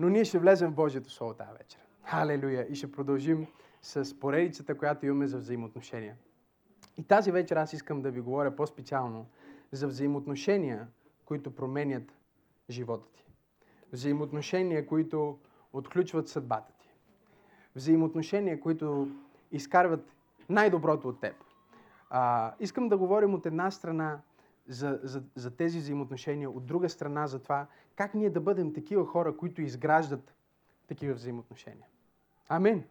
Но 0.00 0.08
ние 0.08 0.24
ще 0.24 0.38
влезем 0.38 0.70
в 0.70 0.74
Божието 0.74 1.10
Слово 1.10 1.34
тази 1.34 1.50
вечер. 1.58 1.80
Халелуя! 2.04 2.66
И 2.70 2.74
ще 2.74 2.92
продължим 2.92 3.46
с 3.82 4.20
поредицата, 4.20 4.78
която 4.78 5.06
имаме 5.06 5.26
за 5.26 5.38
взаимоотношения. 5.38 6.16
И 6.96 7.02
тази 7.02 7.30
вечер 7.30 7.56
аз 7.56 7.72
искам 7.72 8.02
да 8.02 8.10
ви 8.10 8.20
говоря 8.20 8.56
по-специално 8.56 9.26
за 9.72 9.86
взаимоотношения, 9.86 10.88
които 11.24 11.54
променят 11.54 12.12
живота 12.70 13.08
ти. 13.12 13.24
Взаимоотношения, 13.92 14.86
които 14.86 15.38
отключват 15.72 16.28
съдбата 16.28 16.72
ти. 16.80 16.94
Взаимоотношения, 17.76 18.60
които 18.60 19.08
изкарват 19.52 20.12
най-доброто 20.48 21.08
от 21.08 21.20
теб. 21.20 21.34
А, 22.10 22.52
искам 22.60 22.88
да 22.88 22.98
говорим 22.98 23.34
от 23.34 23.46
една 23.46 23.70
страна 23.70 24.20
за, 24.70 25.00
за, 25.02 25.22
за 25.34 25.50
тези 25.50 25.78
взаимоотношения, 25.78 26.50
от 26.50 26.66
друга 26.66 26.88
страна 26.88 27.26
за 27.26 27.38
това 27.38 27.66
как 27.96 28.14
ние 28.14 28.30
да 28.30 28.40
бъдем 28.40 28.72
такива 28.72 29.06
хора, 29.06 29.36
които 29.36 29.62
изграждат 29.62 30.34
такива 30.88 31.14
взаимоотношения. 31.14 31.86
Амин. 32.48 32.84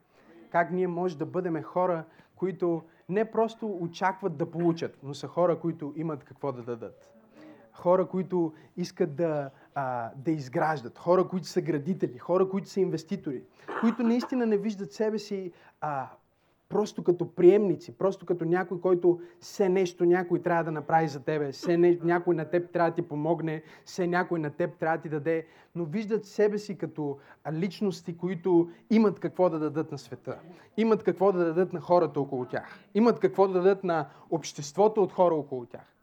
Как 0.51 0.71
ние 0.71 0.87
може 0.87 1.17
да 1.17 1.25
бъдем 1.25 1.63
хора, 1.63 2.03
които 2.35 2.83
не 3.09 3.31
просто 3.31 3.77
очакват 3.81 4.37
да 4.37 4.51
получат, 4.51 4.97
но 5.03 5.13
са 5.13 5.27
хора, 5.27 5.59
които 5.59 5.93
имат 5.95 6.23
какво 6.23 6.51
да 6.51 6.63
дадат. 6.63 7.09
Хора, 7.73 8.07
които 8.07 8.53
искат 8.77 9.15
да, 9.15 9.49
а, 9.75 10.11
да 10.15 10.31
изграждат, 10.31 10.97
хора, 10.97 11.27
които 11.27 11.47
са 11.47 11.61
градители, 11.61 12.17
хора, 12.17 12.49
които 12.49 12.69
са 12.69 12.81
инвеститори, 12.81 13.43
които 13.79 14.03
наистина 14.03 14.45
не 14.45 14.57
виждат 14.57 14.91
себе 14.91 15.19
си 15.19 15.51
а, 15.81 16.09
просто 16.69 17.03
като 17.03 17.35
приемници, 17.35 17.97
просто 17.97 18.25
като 18.25 18.45
някой, 18.45 18.81
който 18.81 19.19
все 19.39 19.69
нещо 19.69 20.05
някой 20.05 20.41
трябва 20.41 20.63
да 20.63 20.71
направи 20.71 21.07
за 21.07 21.19
тебе, 21.19 21.51
все 21.51 21.77
не, 21.77 21.99
някой 22.03 22.35
на 22.35 22.45
теб 22.45 22.71
трябва 22.71 22.91
да 22.91 22.95
ти 22.95 23.01
помогне, 23.01 23.63
все 23.85 24.07
някой 24.07 24.39
на 24.39 24.49
теб 24.49 24.77
трябва 24.79 24.97
да 24.97 25.01
ти 25.01 25.09
даде, 25.09 25.45
но 25.75 25.85
виждат 25.85 26.25
себе 26.25 26.57
си 26.57 26.77
като 26.77 27.17
личности, 27.53 28.17
които 28.17 28.69
имат 28.89 29.19
какво 29.19 29.49
да 29.49 29.59
дадат 29.59 29.91
на 29.91 29.97
света, 29.97 30.39
имат 30.77 31.03
какво 31.03 31.31
да 31.31 31.45
дадат 31.45 31.73
на 31.73 31.81
хората 31.81 32.19
около 32.19 32.45
тях, 32.45 32.79
имат 32.93 33.19
какво 33.19 33.47
да 33.47 33.53
дадат 33.53 33.83
на 33.83 34.09
обществото 34.29 35.03
от 35.03 35.11
хора 35.13 35.35
около 35.35 35.65
тях. 35.65 35.95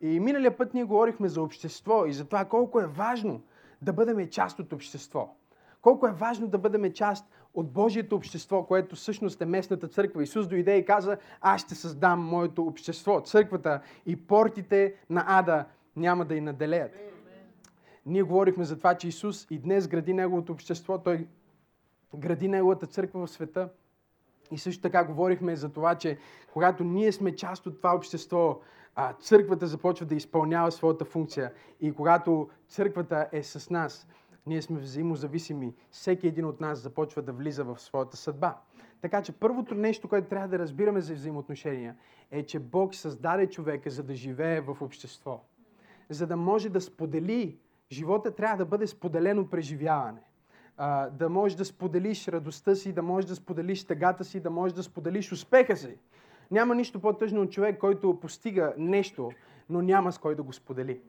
И 0.00 0.20
миналия 0.20 0.56
път 0.56 0.74
ние 0.74 0.84
говорихме 0.84 1.28
за 1.28 1.42
общество 1.42 2.06
и 2.06 2.12
за 2.12 2.24
това 2.24 2.44
колко 2.44 2.80
е 2.80 2.86
важно 2.86 3.40
да 3.82 3.92
бъдем 3.92 4.28
част 4.28 4.58
от 4.58 4.72
общество. 4.72 5.34
Колко 5.82 6.06
е 6.06 6.12
важно 6.12 6.48
да 6.48 6.58
бъдем 6.58 6.92
част 6.92 7.26
от 7.54 7.72
Божието 7.72 8.16
общество, 8.16 8.64
което 8.64 8.96
всъщност 8.96 9.40
е 9.40 9.46
местната 9.46 9.88
църква. 9.88 10.22
Исус 10.22 10.48
дойде 10.48 10.76
и 10.76 10.84
каза, 10.84 11.16
аз 11.40 11.60
ще 11.60 11.74
създам 11.74 12.20
моето 12.20 12.62
общество, 12.62 13.20
църквата 13.20 13.80
и 14.06 14.26
портите 14.26 14.94
на 15.10 15.24
ада 15.26 15.64
няма 15.96 16.24
да 16.24 16.34
й 16.34 16.40
наделеят. 16.40 16.92
Ние 18.06 18.22
говорихме 18.22 18.64
за 18.64 18.78
това, 18.78 18.94
че 18.94 19.08
Исус 19.08 19.46
и 19.50 19.58
днес 19.58 19.88
гради 19.88 20.12
Неговото 20.12 20.52
общество, 20.52 20.98
Той 20.98 21.26
гради 22.16 22.48
Неговата 22.48 22.86
църква 22.86 23.26
в 23.26 23.30
света. 23.30 23.68
И 24.50 24.58
също 24.58 24.82
така 24.82 25.04
говорихме 25.04 25.56
за 25.56 25.68
това, 25.68 25.94
че 25.94 26.18
когато 26.52 26.84
ние 26.84 27.12
сме 27.12 27.36
част 27.36 27.66
от 27.66 27.76
това 27.76 27.94
общество, 27.96 28.60
църквата 29.20 29.66
започва 29.66 30.06
да 30.06 30.14
изпълнява 30.14 30.72
своята 30.72 31.04
функция. 31.04 31.52
И 31.80 31.92
когато 31.92 32.48
църквата 32.68 33.28
е 33.32 33.42
с 33.42 33.70
нас, 33.70 34.08
ние 34.46 34.62
сме 34.62 34.80
взаимозависими. 34.80 35.74
Всеки 35.90 36.26
един 36.26 36.44
от 36.44 36.60
нас 36.60 36.78
започва 36.78 37.22
да 37.22 37.32
влиза 37.32 37.64
в 37.64 37.78
своята 37.80 38.16
съдба. 38.16 38.56
Така 39.00 39.22
че 39.22 39.32
първото 39.32 39.74
нещо, 39.74 40.08
което 40.08 40.28
трябва 40.28 40.48
да 40.48 40.58
разбираме 40.58 41.00
за 41.00 41.14
взаимоотношения, 41.14 41.96
е, 42.30 42.42
че 42.42 42.58
Бог 42.58 42.94
създаде 42.94 43.46
човека, 43.46 43.90
за 43.90 44.02
да 44.02 44.14
живее 44.14 44.60
в 44.60 44.76
общество. 44.80 45.40
За 46.10 46.26
да 46.26 46.36
може 46.36 46.68
да 46.68 46.80
сподели, 46.80 47.58
живота 47.92 48.34
трябва 48.34 48.56
да 48.56 48.64
бъде 48.64 48.86
споделено 48.86 49.50
преживяване. 49.50 50.22
А, 50.76 51.10
да 51.10 51.28
можеш 51.28 51.56
да 51.56 51.64
споделиш 51.64 52.28
радостта 52.28 52.74
си, 52.74 52.92
да 52.92 53.02
можеш 53.02 53.28
да 53.28 53.36
споделиш 53.36 53.84
тъгата 53.84 54.24
си, 54.24 54.40
да 54.40 54.50
можеш 54.50 54.74
да 54.74 54.82
споделиш 54.82 55.32
успеха 55.32 55.76
си. 55.76 55.98
Няма 56.50 56.74
нищо 56.74 57.00
по-тъжно 57.00 57.42
от 57.42 57.52
човек, 57.52 57.78
който 57.78 58.20
постига 58.20 58.74
нещо, 58.78 59.30
но 59.68 59.82
няма 59.82 60.12
с 60.12 60.18
кой 60.18 60.34
да 60.34 60.42
го 60.42 60.52
сподели 60.52 61.00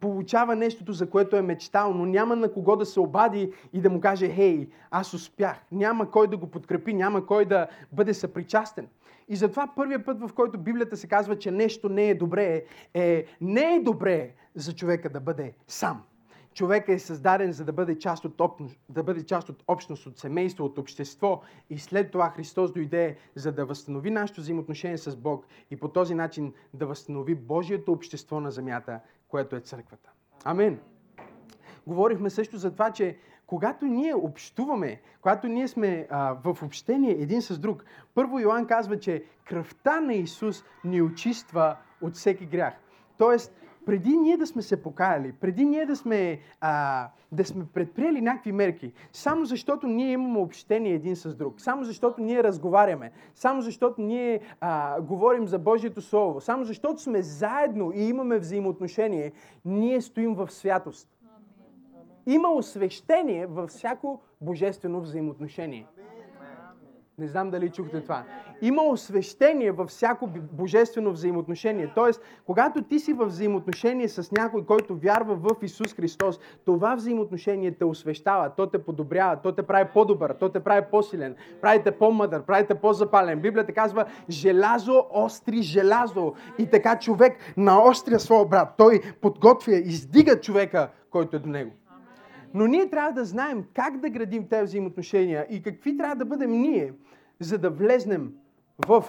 получава 0.00 0.56
нещото, 0.56 0.92
за 0.92 1.10
което 1.10 1.36
е 1.36 1.42
мечтал, 1.42 1.94
но 1.94 2.06
няма 2.06 2.36
на 2.36 2.52
кого 2.52 2.76
да 2.76 2.86
се 2.86 3.00
обади 3.00 3.52
и 3.72 3.80
да 3.80 3.90
му 3.90 4.00
каже, 4.00 4.28
хей, 4.28 4.68
аз 4.90 5.14
успях. 5.14 5.64
Няма 5.72 6.10
кой 6.10 6.28
да 6.28 6.36
го 6.36 6.46
подкрепи, 6.46 6.94
няма 6.94 7.26
кой 7.26 7.44
да 7.44 7.66
бъде 7.92 8.14
съпричастен. 8.14 8.88
И 9.28 9.36
затова 9.36 9.72
първият 9.76 10.06
път, 10.06 10.20
в 10.20 10.30
който 10.34 10.58
Библията 10.58 10.96
се 10.96 11.06
казва, 11.06 11.38
че 11.38 11.50
нещо 11.50 11.88
не 11.88 12.08
е 12.08 12.14
добре, 12.14 12.64
е 12.94 13.24
не 13.40 13.74
е 13.74 13.80
добре 13.80 14.30
за 14.54 14.74
човека 14.74 15.10
да 15.10 15.20
бъде 15.20 15.54
сам. 15.66 16.02
Човека 16.54 16.92
е 16.92 16.98
създаден 16.98 17.52
за 17.52 17.64
да 17.64 17.72
бъде 17.72 17.98
част 17.98 18.24
от, 18.24 18.40
общност, 18.40 18.78
да 18.88 19.02
бъде 19.02 19.26
част 19.26 19.48
от 19.48 19.64
общност, 19.68 20.06
от 20.06 20.18
семейство, 20.18 20.64
от 20.64 20.78
общество. 20.78 21.40
И 21.70 21.78
след 21.78 22.10
това 22.10 22.30
Христос 22.30 22.72
дойде, 22.72 23.16
за 23.34 23.52
да 23.52 23.66
възстанови 23.66 24.10
нашето 24.10 24.40
взаимоотношение 24.40 24.98
с 24.98 25.16
Бог 25.16 25.46
и 25.70 25.76
по 25.76 25.88
този 25.88 26.14
начин 26.14 26.52
да 26.74 26.86
възстанови 26.86 27.34
Божието 27.34 27.92
общество 27.92 28.40
на 28.40 28.50
земята, 28.50 29.00
което 29.34 29.56
е 29.56 29.60
църквата. 29.60 30.10
Амин. 30.44 30.80
Говорихме 31.86 32.30
също 32.30 32.56
за 32.56 32.72
това, 32.72 32.90
че 32.90 33.18
когато 33.46 33.84
ние 33.84 34.14
общуваме, 34.14 35.00
когато 35.20 35.46
ние 35.46 35.68
сме 35.68 36.06
а, 36.10 36.36
в 36.44 36.62
общение 36.62 37.10
един 37.10 37.42
с 37.42 37.58
друг, 37.58 37.84
първо 38.14 38.38
Йоанн 38.38 38.66
казва, 38.66 38.98
че 38.98 39.24
кръвта 39.44 40.00
на 40.00 40.14
Исус 40.14 40.64
ни 40.84 41.02
очиства 41.02 41.76
от 42.02 42.14
всеки 42.14 42.46
грях. 42.46 42.74
Тоест, 43.18 43.52
преди 43.86 44.16
ние 44.16 44.36
да 44.36 44.46
сме 44.46 44.62
се 44.62 44.82
покаяли, 44.82 45.32
преди 45.32 45.64
ние 45.64 45.86
да 45.86 45.96
сме, 45.96 46.38
а, 46.60 47.08
да 47.32 47.44
сме 47.44 47.64
предприели 47.74 48.20
някакви 48.20 48.52
мерки, 48.52 48.92
само 49.12 49.44
защото 49.44 49.86
ние 49.86 50.12
имаме 50.12 50.38
общение 50.38 50.92
един 50.92 51.16
с 51.16 51.34
друг, 51.34 51.60
само 51.60 51.84
защото 51.84 52.20
ние 52.20 52.44
разговаряме, 52.44 53.12
само 53.34 53.62
защото 53.62 54.00
ние 54.00 54.40
а, 54.60 55.00
говорим 55.00 55.48
за 55.48 55.58
Божието 55.58 56.00
Слово, 56.00 56.40
само 56.40 56.64
защото 56.64 57.02
сме 57.02 57.22
заедно 57.22 57.92
и 57.94 58.02
имаме 58.02 58.38
взаимоотношение, 58.38 59.32
ние 59.64 60.00
стоим 60.00 60.34
в 60.34 60.50
святост. 60.50 61.08
Има 62.26 62.48
освещение 62.48 63.46
във 63.46 63.70
всяко 63.70 64.20
божествено 64.40 65.00
взаимоотношение. 65.00 65.86
Не 67.18 67.28
знам 67.28 67.50
дали 67.50 67.70
чухте 67.70 68.00
това. 68.00 68.24
Има 68.62 68.82
освещение 68.82 69.72
във 69.72 69.88
всяко 69.88 70.28
божествено 70.52 71.12
взаимоотношение. 71.12 71.92
Тоест, 71.94 72.22
когато 72.46 72.82
ти 72.82 72.98
си 72.98 73.12
в 73.12 73.26
взаимоотношение 73.26 74.08
с 74.08 74.32
някой, 74.32 74.64
който 74.64 74.96
вярва 74.96 75.36
в 75.36 75.62
Исус 75.62 75.94
Христос, 75.94 76.40
това 76.64 76.94
взаимоотношение 76.94 77.70
те 77.70 77.84
освещава, 77.84 78.50
то 78.56 78.66
те 78.66 78.84
подобрява, 78.84 79.36
то 79.42 79.52
те 79.52 79.62
прави 79.62 79.88
по-добър, 79.94 80.36
то 80.40 80.48
те 80.48 80.60
прави 80.60 80.86
по-силен, 80.90 81.36
прави 81.60 81.82
те 81.82 81.90
по-мъдър, 81.90 82.42
прави 82.42 82.66
те 82.66 82.74
по-запален. 82.74 83.40
Библията 83.40 83.72
казва, 83.72 84.04
желязо 84.30 85.06
остри 85.10 85.62
желязо. 85.62 86.32
И 86.58 86.66
така 86.70 86.98
човек 86.98 87.54
наостря 87.56 88.20
своя 88.20 88.46
брат. 88.46 88.74
Той 88.78 89.00
подготвя, 89.20 89.74
издига 89.74 90.40
човека, 90.40 90.88
който 91.10 91.36
е 91.36 91.38
до 91.38 91.48
него. 91.48 91.70
Но 92.54 92.66
ние 92.66 92.90
трябва 92.90 93.12
да 93.12 93.24
знаем 93.24 93.64
как 93.74 94.00
да 94.00 94.10
градим 94.10 94.48
тези 94.48 94.64
взаимоотношения 94.64 95.46
и 95.50 95.62
какви 95.62 95.96
трябва 95.96 96.16
да 96.16 96.24
бъдем 96.24 96.50
ние, 96.50 96.94
за 97.40 97.58
да 97.58 97.70
влезнем 97.70 98.36
в 98.86 99.04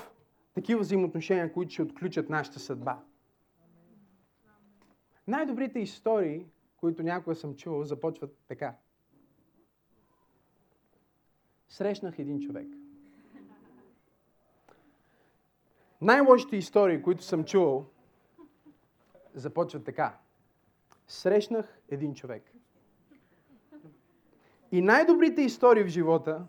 такива 0.54 0.82
взаимоотношения, 0.82 1.54
които 1.54 1.74
ще 1.74 1.82
отключат 1.82 2.30
нашата 2.30 2.60
съдба. 2.60 3.00
Най-добрите 5.28 5.80
истории, 5.80 6.46
които 6.78 7.04
някога 7.04 7.36
съм 7.36 7.56
чувал, 7.56 7.84
започват 7.84 8.38
така. 8.48 8.76
Срещнах 11.68 12.20
един 12.20 12.40
човек. 12.40 12.68
Най-лошите 16.02 16.56
истории, 16.58 17.02
които 17.02 17.24
съм 17.24 17.46
чувал, 17.46 17.86
започват 19.34 19.84
така. 19.84 20.18
Срещнах 21.08 21.80
един 21.90 22.14
човек. 22.14 22.55
И 24.76 24.82
най-добрите 24.82 25.42
истории 25.42 25.84
в 25.84 25.88
живота 25.88 26.48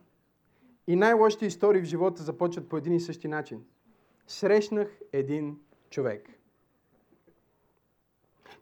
и 0.87 0.97
най-лошите 0.97 1.47
истории 1.47 1.83
в 1.83 1.85
живота 1.85 2.23
започват 2.23 2.69
по 2.69 2.77
един 2.77 2.93
и 2.93 3.01
същи 3.01 3.29
начин. 3.29 3.65
Срещнах 4.27 4.89
един 5.13 5.59
човек. 5.91 6.29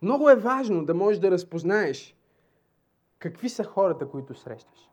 Много 0.02 0.30
е 0.30 0.36
важно 0.36 0.84
да 0.84 0.94
можеш 0.94 1.20
да 1.20 1.30
разпознаеш 1.30 2.16
какви 3.18 3.48
са 3.48 3.64
хората, 3.64 4.08
които 4.08 4.34
срещаш. 4.34 4.90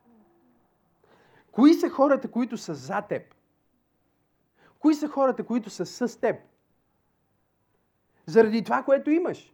Кои 1.52 1.74
са 1.74 1.90
хората, 1.90 2.32
които 2.32 2.58
са 2.58 2.74
за 2.74 3.02
теб? 3.02 3.36
Кои 4.80 4.94
са 4.94 5.08
хората, 5.08 5.44
които 5.44 5.70
са 5.70 5.86
с 5.86 6.20
теб? 6.20 6.36
Заради 8.26 8.64
това, 8.64 8.84
което 8.84 9.12
имаш? 9.12 9.54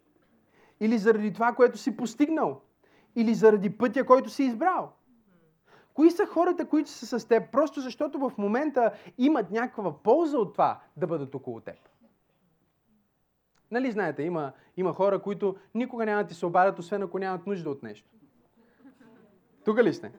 Или 0.80 0.98
заради 0.98 1.34
това, 1.34 1.54
което 1.54 1.78
си 1.78 1.98
постигнал? 1.98 2.62
Или 3.16 3.34
заради 3.34 3.78
пътя, 3.78 4.06
който 4.06 4.30
си 4.30 4.44
избрал? 4.44 4.97
Кои 5.98 6.12
са 6.12 6.26
хората, 6.26 6.66
които 6.66 6.90
са 6.90 7.20
с 7.20 7.26
теб, 7.26 7.52
просто 7.52 7.82
защото 7.82 8.20
в 8.20 8.32
момента 8.38 8.92
имат 9.18 9.52
някаква 9.52 10.04
полза 10.04 10.38
от 10.38 10.54
това 10.54 10.80
да 10.98 11.08
бъдат 11.08 11.36
около 11.36 11.60
теб? 11.60 11.76
Нали 13.72 13.92
знаете, 13.92 14.24
има, 14.24 14.52
има 14.78 14.94
хора, 14.94 15.20
които 15.20 15.56
никога 15.76 16.06
няма 16.06 16.24
да 16.24 16.28
ти 16.28 16.36
се 16.36 16.46
обадят, 16.46 16.80
освен 16.80 17.04
ако 17.04 17.20
нямат 17.20 17.48
нужда 17.48 17.70
от 17.70 17.84
нещо. 17.84 18.10
Тук 19.66 19.84
ли 19.84 19.94
сте? 19.94 20.12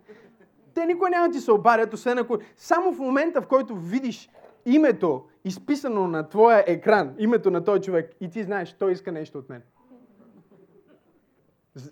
Те 0.74 0.86
никой 0.86 1.10
няма 1.10 1.30
ти 1.30 1.40
се 1.40 1.52
обадят, 1.52 1.94
освен 1.94 2.18
ако... 2.18 2.38
Само 2.56 2.92
в 2.92 2.98
момента, 2.98 3.42
в 3.42 3.46
който 3.46 3.76
видиш 3.76 4.30
името, 4.66 5.24
изписано 5.44 6.08
на 6.08 6.28
твоя 6.28 6.64
екран, 6.66 7.14
името 7.18 7.50
на 7.50 7.64
този 7.64 7.82
човек, 7.82 8.14
и 8.20 8.30
ти 8.30 8.42
знаеш, 8.42 8.72
той 8.72 8.92
иска 8.92 9.12
нещо 9.12 9.38
от 9.38 9.48
мен. 9.48 9.62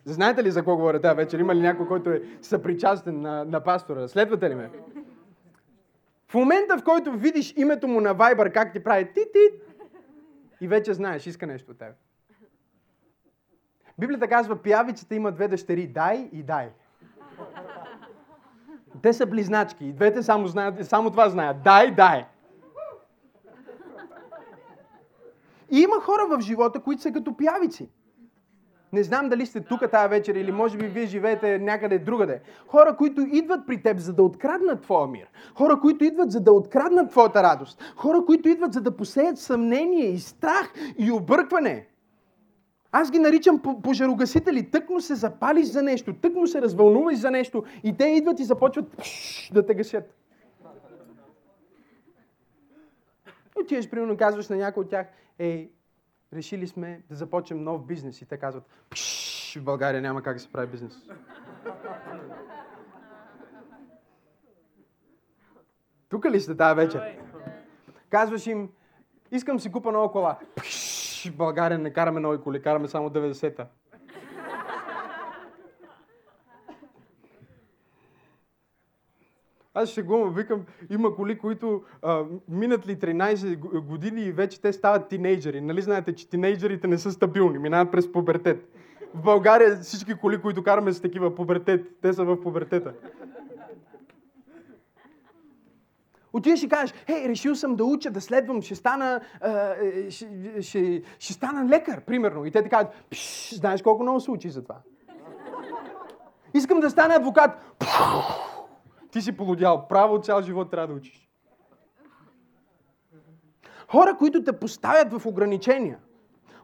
Знаете 0.05 0.45
ли 0.45 0.51
за 0.51 0.61
какво 0.61 0.77
говоря 0.77 1.01
тази 1.01 1.17
вечер? 1.17 1.39
Има 1.39 1.55
ли 1.55 1.61
някой, 1.61 1.87
който 1.89 2.11
е 2.11 2.23
съпричастен 2.43 3.21
на, 3.21 3.45
на 3.45 3.61
пастора? 3.61 4.09
Следвате 4.09 4.51
ли 4.51 4.55
ме? 4.55 4.71
В 6.29 6.35
момента, 6.35 6.79
в 6.79 6.85
който 6.85 7.13
видиш 7.13 7.55
името 7.57 7.89
му 7.89 8.01
на 8.01 8.15
Вайбър, 8.15 8.53
как 8.53 8.73
ти 8.73 8.85
прави 8.85 9.13
ти-ти, 9.15 9.61
и 10.61 10.69
вече 10.69 10.95
знаеш, 10.95 11.27
иска 11.27 11.47
нещо 11.47 11.71
от 11.71 11.79
теб. 11.79 11.95
Библията 13.99 14.29
казва, 14.29 14.57
пиявицата 14.63 15.15
има 15.15 15.33
две 15.33 15.49
дъщери, 15.49 15.87
дай 15.87 16.29
и 16.33 16.43
дай. 16.43 16.71
Те 19.03 19.13
са 19.13 19.27
близначки. 19.27 19.87
И 19.87 19.93
двете 19.93 20.23
само, 20.23 20.47
знаят, 20.47 20.87
само 20.87 21.11
това 21.11 21.29
знаят. 21.29 21.57
Дай, 21.63 21.91
дай. 21.91 22.27
И 25.71 25.81
има 25.81 26.01
хора 26.01 26.37
в 26.37 26.41
живота, 26.41 26.81
които 26.81 27.03
са 27.03 27.13
като 27.13 27.37
пиявици. 27.37 27.91
Не 28.93 29.03
знам 29.03 29.29
дали 29.29 29.47
сте 29.47 29.61
тук 29.61 29.91
тази 29.91 30.09
вечер 30.09 30.35
или 30.35 30.53
може 30.53 30.79
би 30.79 30.87
вие 30.87 31.07
живеете 31.07 31.59
някъде 31.59 31.99
другаде. 31.99 32.41
Хора, 32.67 32.97
които 32.97 33.21
идват 33.21 33.67
при 33.67 33.83
теб, 33.83 33.99
за 33.99 34.13
да 34.13 34.23
откраднат 34.23 34.83
твоя 34.83 35.07
мир. 35.07 35.27
Хора, 35.55 35.81
които 35.81 36.05
идват, 36.05 36.31
за 36.31 36.41
да 36.41 36.53
откраднат 36.53 37.11
твоята 37.11 37.43
радост. 37.43 37.83
Хора, 37.97 38.25
които 38.27 38.49
идват, 38.49 38.73
за 38.73 38.81
да 38.81 38.97
посеят 38.97 39.39
съмнение 39.39 40.07
и 40.07 40.19
страх 40.19 40.75
и 40.99 41.13
объркване. 41.13 41.87
Аз 42.93 43.11
ги 43.11 43.19
наричам 43.19 43.63
пожарогасители. 43.83 44.71
Тък 44.71 44.91
му 44.91 45.01
се 45.01 45.15
запалиш 45.15 45.67
за 45.67 45.83
нещо, 45.83 46.15
тък 46.15 46.35
му 46.35 46.47
се 46.47 46.63
развълнуваш 46.63 47.19
за 47.19 47.31
нещо 47.31 47.65
и 47.85 47.97
те 47.97 48.05
идват 48.05 48.41
и 48.41 48.45
започват 48.45 48.97
да 49.53 49.67
те 49.67 49.75
гасят. 49.75 50.15
Отиваш, 53.61 53.91
примерно, 53.91 54.17
казваш 54.17 54.49
на 54.49 54.57
някой 54.57 54.81
от 54.81 54.91
тях, 54.91 55.07
ей, 55.39 55.71
решили 56.33 56.67
сме 56.67 57.03
да 57.09 57.15
започнем 57.15 57.65
нов 57.65 57.87
бизнес. 57.87 58.23
И 58.23 58.27
те 58.27 58.37
казват, 58.37 58.65
в 59.57 59.65
България 59.65 60.03
няма 60.03 60.23
как 60.23 60.37
да 60.37 60.41
се 60.41 60.53
прави 60.53 60.67
бизнес. 60.67 60.99
Тук 66.09 66.25
ли 66.25 66.41
сте 66.41 66.57
тази 66.57 66.77
вечер? 66.77 67.19
Казваш 68.11 68.47
им, 68.47 68.71
искам 69.31 69.61
си 69.61 69.73
купа 69.73 69.93
нова 69.93 70.13
кола. 70.13 70.39
Пш, 70.57 71.29
в 71.31 71.37
България 71.37 71.79
не 71.79 71.93
караме 71.93 72.21
нови 72.21 72.39
коли, 72.41 72.63
караме 72.63 72.89
само 72.89 73.11
90-та. 73.11 73.67
Аз 79.79 79.89
ще 79.89 80.03
го 80.03 80.31
викам, 80.31 80.65
има 80.91 81.15
коли, 81.15 81.39
които 81.39 81.83
а, 82.03 82.25
минат 82.49 82.89
ли 82.89 82.97
13 82.97 83.57
години 83.81 84.21
и 84.21 84.33
вече 84.33 84.61
те 84.61 84.73
стават 84.73 85.09
тинейджери. 85.09 85.61
Нали 85.61 85.83
знаете, 85.83 86.15
че 86.15 86.29
тинейджерите 86.29 86.87
не 86.87 86.99
са 86.99 87.13
стабилни, 87.13 87.59
минават 87.59 87.93
през 87.93 88.13
пубертет. 88.13 88.69
В 89.15 89.23
България 89.23 89.77
всички 89.77 90.15
коли, 90.15 90.41
които 90.41 90.63
караме 90.63 90.93
са 90.93 91.03
такива 91.03 91.35
пубертет. 91.35 92.01
Те 92.03 92.13
са 92.13 92.25
в 92.25 92.41
пубертета. 92.41 92.93
Отиваш 96.33 96.63
и 96.63 96.69
кажеш, 96.69 96.95
хей, 97.07 97.29
решил 97.29 97.55
съм 97.55 97.77
да 97.77 97.85
уча, 97.85 98.11
да 98.11 98.21
следвам, 98.21 98.63
ще 98.63 98.75
стана, 98.75 99.21
е, 99.83 100.11
ще, 100.11 100.29
ще, 100.61 101.03
ще 101.19 101.33
стана 101.33 101.69
лекар, 101.69 102.01
примерно. 102.01 102.45
И 102.45 102.51
те 102.51 102.63
ти 102.63 102.69
казват, 102.69 102.95
знаеш 103.53 103.83
колко 103.83 104.03
много 104.03 104.21
се 104.21 104.31
учи 104.31 104.51
за 104.51 104.63
това. 104.63 104.77
Искам 106.55 106.81
да 106.81 106.91
стана 106.91 107.15
адвокат. 107.15 107.51
Пш, 107.79 107.89
ти 109.17 109.23
си 109.23 109.33
полудял. 109.33 109.89
Право 109.89 110.19
цял 110.19 110.43
живот 110.43 110.71
трябва 110.71 110.87
да 110.87 110.95
учиш. 110.95 111.29
Хора, 113.89 114.17
които 114.19 114.45
те 114.45 114.53
поставят 114.53 115.13
в 115.13 115.27
ограничения. 115.27 115.99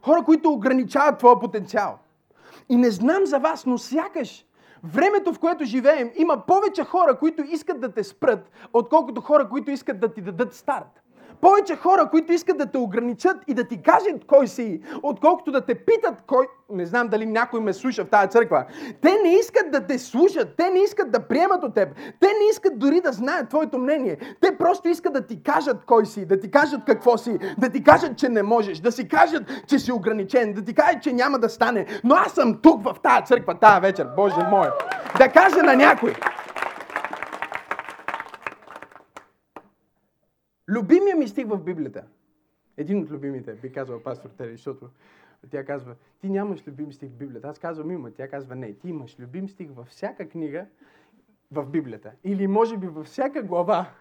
Хора, 0.05 0.23
които 0.23 0.49
ограничават 0.49 1.19
твоя 1.19 1.39
потенциал. 1.39 1.99
И 2.69 2.75
не 2.75 2.91
знам 2.91 3.25
за 3.25 3.39
вас, 3.39 3.65
но 3.65 3.77
сякаш 3.77 4.45
времето, 4.83 5.33
в 5.33 5.39
което 5.39 5.63
живеем, 5.63 6.11
има 6.15 6.45
повече 6.45 6.83
хора, 6.83 7.19
които 7.19 7.41
искат 7.41 7.79
да 7.79 7.93
те 7.93 8.03
спрат, 8.03 8.51
отколкото 8.73 9.21
хора, 9.21 9.49
които 9.49 9.71
искат 9.71 9.99
да 9.99 10.13
ти 10.13 10.21
дадат 10.21 10.53
старт 10.53 11.02
повече 11.43 11.75
хора, 11.75 12.09
които 12.11 12.33
искат 12.33 12.57
да 12.57 12.65
те 12.65 12.77
ограничат 12.77 13.37
и 13.47 13.53
да 13.53 13.67
ти 13.67 13.81
кажат 13.81 14.25
кой 14.27 14.47
си, 14.47 14.81
отколкото 15.03 15.51
да 15.51 15.61
те 15.61 15.75
питат 15.75 16.15
кой... 16.27 16.47
Не 16.69 16.85
знам 16.85 17.07
дали 17.07 17.25
някой 17.25 17.59
ме 17.59 17.73
слуша 17.73 18.05
в 18.05 18.09
тази 18.09 18.29
църква. 18.29 18.65
Те 19.01 19.17
не 19.23 19.29
искат 19.29 19.71
да 19.71 19.87
те 19.87 19.99
слушат, 19.99 20.47
те 20.57 20.69
не 20.69 20.79
искат 20.79 21.11
да 21.11 21.19
приемат 21.19 21.63
от 21.63 21.73
теб, 21.73 21.89
те 22.19 22.27
не 22.27 22.49
искат 22.51 22.79
дори 22.79 23.01
да 23.01 23.11
знаят 23.11 23.49
твоето 23.49 23.77
мнение. 23.77 24.17
Те 24.41 24.57
просто 24.57 24.89
искат 24.89 25.13
да 25.13 25.21
ти 25.27 25.43
кажат 25.43 25.77
кой 25.85 26.05
си, 26.05 26.25
да 26.25 26.39
ти 26.39 26.51
кажат 26.51 26.81
какво 26.85 27.17
си, 27.17 27.39
да 27.57 27.69
ти 27.69 27.83
кажат, 27.83 28.17
че 28.17 28.29
не 28.29 28.43
можеш, 28.43 28.79
да 28.79 28.91
си 28.91 29.07
кажат, 29.07 29.43
че 29.67 29.79
си 29.79 29.91
ограничен, 29.91 30.53
да 30.53 30.61
ти 30.61 30.73
кажат, 30.73 31.03
че 31.03 31.13
няма 31.13 31.39
да 31.39 31.49
стане. 31.49 31.85
Но 32.03 32.15
аз 32.15 32.31
съм 32.31 32.59
тук 32.61 32.83
в 32.83 32.95
тази 33.03 33.25
църква 33.25 33.59
тази 33.59 33.81
вечер, 33.81 34.07
Боже 34.15 34.47
мой. 34.51 34.67
Да 35.17 35.29
кажа 35.29 35.63
на 35.63 35.75
някой, 35.75 36.15
Любимия 40.73 41.15
ми 41.15 41.27
стих 41.27 41.47
в 41.47 41.57
Библията. 41.57 42.05
Един 42.77 43.03
от 43.03 43.11
любимите, 43.11 43.53
би 43.53 43.71
казал 43.71 44.03
пастор 44.03 44.29
Тери, 44.29 44.51
защото 44.51 44.89
тя 45.49 45.65
казва, 45.65 45.95
ти 46.21 46.29
нямаш 46.29 46.67
любим 46.67 46.93
стих 46.93 47.09
в 47.09 47.15
Библията. 47.15 47.47
Аз 47.47 47.59
казвам 47.59 47.91
има, 47.91 48.11
тя 48.11 48.27
казва 48.27 48.55
не, 48.55 48.73
ти 48.73 48.89
имаш 48.89 49.19
любим 49.19 49.49
стих 49.49 49.71
във 49.71 49.87
всяка 49.87 50.29
книга 50.29 50.67
в 51.51 51.65
Библията. 51.65 52.11
Или 52.23 52.47
може 52.47 52.77
би 52.77 52.87
във 52.87 53.05
всяка 53.05 53.43
глава 53.43 53.93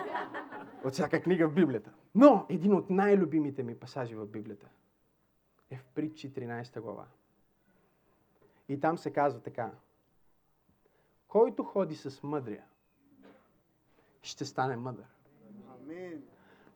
от 0.84 0.92
всяка 0.92 1.22
книга 1.22 1.48
в 1.48 1.54
Библията. 1.54 1.90
Но 2.14 2.46
един 2.48 2.74
от 2.74 2.90
най-любимите 2.90 3.62
ми 3.62 3.74
пасажи 3.74 4.14
в 4.14 4.26
Библията 4.26 4.66
е 5.70 5.76
в 5.76 5.84
Прит 5.94 6.12
14 6.12 6.80
глава. 6.80 7.06
И 8.68 8.80
там 8.80 8.98
се 8.98 9.12
казва 9.12 9.40
така. 9.40 9.70
Който 11.28 11.64
ходи 11.64 11.96
с 11.96 12.22
мъдрия, 12.22 12.64
ще 14.22 14.44
стане 14.44 14.76
мъдър. 14.76 15.06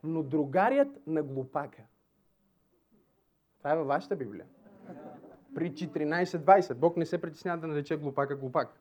Но 0.05 0.23
другарият 0.23 1.07
на 1.07 1.23
глупака. 1.23 1.83
Това 3.59 3.73
е 3.73 3.77
във 3.77 3.87
вашата 3.87 4.17
Библия. 4.17 4.47
При 5.55 5.73
14.20. 5.73 6.75
Бог 6.75 6.97
не 6.97 7.07
се 7.07 7.21
притеснява 7.21 7.59
да 7.59 7.67
нарече 7.67 7.97
глупака 7.97 8.37
глупак. 8.37 8.81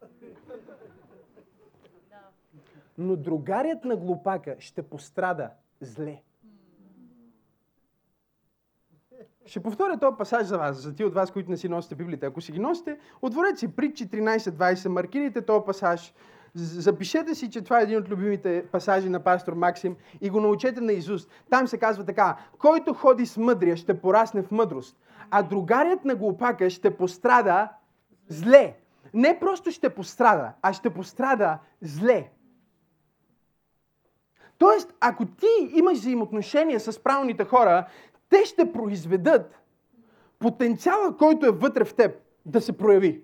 Но 2.97 3.15
другарият 3.15 3.85
на 3.85 3.95
глупака 3.95 4.55
ще 4.59 4.81
пострада 4.81 5.49
зле. 5.81 6.21
Ще 9.45 9.59
повторя 9.59 9.99
този 9.99 10.17
пасаж 10.17 10.45
за 10.45 10.57
вас, 10.57 10.77
за 10.77 10.95
ти 10.95 11.03
от 11.03 11.13
вас, 11.13 11.31
които 11.31 11.51
не 11.51 11.57
си 11.57 11.69
носите 11.69 11.95
Библията. 11.95 12.25
Ако 12.25 12.41
си 12.41 12.51
ги 12.51 12.59
носите, 12.59 12.99
отворете 13.21 13.59
си 13.59 13.75
при 13.75 13.91
14.20, 13.91 14.87
маркирайте 14.87 15.41
този 15.41 15.65
пасаж, 15.65 16.13
Запишете 16.55 17.35
си, 17.35 17.49
че 17.49 17.61
това 17.61 17.79
е 17.79 17.83
един 17.83 17.97
от 17.97 18.09
любимите 18.09 18.65
пасажи 18.71 19.09
на 19.09 19.19
пастор 19.19 19.53
Максим 19.53 19.95
и 20.21 20.29
го 20.29 20.41
научете 20.41 20.81
на 20.81 20.93
Изус. 20.93 21.27
Там 21.49 21.67
се 21.67 21.77
казва 21.77 22.05
така, 22.05 22.37
който 22.59 22.93
ходи 22.93 23.25
с 23.25 23.37
мъдрия 23.37 23.77
ще 23.77 24.01
порасне 24.01 24.41
в 24.41 24.51
мъдрост, 24.51 24.97
а 25.31 25.43
другарият 25.43 26.05
на 26.05 26.15
глупака 26.15 26.69
ще 26.69 26.97
пострада 26.97 27.69
зле. 28.27 28.75
Не 29.13 29.39
просто 29.39 29.71
ще 29.71 29.89
пострада, 29.89 30.51
а 30.61 30.73
ще 30.73 30.89
пострада 30.89 31.57
зле. 31.81 32.29
Тоест, 34.57 34.93
ако 34.99 35.25
ти 35.25 35.69
имаш 35.73 35.97
взаимоотношения 35.97 36.79
с 36.79 37.03
правилните 37.03 37.45
хора, 37.45 37.87
те 38.29 38.45
ще 38.45 38.71
произведат 38.71 39.59
потенциала, 40.39 41.17
който 41.17 41.45
е 41.45 41.51
вътре 41.51 41.85
в 41.85 41.95
теб, 41.95 42.15
да 42.45 42.61
се 42.61 42.77
прояви. 42.77 43.23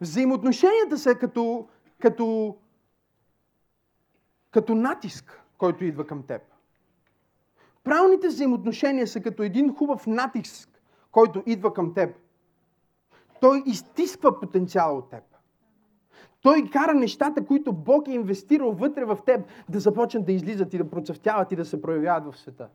Взаимоотношенията 0.00 0.98
са 0.98 1.14
като, 1.14 1.68
като, 1.98 2.56
като 4.50 4.74
натиск, 4.74 5.42
който 5.58 5.84
идва 5.84 6.06
към 6.06 6.22
теб. 6.22 6.42
Правилните 7.84 8.28
взаимоотношения 8.28 9.06
са 9.06 9.20
като 9.20 9.42
един 9.42 9.74
хубав 9.74 10.06
натиск, 10.06 10.68
който 11.10 11.42
идва 11.46 11.74
към 11.74 11.94
теб. 11.94 12.16
Той 13.40 13.62
изтисква 13.66 14.40
потенциала 14.40 14.98
от 14.98 15.10
теб. 15.10 15.22
Той 16.42 16.70
кара 16.72 16.94
нещата, 16.94 17.46
които 17.46 17.72
Бог 17.72 18.08
е 18.08 18.12
инвестирал 18.12 18.72
вътре 18.72 19.04
в 19.04 19.18
теб, 19.26 19.46
да 19.68 19.80
започнат 19.80 20.26
да 20.26 20.32
излизат 20.32 20.74
и 20.74 20.78
да 20.78 20.90
процъфтяват 20.90 21.52
и 21.52 21.56
да 21.56 21.64
се 21.64 21.82
проявяват 21.82 22.34
в 22.34 22.38
света. 22.38 22.68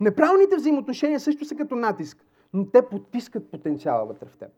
Неправилните 0.00 0.56
взаимоотношения 0.56 1.20
също 1.20 1.44
са 1.44 1.56
като 1.56 1.76
натиск 1.76 2.24
но 2.52 2.70
те 2.70 2.88
потискат 2.88 3.50
потенциала 3.50 4.06
вътре 4.06 4.26
в 4.26 4.36
теб. 4.36 4.50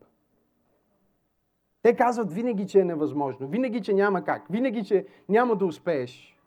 Те 1.83 1.97
казват 1.97 2.33
винаги, 2.33 2.67
че 2.67 2.81
е 2.81 2.85
невъзможно, 2.85 3.49
винаги, 3.49 3.83
че 3.83 3.93
няма 3.93 4.25
как, 4.25 4.47
винаги, 4.51 4.85
че 4.85 5.07
няма 5.29 5.57
да 5.57 5.67
успееш. 5.67 6.39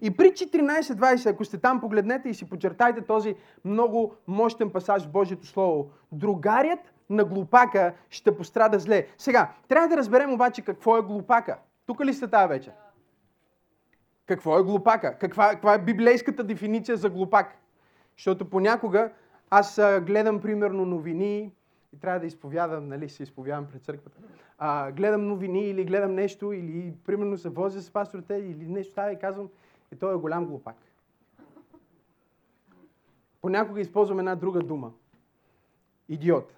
И 0.00 0.16
при 0.16 0.30
14.20, 0.30 1.30
ако 1.30 1.44
сте 1.44 1.58
там, 1.58 1.80
погледнете 1.80 2.28
и 2.28 2.34
си 2.34 2.48
почертайте 2.48 3.00
този 3.00 3.34
много 3.64 4.14
мощен 4.26 4.70
пасаж 4.70 5.06
в 5.06 5.10
Божието 5.10 5.46
Слово. 5.46 5.90
Другарят 6.12 6.92
на 7.10 7.24
глупака 7.24 7.94
ще 8.10 8.36
пострада 8.36 8.78
зле. 8.78 9.06
Сега, 9.18 9.52
трябва 9.68 9.88
да 9.88 9.96
разберем 9.96 10.32
обаче 10.32 10.62
какво 10.62 10.96
е 10.96 11.02
глупака. 11.02 11.58
Тук 11.86 12.04
ли 12.04 12.14
сте 12.14 12.28
тази 12.28 12.48
вечер? 12.48 12.72
Какво 14.26 14.58
е 14.58 14.62
глупака? 14.62 15.18
Каква, 15.18 15.50
каква 15.50 15.74
е 15.74 15.78
библейската 15.82 16.44
дефиниция 16.44 16.96
за 16.96 17.10
глупак? 17.10 17.56
Защото 18.16 18.50
понякога 18.50 19.12
аз 19.50 19.80
гледам 20.02 20.40
примерно 20.40 20.86
новини 20.86 21.52
и 21.92 21.98
трябва 22.00 22.20
да 22.20 22.26
изповядам, 22.26 22.88
нали, 22.88 23.08
се 23.08 23.22
изповядам 23.22 23.66
пред 23.66 23.84
църквата. 23.84 24.18
А, 24.58 24.92
гледам 24.92 25.26
новини 25.26 25.68
или 25.68 25.84
гледам 25.84 26.14
нещо, 26.14 26.52
или 26.52 26.94
примерно 27.06 27.38
се 27.38 27.48
возя 27.48 27.82
с 27.82 27.90
пасторите, 27.90 28.34
или 28.34 28.68
нещо 28.68 28.92
става 28.92 29.12
и 29.12 29.18
казвам, 29.18 29.48
и 29.92 29.96
той 29.96 30.14
е 30.14 30.18
голям 30.18 30.46
глупак. 30.46 30.76
Понякога 33.42 33.80
използвам 33.80 34.18
една 34.18 34.34
друга 34.34 34.60
дума. 34.60 34.92
Идиот. 36.08 36.52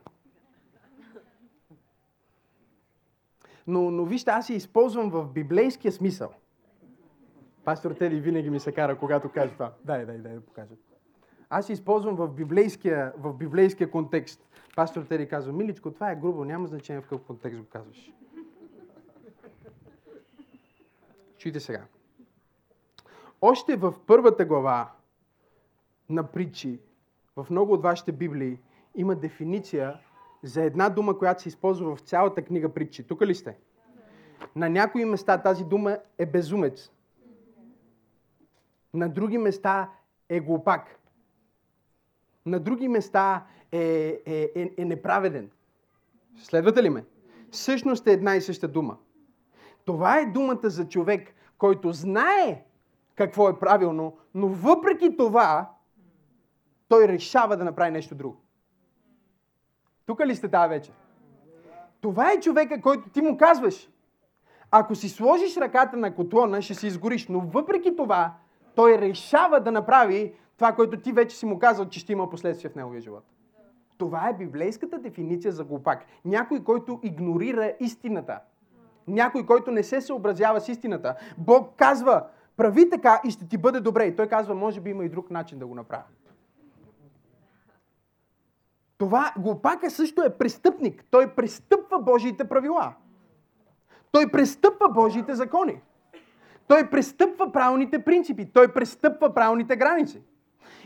Но, 3.67 3.91
но 3.91 4.05
вижте, 4.05 4.31
аз 4.31 4.51
я 4.51 4.57
използвам 4.57 5.11
в 5.11 5.33
библейския 5.33 5.93
смисъл. 5.93 6.31
Пастор 7.65 7.91
Теди 7.91 8.21
винаги 8.21 8.51
ми 8.51 8.61
се 8.61 8.73
кара, 8.73 8.99
когато 8.99 9.29
каже 9.29 9.53
това. 9.53 9.73
Дай, 9.85 10.07
дай, 10.07 10.19
дай 10.19 10.35
да 10.35 10.41
покажа. 10.41 10.75
Аз 11.51 11.69
използвам 11.69 12.17
в 12.17 12.29
библейския, 12.29 13.13
в 13.19 13.33
библейския 13.33 13.91
контекст. 13.91 14.49
Пастор 14.77 15.03
Тери 15.03 15.29
казва, 15.29 15.53
миличко, 15.53 15.91
това 15.91 16.11
е 16.11 16.17
грубо, 16.17 16.45
няма 16.45 16.67
значение 16.67 17.01
в 17.01 17.05
какъв 17.05 17.23
контекст 17.23 17.61
го 17.61 17.67
казваш. 17.67 18.13
Чуйте 21.39 21.61
сега. 21.61 21.85
Още 23.41 23.77
в 23.77 23.95
първата 24.07 24.45
глава 24.45 24.93
на 26.09 26.23
притчи, 26.33 26.81
в 27.37 27.47
много 27.51 27.73
от 27.73 27.83
вашите 27.83 28.13
библии, 28.13 28.59
има 28.95 29.15
дефиниция 29.15 30.01
за 30.43 30.63
една 30.63 30.89
дума, 30.89 31.19
която 31.19 31.43
се 31.43 31.49
използва 31.49 31.97
в 31.97 32.01
цялата 32.01 32.43
книга 32.43 32.75
притчи. 32.75 33.07
Тук 33.07 33.23
ли 33.23 33.35
сте? 33.35 33.57
На 34.57 34.69
някои 34.71 35.05
места 35.05 35.43
тази 35.43 35.65
дума 35.65 35.99
е 36.19 36.27
безумец. 36.27 36.91
На 38.95 39.09
други 39.09 39.39
места 39.39 39.91
е 40.29 40.41
глупак 40.41 40.99
на 42.47 42.61
други 42.61 42.89
места 42.89 43.47
е, 43.73 43.79
е, 44.27 44.51
е, 44.55 44.71
е 44.77 44.85
неправеден. 44.85 45.51
Следвате 46.39 46.83
ли 46.83 46.91
ме? 46.91 47.05
Същност 47.51 48.07
е 48.07 48.13
една 48.13 48.37
и 48.37 48.41
съща 48.41 48.69
дума. 48.69 48.97
Това 49.85 50.19
е 50.19 50.27
думата 50.27 50.61
за 50.71 50.89
човек, 50.89 51.35
който 51.59 51.93
знае 51.93 52.65
какво 53.15 53.49
е 53.49 53.59
правилно, 53.59 54.17
но 54.35 54.49
въпреки 54.49 55.17
това 55.17 55.71
той 56.89 57.09
решава 57.09 57.57
да 57.57 57.65
направи 57.65 57.91
нещо 57.91 58.15
друго. 58.15 58.37
Тук 60.07 60.21
ли 60.27 60.37
сте 60.37 60.49
тази 60.49 60.69
вечер? 60.69 60.93
Това 62.01 62.33
е 62.33 62.41
човека, 62.41 62.81
който 62.81 63.09
ти 63.09 63.21
му 63.21 63.37
казваш. 63.37 63.89
Ако 64.71 64.95
си 64.95 65.09
сложиш 65.09 65.57
ръката 65.57 65.97
на 65.97 66.15
котлона, 66.15 66.63
ще 66.63 66.75
се 66.75 66.87
изгориш. 66.87 67.29
Но 67.29 67.41
въпреки 67.41 67.97
това, 67.97 68.35
той 68.75 68.99
решава 68.99 69.61
да 69.61 69.73
направи 69.73 70.35
това, 70.57 70.73
което 70.73 71.01
ти 71.01 71.13
вече 71.13 71.37
си 71.37 71.47
му 71.47 71.59
казал, 71.59 71.89
че 71.89 72.01
ще 72.01 72.13
има 72.13 72.31
последствия 72.31 72.71
в 72.71 72.75
неговия 72.75 73.01
живот. 73.01 73.25
Това 73.99 74.29
е 74.29 74.37
библейската 74.37 74.99
дефиниция 74.99 75.53
за 75.53 75.65
глупак. 75.65 76.05
Някой, 76.25 76.65
който 76.65 77.01
игнорира 77.03 77.73
истината. 77.81 78.41
Някой, 79.09 79.47
който 79.47 79.71
не 79.71 79.83
се 79.83 80.01
съобразява 80.01 80.61
с 80.61 80.69
истината. 80.69 81.15
Бог 81.39 81.73
казва, 81.77 82.27
прави 82.57 82.91
така 82.91 83.21
и 83.25 83.31
ще 83.31 83.49
ти 83.49 83.59
бъде 83.59 83.81
добре. 83.81 84.05
И 84.05 84.17
той 84.17 84.27
казва, 84.27 84.55
може 84.55 84.81
би 84.81 84.91
има 84.91 85.05
и 85.05 85.09
друг 85.09 85.31
начин 85.31 85.59
да 85.59 85.67
го 85.67 85.75
направя. 85.75 86.05
Това 88.99 89.33
глупака 89.39 89.91
също 89.91 90.23
е 90.23 90.39
престъпник. 90.39 91.05
Той 91.11 91.35
престъпва 91.35 91.99
Божиите 91.99 92.49
правила. 92.49 92.95
Той 94.13 94.31
престъпва 94.31 94.89
Божиите 94.89 95.35
закони. 95.35 95.81
Той 96.69 96.91
престъпва 96.91 97.53
правилните 97.53 98.05
принципи. 98.05 98.53
Той 98.53 98.73
престъпва 98.73 99.35
правилните 99.35 99.77
граници. 99.77 100.23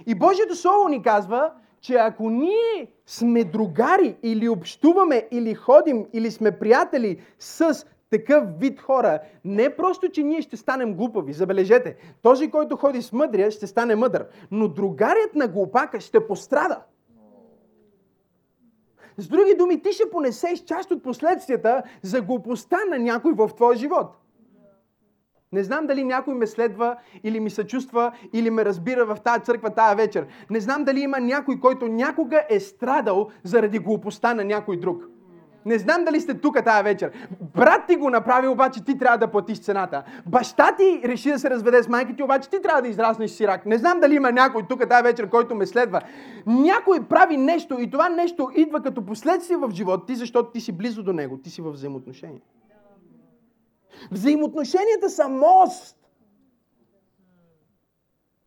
И 0.07 0.15
Божието 0.15 0.57
Слово 0.57 0.89
ни 0.89 1.03
казва, 1.03 1.53
че 1.81 1.95
ако 1.95 2.31
ние 2.31 2.93
сме 3.07 3.45
другари 3.45 4.17
или 4.23 4.49
общуваме, 4.49 5.29
или 5.31 5.55
ходим, 5.55 6.07
или 6.13 6.31
сме 6.31 6.59
приятели 6.59 7.21
с 7.39 7.87
такъв 8.11 8.45
вид 8.59 8.81
хора, 8.81 9.19
не 9.45 9.77
просто, 9.77 10.09
че 10.09 10.23
ние 10.23 10.43
ще 10.43 10.57
станем 10.57 10.95
глупави, 10.95 11.33
забележете, 11.33 11.97
този, 12.23 12.51
който 12.51 12.77
ходи 12.77 13.03
с 13.03 13.13
мъдрия, 13.13 13.51
ще 13.51 13.67
стане 13.67 13.97
мъдър, 13.97 14.27
но 14.51 14.69
другарият 14.69 15.35
на 15.35 15.49
глупака 15.49 16.01
ще 16.01 16.27
пострада. 16.27 16.79
С 19.17 19.29
други 19.29 19.55
думи, 19.55 19.83
ти 19.83 19.93
ще 19.93 20.11
понесеш 20.11 20.65
част 20.65 20.91
от 20.91 21.03
последствията 21.03 21.83
за 22.03 22.21
глупостта 22.21 22.79
на 22.91 22.99
някой 22.99 23.33
в 23.33 23.51
твоя 23.57 23.77
живот. 23.77 24.20
Не 25.53 25.65
знам 25.65 25.87
дали 25.87 26.05
някой 26.05 26.35
ме 26.35 26.47
следва 26.47 26.97
или 27.25 27.41
ми 27.41 27.51
съчувства 27.51 28.13
или 28.33 28.51
ме 28.51 28.65
разбира 28.65 29.07
в 29.07 29.17
тази 29.25 29.41
църква 29.41 29.71
тази 29.71 29.97
вечер. 29.97 30.27
Не 30.51 30.61
знам 30.61 30.85
дали 30.85 31.01
има 31.01 31.21
някой, 31.21 31.61
който 31.61 31.89
някога 31.89 32.45
е 32.49 32.61
страдал 32.61 33.29
заради 33.45 33.79
глупостта 33.79 34.35
на 34.35 34.45
някой 34.45 34.77
друг. 34.77 35.05
Не 35.67 35.79
знам 35.79 36.05
дали 36.05 36.21
сте 36.21 36.35
тук 36.35 36.65
тази 36.65 36.85
вечер. 36.85 37.13
Брат 37.55 37.87
ти 37.89 37.97
го 37.97 38.11
направи, 38.11 38.49
обаче 38.49 38.85
ти 38.85 38.99
трябва 38.99 39.19
да 39.19 39.31
платиш 39.31 39.61
цената. 39.61 40.03
Баща 40.27 40.77
ти 40.77 41.01
реши 41.05 41.31
да 41.31 41.39
се 41.39 41.51
разведе 41.51 41.83
с 41.83 41.89
майка 41.89 42.17
ти, 42.17 42.23
обаче 42.23 42.51
ти 42.51 42.63
трябва 42.63 42.83
да 42.83 42.89
израснеш 42.89 43.31
сирак. 43.31 43.67
Не 43.67 43.79
знам 43.79 44.01
дали 44.01 44.15
има 44.15 44.33
някой 44.33 44.63
тук 44.69 44.89
тази 44.89 45.03
вечер, 45.03 45.29
който 45.29 45.55
ме 45.55 45.67
следва. 45.67 46.01
Някой 46.47 47.05
прави 47.05 47.37
нещо 47.37 47.77
и 47.81 47.91
това 47.91 48.09
нещо 48.09 48.51
идва 48.57 48.83
като 48.83 49.07
последствие 49.07 49.57
в 49.57 49.71
живота 49.73 50.07
ти, 50.07 50.15
защото 50.15 50.51
ти 50.51 50.61
си 50.61 50.73
близо 50.73 51.03
до 51.03 51.13
него, 51.13 51.39
ти 51.39 51.51
си 51.51 51.63
в 51.63 51.71
взаимоотношение. 51.71 52.41
Взаимоотношенията 54.11 55.11
са 55.11 55.29
мост. 55.29 55.97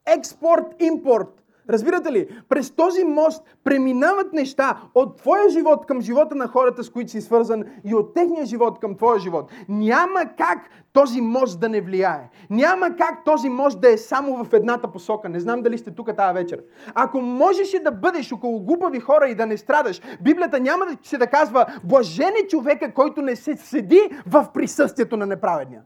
Експорт-импорт. 0.05 1.42
Разбирате 1.69 2.11
ли? 2.11 2.27
През 2.49 2.71
този 2.71 3.03
мост 3.03 3.43
преминават 3.63 4.33
неща 4.33 4.81
от 4.95 5.17
твоя 5.17 5.49
живот 5.49 5.85
към 5.85 6.01
живота 6.01 6.35
на 6.35 6.47
хората, 6.47 6.83
с 6.83 6.89
които 6.89 7.11
си 7.11 7.21
свързан 7.21 7.63
и 7.85 7.95
от 7.95 8.13
техния 8.13 8.45
живот 8.45 8.79
към 8.79 8.95
твоя 8.95 9.19
живот. 9.19 9.51
Няма 9.69 10.19
как 10.37 10.69
този 10.93 11.21
мост 11.21 11.59
да 11.59 11.69
не 11.69 11.81
влияе. 11.81 12.29
Няма 12.49 12.95
как 12.95 13.25
този 13.25 13.49
мост 13.49 13.81
да 13.81 13.91
е 13.91 13.97
само 13.97 14.43
в 14.43 14.53
едната 14.53 14.91
посока. 14.91 15.29
Не 15.29 15.39
знам 15.39 15.61
дали 15.61 15.77
сте 15.77 15.91
тук 15.91 16.15
тази 16.17 16.33
вечер. 16.33 16.63
Ако 16.95 17.21
можеше 17.21 17.79
да 17.79 17.91
бъдеш 17.91 18.31
около 18.31 18.59
глупави 18.59 18.99
хора 18.99 19.29
и 19.29 19.35
да 19.35 19.45
не 19.45 19.57
страдаш, 19.57 20.01
Библията 20.21 20.59
няма 20.59 20.85
да 20.85 20.97
се 21.03 21.17
да 21.17 21.27
казва 21.27 21.65
блажен 21.83 22.33
е 22.43 22.47
човека, 22.47 22.93
който 22.93 23.21
не 23.21 23.35
се 23.35 23.55
седи 23.55 24.01
в 24.27 24.47
присъствието 24.53 25.17
на 25.17 25.25
неправедния. 25.25 25.81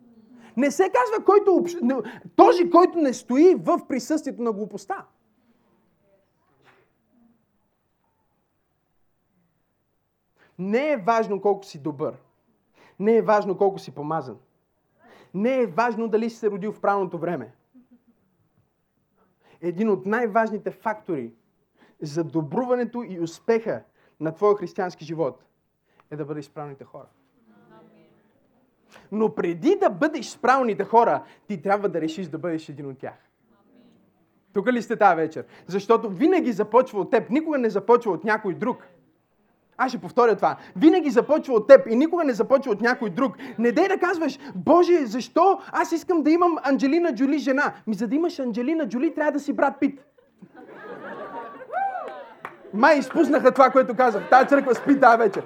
Не 0.58 0.72
се 0.72 0.84
казва 0.84 1.26
който, 1.26 1.66
този, 2.36 2.70
който 2.70 2.98
не 2.98 3.14
стои 3.14 3.56
в 3.64 3.80
присъствието 3.88 4.42
на 4.42 4.52
глупостта. 4.52 5.06
Не 10.60 10.92
е 10.92 10.98
важно 10.98 11.42
колко 11.42 11.66
си 11.66 11.80
добър. 11.80 12.18
Не 13.00 13.16
е 13.16 13.22
важно 13.22 13.58
колко 13.58 13.80
си 13.80 13.92
помазан. 13.92 14.38
Не 15.34 15.62
е 15.62 15.68
важно 15.68 16.08
дали 16.08 16.30
си 16.30 16.36
се 16.36 16.50
родил 16.50 16.72
в 16.72 16.82
правилното 16.82 17.18
време. 17.18 17.54
Един 19.62 19.90
от 19.90 20.06
най-важните 20.06 20.72
фактори 20.72 21.34
за 22.02 22.24
добруването 22.24 23.04
и 23.04 23.20
успеха 23.20 23.84
на 24.20 24.36
твоя 24.36 24.56
християнски 24.56 25.06
живот 25.06 25.44
е 26.12 26.16
да 26.16 26.26
бъдеш 26.26 26.50
правилните 26.50 26.84
хора. 26.84 27.08
Но 29.12 29.36
преди 29.36 29.78
да 29.80 29.90
бъдеш 29.90 30.26
с 30.26 30.38
правилните 30.38 30.84
хора, 30.84 31.24
ти 31.48 31.62
трябва 31.62 31.90
да 31.90 32.02
решиш 32.02 32.28
да 32.28 32.38
бъдеш 32.38 32.70
един 32.70 32.90
от 32.90 32.98
тях. 32.98 33.14
Тук 34.54 34.68
ли 34.68 34.82
сте 34.82 34.96
тази 34.96 35.16
вечер? 35.16 35.46
Защото 35.68 36.10
винаги 36.10 36.52
започва 36.52 37.00
от 37.00 37.12
теб, 37.12 37.30
никога 37.30 37.58
не 37.58 37.70
започва 37.70 38.12
от 38.12 38.24
някой 38.24 38.54
друг. 38.54 38.88
Аз 39.78 39.92
ще 39.92 40.02
повторя 40.02 40.36
това. 40.36 40.56
Винаги 40.76 41.10
започва 41.10 41.54
от 41.54 41.68
теб 41.68 41.88
и 41.90 41.96
никога 41.96 42.24
не 42.24 42.34
започва 42.34 42.72
от 42.72 42.82
някой 42.82 43.10
друг. 43.10 43.38
Не 43.60 43.72
дай 43.72 43.88
да 43.88 43.98
казваш, 43.98 44.40
Боже, 44.56 45.06
защо 45.06 45.60
аз 45.72 45.92
искам 45.92 46.24
да 46.24 46.32
имам 46.32 46.58
Анджелина 46.64 47.16
Джоли 47.16 47.38
жена? 47.38 47.74
Ми 47.88 47.96
за 47.96 48.08
да 48.08 48.16
имаш 48.16 48.40
Анджелина 48.40 48.88
Джоли, 48.88 49.14
трябва 49.14 49.32
да 49.32 49.40
си 49.40 49.54
брат 49.54 49.74
Пит. 49.80 50.06
Май 52.74 52.98
изпуснаха 52.98 53.52
това, 53.52 53.70
което 53.70 53.96
казах. 53.96 54.30
Тая 54.30 54.46
църква 54.46 54.76
спи 54.76 55.00
тази 55.00 55.18
вечер. 55.18 55.44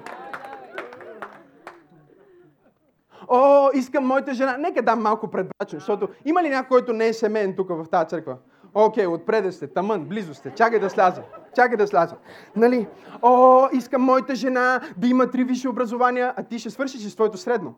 О, 3.28 3.70
искам 3.74 4.06
моята 4.06 4.34
жена. 4.34 4.56
Нека 4.56 4.82
дам 4.82 5.02
малко 5.02 5.30
предбачен, 5.30 5.78
защото 5.78 6.08
има 6.24 6.42
ли 6.42 6.48
някой, 6.48 6.68
който 6.68 6.92
не 6.92 7.06
е 7.06 7.12
семейен 7.12 7.56
тук 7.56 7.68
в 7.68 7.86
тази 7.90 8.08
църква? 8.08 8.36
Окей, 8.74 9.06
okay, 9.06 9.14
отпреде 9.14 9.52
сте, 9.52 9.66
тамън, 9.66 10.04
близо 10.04 10.34
сте. 10.34 10.50
Чакай 10.54 10.78
да 10.78 10.90
сляза. 10.90 11.22
Чакай 11.54 11.76
да 11.76 11.86
сляза. 11.86 12.16
Нали? 12.56 12.88
О, 13.22 13.68
искам 13.72 14.02
моята 14.02 14.34
жена 14.34 14.80
да 14.96 15.06
има 15.06 15.30
три 15.30 15.44
висши 15.44 15.68
образования, 15.68 16.34
а 16.36 16.42
ти 16.42 16.58
ще 16.58 16.70
свършиш 16.70 17.00
с 17.00 17.14
твоето 17.14 17.36
средно. 17.36 17.74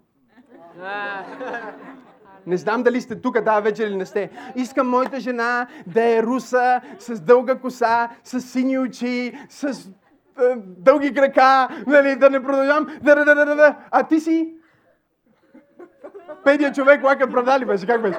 Не 2.47 2.57
знам 2.57 2.83
дали 2.83 3.01
сте 3.01 3.21
тук, 3.21 3.41
да, 3.41 3.61
вече 3.61 3.83
или 3.83 3.97
не 3.97 4.07
сте. 4.07 4.31
Искам 4.55 4.89
моята 4.89 5.21
жена 5.21 5.67
да 5.87 6.03
е 6.03 6.23
руса, 6.23 6.81
с 6.99 7.21
дълга 7.21 7.55
коса, 7.55 8.09
с 8.25 8.41
сини 8.41 8.79
очи, 8.79 9.39
с 9.49 9.91
дълги 10.57 11.15
крака, 11.15 11.69
нали, 11.87 12.17
да 12.17 12.31
не 12.31 12.43
продължавам, 12.43 12.87
да, 13.03 13.15
да, 13.15 13.25
да, 13.25 13.35
да, 13.35 13.57
да, 13.57 13.77
а 13.91 14.03
ти 14.03 14.21
си 14.21 14.55
петия 16.45 16.73
човек, 16.73 17.05
лака 17.05 17.31
продали 17.31 17.65
беше, 17.65 17.87
как 17.87 18.03
беше? 18.03 18.19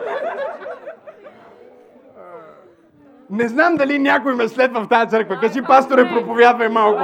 Не 3.29 3.47
знам 3.47 3.75
дали 3.75 3.99
някой 3.99 4.35
ме 4.35 4.47
следва 4.47 4.83
в 4.83 4.89
тази 4.89 5.09
църква. 5.09 5.39
Кажи, 5.39 5.61
пасторе, 5.61 6.09
проповядвай 6.13 6.69
малко. 6.69 7.01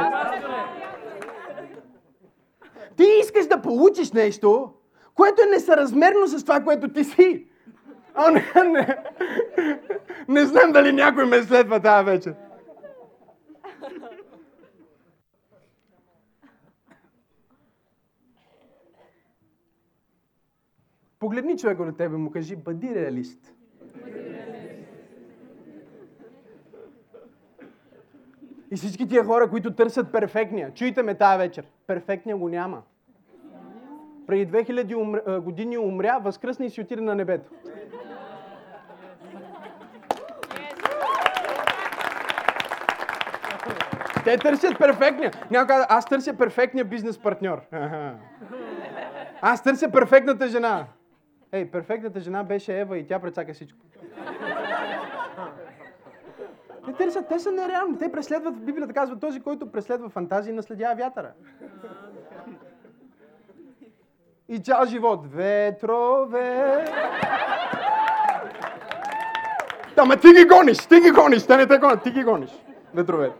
Ти 2.97 3.05
искаш 3.21 3.47
да 3.47 3.61
получиш 3.61 4.11
нещо, 4.11 4.73
което 5.15 5.41
е 5.41 5.51
несъразмерно 5.51 6.27
с 6.27 6.43
това, 6.43 6.59
което 6.59 6.87
ти 6.87 7.03
си. 7.03 7.47
О, 8.15 8.29
не, 8.31 8.69
не. 8.69 8.97
Не 10.27 10.45
знам 10.45 10.71
дали 10.71 10.91
някой 10.91 11.25
ме 11.25 11.43
следва 11.43 11.79
тази 11.79 12.05
вечер. 12.05 12.35
Погледни 21.19 21.57
човека 21.57 21.85
на 21.85 21.97
тебе 21.97 22.15
и 22.15 22.17
му 22.17 22.31
кажи, 22.31 22.55
бъди 22.55 22.95
реалист. 22.95 23.53
И 28.71 28.75
всички 28.75 29.07
тия 29.07 29.23
хора, 29.23 29.49
които 29.49 29.73
търсят 29.73 30.11
перфектния, 30.11 30.73
чуйте 30.73 31.03
ме 31.03 31.15
тая 31.15 31.37
вечер, 31.37 31.65
перфектния 31.87 32.37
го 32.37 32.49
няма. 32.49 32.81
Преди 34.27 34.51
2000 34.51 35.39
години 35.39 35.77
умря, 35.77 36.19
възкръсна 36.19 36.65
и 36.65 36.69
си 36.69 36.81
отиде 36.81 37.01
на 37.01 37.15
небето. 37.15 37.51
Те 44.23 44.37
търсят 44.37 44.77
перфектния. 44.79 45.31
Някой 45.51 45.67
каза, 45.67 45.85
аз 45.89 46.05
търся 46.05 46.37
перфектния 46.37 46.85
бизнес 46.85 47.17
партньор. 47.17 47.61
Аз 49.41 49.63
търся 49.63 49.91
перфектната 49.91 50.47
жена. 50.47 50.85
Ей, 51.51 51.71
перфектната 51.71 52.19
жена 52.19 52.43
беше 52.43 52.79
Ева 52.79 52.97
и 52.97 53.07
тя 53.07 53.19
прецака 53.19 53.53
всичко. 53.53 53.79
Те 56.85 56.93
търсят, 56.93 57.27
те 57.27 57.39
са 57.39 57.51
нереални. 57.51 57.97
Те 57.97 58.11
преследват, 58.11 58.65
Библията 58.65 58.93
казва, 58.93 59.19
този, 59.19 59.39
който 59.41 59.71
преследва 59.71 60.09
фантазии, 60.09 60.53
наследява 60.53 60.95
вятъра. 60.95 61.31
И 64.49 64.59
цял 64.59 64.85
живот. 64.85 65.27
Ветрове. 65.33 66.85
Ама 69.97 70.17
ти 70.17 70.27
ги 70.27 70.45
гониш, 70.45 70.77
ти 70.77 70.99
ги 70.99 71.11
гониш, 71.11 71.45
те 71.45 71.57
не 71.57 71.67
те 71.67 71.77
гонят, 71.77 72.03
ти 72.03 72.11
ги 72.11 72.23
гониш. 72.23 72.49
Ветровете. 72.93 73.35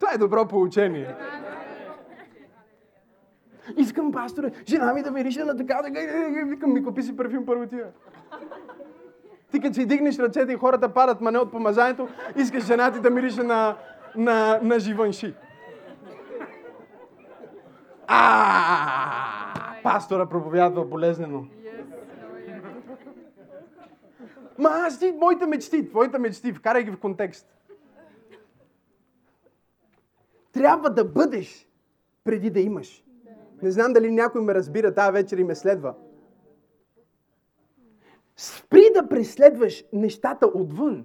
Това 0.00 0.12
е 0.14 0.18
добро 0.18 0.48
получение. 0.48 1.16
Искам, 3.76 4.12
пасторе, 4.12 4.52
жена 4.68 4.92
ми 4.92 5.02
да 5.02 5.10
мирише 5.10 5.44
на 5.44 5.56
така, 5.56 5.82
така, 5.82 6.00
викам, 6.46 6.72
ми 6.72 6.84
купи 6.84 7.02
си 7.02 7.16
парфюм 7.16 7.46
първо 7.46 7.66
тия. 7.66 7.86
Ти 9.50 9.60
като 9.60 9.74
си 9.74 9.86
дигнеш 9.86 10.18
ръцете 10.18 10.52
и 10.52 10.56
хората 10.56 10.94
падат 10.94 11.20
мане 11.20 11.38
от 11.38 11.50
помазанието, 11.50 12.08
искаш 12.36 12.66
жена 12.66 12.92
ти 12.92 13.00
да 13.00 13.10
мирише 13.10 13.42
на, 13.42 13.76
на, 14.16 14.60
на 14.62 14.78
живанши. 14.78 15.34
А, 18.06 19.82
пастора 19.82 20.28
проповядва 20.28 20.84
болезнено. 20.84 21.46
Ма 24.58 24.70
аз 24.72 24.98
ти, 24.98 25.14
моите 25.20 25.46
мечти, 25.46 25.88
твоите 25.88 26.18
мечти, 26.18 26.52
вкарай 26.52 26.82
ги 26.82 26.90
в 26.90 26.98
контекст. 26.98 27.56
Трябва 30.52 30.90
да 30.90 31.04
бъдеш 31.04 31.68
преди 32.24 32.50
да 32.50 32.60
имаш. 32.60 33.05
Не 33.62 33.70
знам 33.70 33.92
дали 33.92 34.10
някой 34.10 34.42
ме 34.42 34.54
разбира 34.54 34.94
тази 34.94 35.12
вечер 35.12 35.38
и 35.38 35.44
ме 35.44 35.54
следва. 35.54 35.94
Спри 38.36 38.84
да 38.94 39.08
преследваш 39.08 39.84
нещата 39.92 40.46
отвън. 40.46 41.04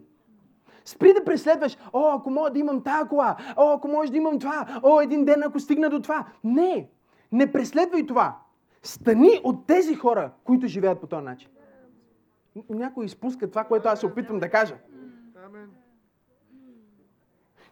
Спри 0.86 1.14
да 1.14 1.24
преследваш, 1.24 1.78
о, 1.94 2.16
ако 2.16 2.30
мога 2.30 2.50
да 2.50 2.60
имам 2.60 2.84
тази 2.84 3.10
кола, 3.10 3.38
о, 3.58 3.74
ако 3.74 3.88
може 3.88 4.12
да 4.12 4.18
имам 4.18 4.40
това, 4.40 4.80
о, 4.84 5.02
един 5.02 5.26
ден 5.26 5.44
ако 5.44 5.60
стигна 5.60 5.90
до 5.90 6.02
това. 6.02 6.26
Не, 6.44 6.90
не 7.32 7.52
преследвай 7.52 8.06
това. 8.06 8.38
Стани 8.84 9.42
от 9.44 9.68
тези 9.68 9.96
хора, 9.96 10.32
които 10.44 10.68
живеят 10.68 11.02
по 11.02 11.08
този 11.08 11.24
начин. 11.24 11.50
Някой 12.70 13.06
изпуска 13.06 13.50
това, 13.50 13.64
което 13.64 13.90
аз 13.90 14.00
се 14.00 14.06
опитвам 14.06 14.40
да 14.40 14.50
кажа. 14.50 14.76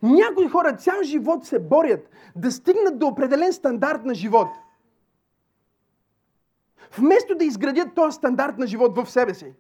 Някои 0.02 0.48
хора 0.48 0.76
цял 0.76 1.04
живот 1.04 1.46
се 1.46 1.60
борят 1.60 2.10
да 2.36 2.52
стигнат 2.52 3.00
до 3.00 3.08
определен 3.08 3.54
стандарт 3.54 4.06
на 4.06 4.13
живот. 4.13 4.48
Вместо 6.97 7.36
да 7.36 7.45
изградят 7.45 7.95
този 7.95 8.15
стандарт 8.15 8.58
на 8.58 8.67
живот 8.67 8.97
в 8.97 9.12
себе 9.12 9.34
си. 9.34 9.54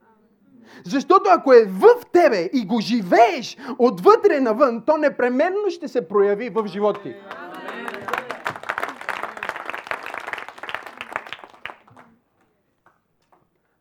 Защото 0.85 1.29
ако 1.33 1.53
е 1.53 1.65
в 1.65 1.85
тебе 2.11 2.49
и 2.53 2.65
го 2.65 2.79
живееш 2.81 3.57
отвътре 3.79 4.39
навън, 4.39 4.83
то 4.85 4.97
непременно 4.97 5.69
ще 5.69 5.87
се 5.87 6.07
прояви 6.07 6.49
в 6.49 6.67
живота 6.67 7.01
ти. 7.01 7.15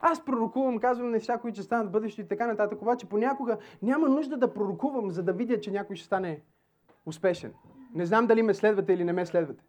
Аз 0.00 0.24
пророкувам, 0.24 0.78
казвам 0.78 1.10
неща, 1.10 1.38
които 1.38 1.54
ще 1.54 1.62
станат 1.62 1.92
бъдещето 1.92 2.20
и 2.22 2.28
така 2.28 2.46
нататък, 2.46 2.82
обаче 2.82 3.06
понякога 3.06 3.56
няма 3.82 4.08
нужда 4.08 4.36
да 4.36 4.54
пророкувам, 4.54 5.10
за 5.10 5.22
да 5.22 5.32
видя, 5.32 5.60
че 5.60 5.70
някой 5.70 5.96
ще 5.96 6.06
стане 6.06 6.40
успешен. 7.06 7.52
Не 7.94 8.06
знам 8.06 8.26
дали 8.26 8.42
ме 8.42 8.54
следвате 8.54 8.92
или 8.92 9.04
не 9.04 9.12
ме 9.12 9.26
следвате. 9.26 9.64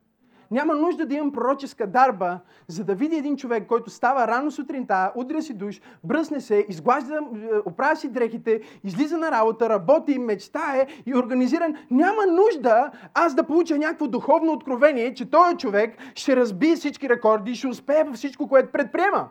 Няма 0.51 0.75
нужда 0.75 1.05
да 1.05 1.15
имам 1.15 1.31
пророческа 1.31 1.87
дарба, 1.87 2.39
за 2.67 2.83
да 2.83 2.95
видя 2.95 3.17
един 3.17 3.37
човек, 3.37 3.67
който 3.67 3.89
става 3.89 4.27
рано 4.27 4.51
сутринта, 4.51 5.11
удря 5.15 5.41
си 5.41 5.53
душ, 5.53 5.81
бръсне 6.03 6.41
се, 6.41 6.65
изглажда, 6.69 7.15
е, 7.15 7.19
оправя 7.65 7.95
си 7.95 8.09
дрехите, 8.09 8.61
излиза 8.83 9.17
на 9.17 9.31
работа, 9.31 9.69
работи, 9.69 10.19
мечтае 10.19 10.87
и 11.05 11.15
организиран. 11.15 11.75
Няма 11.91 12.25
нужда 12.25 12.91
аз 13.13 13.35
да 13.35 13.43
получа 13.43 13.77
някакво 13.77 14.07
духовно 14.07 14.51
откровение, 14.51 15.13
че 15.13 15.29
този 15.29 15.57
човек 15.57 15.97
ще 16.15 16.35
разбие 16.35 16.75
всички 16.75 17.09
рекорди 17.09 17.51
и 17.51 17.55
ще 17.55 17.67
успее 17.67 18.03
във 18.03 18.15
всичко, 18.15 18.47
което 18.47 18.71
предприема. 18.71 19.29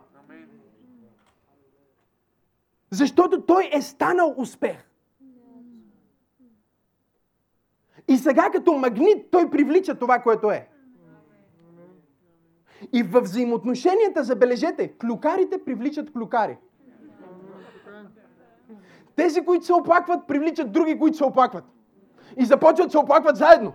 Защото 2.90 3.40
той 3.40 3.70
е 3.72 3.82
станал 3.82 4.34
успех. 4.36 4.76
И 8.08 8.16
сега 8.16 8.50
като 8.52 8.72
магнит 8.72 9.30
той 9.30 9.50
привлича 9.50 9.94
това, 9.94 10.18
което 10.18 10.50
е. 10.50 10.68
И 12.92 13.02
във 13.02 13.24
взаимоотношенията, 13.24 14.24
забележете, 14.24 14.88
клюкарите 14.88 15.64
привличат 15.64 16.12
клюкари. 16.12 16.56
Тези, 19.16 19.44
които 19.44 19.64
се 19.64 19.72
оплакват, 19.72 20.26
привличат 20.26 20.72
други, 20.72 20.98
които 20.98 21.16
се 21.16 21.24
оплакват. 21.24 21.64
И 22.36 22.44
започват 22.44 22.90
се 22.90 22.98
оплакват 22.98 23.36
заедно. 23.36 23.72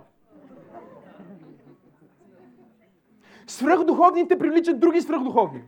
Свръхдуховните 3.46 4.38
привличат 4.38 4.80
други 4.80 5.00
свръхдуховни. 5.00 5.62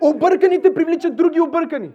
Обърканите 0.00 0.74
привличат 0.74 1.16
други 1.16 1.40
объркани. 1.40 1.90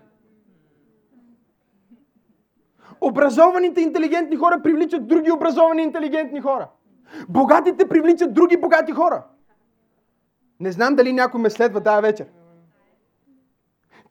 Образованите 3.02 3.82
интелигентни 3.82 4.36
хора 4.36 4.62
привличат 4.64 5.08
други 5.08 5.32
образовани 5.32 5.84
интелигентни 5.84 6.42
хора. 6.42 6.70
Богатите 7.30 7.88
привличат 7.88 8.34
други 8.34 8.58
богати 8.58 8.92
хора. 8.92 9.24
Не 10.60 10.72
знам 10.72 10.96
дали 10.96 11.14
някой 11.14 11.42
ме 11.42 11.50
следва 11.50 11.84
тази 11.84 12.02
вечер. 12.02 12.28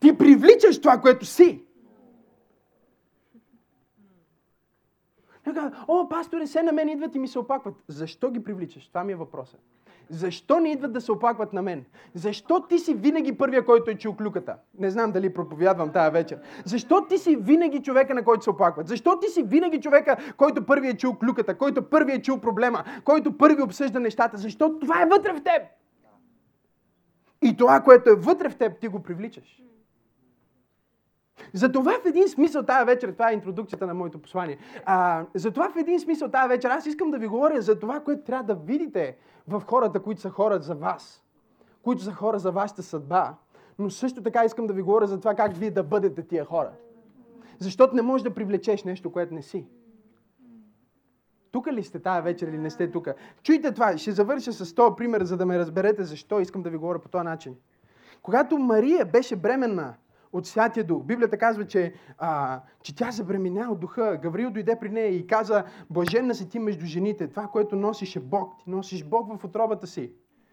Ти 0.01 0.19
привличаш 0.19 0.81
това, 0.81 1.01
което 1.01 1.27
си. 1.27 1.66
О, 5.89 6.09
пасторе, 6.09 6.47
се 6.47 6.63
на 6.63 6.73
мен 6.73 6.89
идват 6.89 7.15
и 7.15 7.19
ми 7.19 7.29
се 7.29 7.39
опакват. 7.39 7.75
Защо 7.89 8.31
ги 8.31 8.45
привличаш? 8.45 8.89
Това 8.89 9.05
ми 9.05 9.13
е 9.13 9.17
въпросът. 9.17 9.61
Защо 10.11 10.61
не 10.61 10.69
идват 10.69 10.93
да 10.93 11.01
се 11.01 11.13
оплакват 11.13 11.53
на 11.53 11.63
мен? 11.63 11.85
Защо 12.15 12.61
ти 12.69 12.79
си 12.79 12.95
винаги 12.95 13.39
първия, 13.39 13.65
който 13.65 13.91
е 13.91 13.95
чул 13.95 14.17
клюката? 14.17 14.57
Не 14.79 14.91
знам 14.91 15.13
дали 15.13 15.35
проповядвам 15.35 15.93
тази 15.93 16.13
вечер. 16.13 16.39
Защо 16.65 17.07
ти 17.09 17.19
си 17.19 17.37
винаги 17.37 17.83
човека, 17.83 18.15
на 18.15 18.25
който 18.25 18.45
се 18.45 18.51
оплакват? 18.51 18.89
Защо 18.89 19.19
ти 19.21 19.29
си 19.29 19.43
винаги 19.43 19.81
човека, 19.81 20.17
който 20.37 20.67
първи 20.67 20.89
е 20.89 20.97
чул 20.97 21.15
клюката, 21.15 21.59
който 21.59 21.89
първи 21.89 22.13
е 22.13 22.23
чул 22.23 22.41
проблема, 22.41 22.85
който 23.05 23.39
първи 23.39 23.63
обсъжда 23.63 24.01
нещата? 24.01 24.37
Защо 24.37 24.79
това 24.79 25.03
е 25.03 25.07
вътре 25.07 25.33
в 25.33 25.43
теб? 25.43 25.63
И 27.43 27.57
това, 27.57 27.81
което 27.81 28.11
е 28.11 28.15
вътре 28.15 28.49
в 28.49 28.57
теб, 28.57 28.81
ти 28.81 28.89
го 28.89 29.03
привличаш. 29.03 29.63
Затова 31.53 31.93
в 31.93 32.07
един 32.07 32.29
смисъл 32.29 32.63
тази 32.63 32.87
вечер, 32.87 33.13
това 33.13 33.31
е 33.31 33.35
интродукцията 33.35 33.87
на 33.87 33.95
моето 33.95 34.19
послание, 34.19 34.59
а, 34.85 35.25
затова 35.35 35.71
в 35.71 35.77
един 35.77 36.01
смисъл 36.01 36.29
тази 36.29 36.49
вечер 36.49 36.71
аз 36.71 36.87
искам 36.87 37.11
да 37.11 37.19
ви 37.19 37.27
говоря 37.27 37.63
за 37.63 37.79
това, 37.79 38.01
което 38.01 38.25
трябва 38.25 38.45
да 38.45 38.55
видите 38.55 39.17
в 39.49 39.63
хората, 39.67 40.03
които 40.03 40.21
са 40.21 40.31
хора 40.31 40.59
за 40.59 40.75
вас, 40.75 41.25
които 41.83 42.03
са 42.03 42.13
хора 42.13 42.39
за 42.39 42.53
вашата 42.53 42.83
съдба, 42.83 43.35
Но 43.79 43.91
също 43.91 44.23
така 44.23 44.45
искам 44.45 44.67
да 44.67 44.73
ви 44.73 44.83
говоря 44.83 45.07
за 45.07 45.19
това 45.19 45.35
как 45.35 45.57
вие 45.57 45.71
да 45.71 45.83
бъдете 45.83 46.23
тия 46.23 46.45
хора. 46.45 46.71
Защото 47.59 47.95
не 47.97 48.03
можеш 48.03 48.23
да 48.23 48.35
привлечеш 48.35 48.85
нещо, 48.85 49.13
което 49.13 49.35
не 49.35 49.43
си. 49.43 49.67
Тук 51.53 51.67
ли 51.67 51.83
сте 51.83 51.99
тази 51.99 52.23
вечер 52.23 52.49
или 52.49 52.59
не 52.59 52.71
сте 52.71 52.91
тук? 52.91 53.09
Чуйте 53.43 53.73
това, 53.73 53.99
ще 53.99 54.13
завърша 54.13 54.53
с 54.53 54.75
този 54.75 54.97
пример, 54.97 55.25
за 55.25 55.37
да 55.37 55.47
ме 55.47 55.59
разберете 55.59 56.05
защо 56.05 56.41
искам 56.41 56.63
да 56.63 56.71
ви 56.71 56.77
говоря 56.77 56.99
по 56.99 57.09
този 57.09 57.25
начин. 57.25 57.57
Когато 58.23 58.59
Мария 58.59 59.05
беше 59.05 59.37
бременна 59.37 59.95
от 60.37 60.47
Святия 60.47 60.85
Дух, 60.85 61.05
Библията 61.05 61.39
казва, 61.39 61.67
че, 61.67 61.95
а, 62.19 62.61
че 62.83 62.97
тя 62.97 63.11
забременя 63.11 63.71
от 63.71 63.81
Духа. 63.81 64.19
Гаврил 64.23 64.51
дойде 64.51 64.79
при 64.81 64.89
нея 64.89 65.09
и 65.09 65.27
каза, 65.27 65.65
блаженна 65.91 66.35
си 66.35 66.49
ти 66.49 66.59
между 66.59 66.87
жените. 66.87 67.29
Това, 67.29 67.47
което 67.47 67.77
носиш 67.77 68.17
е 68.17 68.21
Бог. 68.21 68.59
Ти 68.59 68.71
носиш 68.71 69.05
Бог 69.05 69.41
в 69.41 69.45
отробата 69.45 69.87
си. 69.87 70.13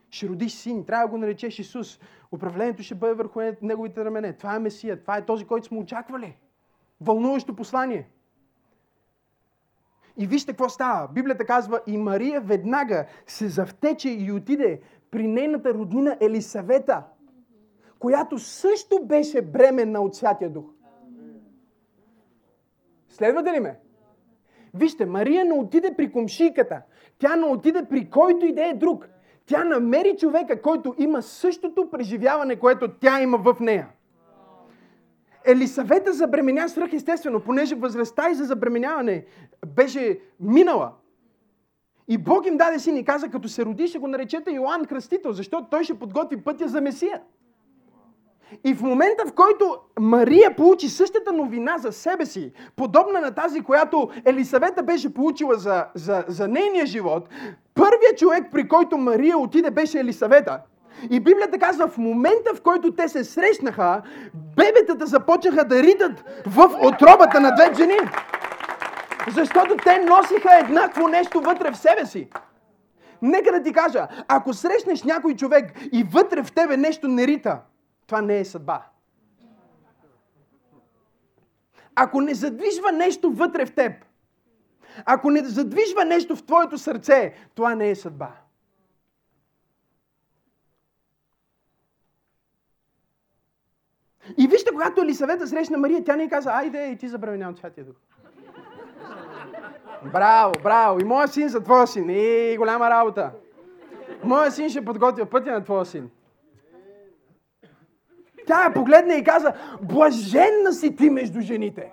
Ще 0.09 0.29
родиш 0.29 0.53
син, 0.53 0.85
трябва 0.85 1.05
да 1.05 1.11
го 1.11 1.17
наречеш 1.17 1.59
Исус. 1.59 1.99
Управлението 2.31 2.83
ще 2.83 2.95
бъде 2.95 3.13
върху 3.13 3.39
неговите 3.61 4.05
рамене. 4.05 4.33
Това 4.33 4.55
е 4.55 4.59
Месия, 4.59 5.01
това 5.01 5.17
е 5.17 5.25
този, 5.25 5.45
който 5.45 5.67
сме 5.67 5.77
очаквали. 5.77 6.37
Вълнуващо 7.01 7.55
послание. 7.55 8.09
И 10.17 10.27
вижте 10.27 10.51
какво 10.51 10.69
става. 10.69 11.07
Библията 11.07 11.45
казва, 11.45 11.81
и 11.87 11.97
Мария 11.97 12.41
веднага 12.41 13.05
се 13.27 13.47
завтече 13.47 14.09
и 14.09 14.31
отиде 14.31 14.81
при 15.11 15.27
нейната 15.27 15.73
роднина 15.73 16.17
Елисавета, 16.21 17.03
която 18.03 18.39
също 18.39 18.99
беше 19.03 19.41
бременна 19.41 20.01
от 20.01 20.15
Святия 20.15 20.49
Дух. 20.49 20.65
Следвате 23.09 23.51
ли 23.51 23.59
ме? 23.59 23.79
Вижте, 24.73 25.05
Мария 25.05 25.45
не 25.45 25.53
отиде 25.53 25.93
при 25.97 26.11
комшийката. 26.11 26.81
Тя 27.19 27.35
не 27.35 27.45
отиде 27.45 27.85
при 27.89 28.09
който 28.09 28.45
и 28.45 28.53
да 28.53 28.65
е 28.65 28.73
друг. 28.73 29.09
Тя 29.45 29.63
намери 29.63 30.15
човека, 30.17 30.61
който 30.61 30.95
има 30.97 31.21
същото 31.21 31.89
преживяване, 31.89 32.55
което 32.55 32.91
тя 32.91 33.21
има 33.21 33.37
в 33.37 33.59
нея. 33.59 33.87
Елисавета 35.45 36.13
забременя 36.13 36.69
свръхестествено, 36.69 37.39
понеже 37.39 37.75
възрастта 37.75 38.29
и 38.29 38.35
за 38.35 38.43
забременяване 38.43 39.25
беше 39.67 40.19
минала. 40.39 40.91
И 42.07 42.17
Бог 42.17 42.45
им 42.45 42.57
даде 42.57 42.79
син 42.79 42.97
и 42.97 43.05
каза, 43.05 43.29
като 43.29 43.47
се 43.47 43.65
роди, 43.65 43.87
ще 43.87 43.99
го 43.99 44.07
наречете 44.07 44.51
Йоанн 44.51 44.85
Кръстител, 44.85 45.31
защото 45.31 45.67
той 45.69 45.83
ще 45.83 45.99
подготви 45.99 46.43
пътя 46.43 46.67
за 46.67 46.81
Месия. 46.81 47.21
И 48.63 48.73
в 48.73 48.81
момента, 48.81 49.25
в 49.27 49.33
който 49.33 49.77
Мария 49.99 50.55
получи 50.55 50.89
същата 50.89 51.33
новина 51.33 51.77
за 51.77 51.91
себе 51.91 52.25
си, 52.25 52.51
подобна 52.75 53.21
на 53.21 53.31
тази, 53.31 53.61
която 53.61 54.09
Елисавета 54.25 54.83
беше 54.83 55.13
получила 55.13 55.55
за, 55.55 55.85
за, 55.95 56.25
за 56.27 56.47
нейния 56.47 56.85
живот, 56.85 57.29
първият 57.73 58.17
човек, 58.17 58.43
при 58.51 58.67
който 58.67 58.97
Мария 58.97 59.37
отиде, 59.37 59.71
беше 59.71 59.99
Елисавета. 59.99 60.59
И 61.09 61.19
Библията 61.19 61.59
казва, 61.59 61.87
в 61.87 61.97
момента 61.97 62.53
в 62.55 62.61
който 62.61 62.95
те 62.95 63.07
се 63.07 63.23
срещнаха, 63.23 64.01
бебетата 64.55 65.05
започнаха 65.05 65.65
да 65.65 65.83
ритат 65.83 66.23
в 66.45 66.77
отробата 66.81 67.39
на 67.39 67.55
две 67.55 67.73
жени. 67.77 67.97
Защото 69.35 69.75
те 69.83 69.99
носиха 69.99 70.59
еднакво 70.59 71.07
нещо 71.07 71.41
вътре 71.41 71.71
в 71.71 71.77
себе 71.77 72.05
си. 72.05 72.29
Нека 73.21 73.51
да 73.51 73.63
ти 73.63 73.73
кажа, 73.73 74.07
ако 74.27 74.53
срещнеш 74.53 75.03
някой 75.03 75.35
човек 75.35 75.65
и 75.91 76.03
вътре 76.03 76.43
в 76.43 76.51
тебе 76.51 76.77
нещо 76.77 77.07
не 77.07 77.27
рита, 77.27 77.59
това 78.07 78.21
не 78.21 78.39
е 78.39 78.45
съдба. 78.45 78.85
Ако 81.95 82.21
не 82.21 82.33
задвижва 82.33 82.91
нещо 82.91 83.31
вътре 83.31 83.65
в 83.65 83.75
теб, 83.75 84.05
ако 85.05 85.31
не 85.31 85.45
задвижва 85.45 86.05
нещо 86.05 86.35
в 86.35 86.43
твоето 86.43 86.77
сърце, 86.77 87.33
това 87.55 87.75
не 87.75 87.89
е 87.89 87.95
съдба. 87.95 88.31
И 94.37 94.47
вижте, 94.47 94.71
когато 94.71 95.01
Елисавета 95.01 95.47
срещна 95.47 95.77
Мария, 95.77 96.03
тя 96.03 96.15
не 96.15 96.29
каза, 96.29 96.51
айде 96.51 96.87
и 96.87 96.97
ти 96.97 97.07
забравя 97.07 97.49
от 97.49 97.57
Святия 97.57 97.85
Дух. 97.85 97.95
Браво, 100.11 100.53
браво! 100.63 100.99
И 100.99 101.03
моя 101.03 101.27
син 101.27 101.49
за 101.49 101.63
твоя 101.63 101.87
син. 101.87 102.09
И 102.09 102.55
голяма 102.57 102.89
работа. 102.89 103.31
Моя 104.23 104.51
син 104.51 104.69
ще 104.69 104.85
подготвя 104.85 105.25
пътя 105.25 105.51
на 105.51 105.63
твоя 105.63 105.85
син. 105.85 106.09
Тя 108.47 108.63
я 108.63 108.73
погледна 108.73 109.15
и 109.15 109.23
каза, 109.23 109.53
блаженна 109.81 110.73
си 110.73 110.95
ти 110.95 111.09
между 111.09 111.41
жените. 111.41 111.91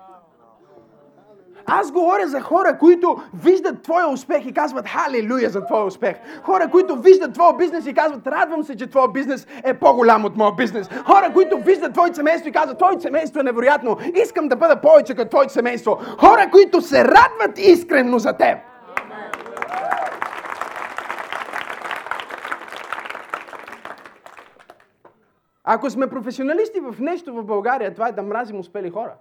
Аз 1.66 1.92
говоря 1.92 2.28
за 2.28 2.40
хора, 2.40 2.78
които 2.78 3.16
виждат 3.34 3.82
твоя 3.82 4.08
успех 4.08 4.46
и 4.46 4.52
казват 4.52 4.88
халелуя 4.88 5.50
за 5.50 5.66
твоя 5.66 5.84
успех. 5.84 6.16
Хора, 6.42 6.68
които 6.70 6.96
виждат 6.96 7.34
твоя 7.34 7.56
бизнес 7.56 7.86
и 7.86 7.94
казват 7.94 8.26
радвам 8.26 8.64
се, 8.64 8.76
че 8.76 8.86
твоя 8.86 9.08
бизнес 9.08 9.46
е 9.64 9.74
по-голям 9.74 10.24
от 10.24 10.36
моя 10.36 10.52
бизнес. 10.52 10.88
Хора, 11.06 11.30
които 11.34 11.58
виждат 11.58 11.92
твоето 11.92 12.16
семейство 12.16 12.48
и 12.48 12.52
казват 12.52 12.78
твоето 12.78 13.02
семейство 13.02 13.40
е 13.40 13.42
невероятно. 13.42 13.96
Искам 14.22 14.48
да 14.48 14.56
бъда 14.56 14.80
повече 14.80 15.14
като 15.14 15.30
твоето 15.30 15.52
семейство. 15.52 15.98
Хора, 16.18 16.48
които 16.52 16.80
се 16.80 17.04
радват 17.04 17.58
искрено 17.58 18.18
за 18.18 18.32
теб. 18.32 18.58
Ако 25.72 25.90
сме 25.90 26.10
професионалисти 26.10 26.80
в 26.80 26.96
нещо 27.00 27.34
в 27.34 27.44
България, 27.44 27.94
това 27.94 28.08
е 28.08 28.12
да 28.12 28.22
мразим 28.22 28.58
успели 28.58 28.90
хора. 28.90 29.14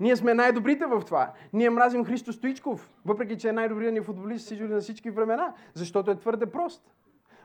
Ние 0.00 0.16
сме 0.16 0.34
най-добрите 0.34 0.86
в 0.86 1.02
това. 1.06 1.32
Ние 1.52 1.70
мразим 1.70 2.04
Христо 2.04 2.32
Стоичков, 2.32 2.90
въпреки 3.04 3.38
че 3.38 3.48
е 3.48 3.52
най-добрият 3.52 3.94
ни 3.94 4.00
футболист 4.00 4.50
на 4.50 4.80
всички 4.80 5.10
времена, 5.10 5.54
защото 5.74 6.10
е 6.10 6.16
твърде 6.16 6.46
прост. 6.46 6.82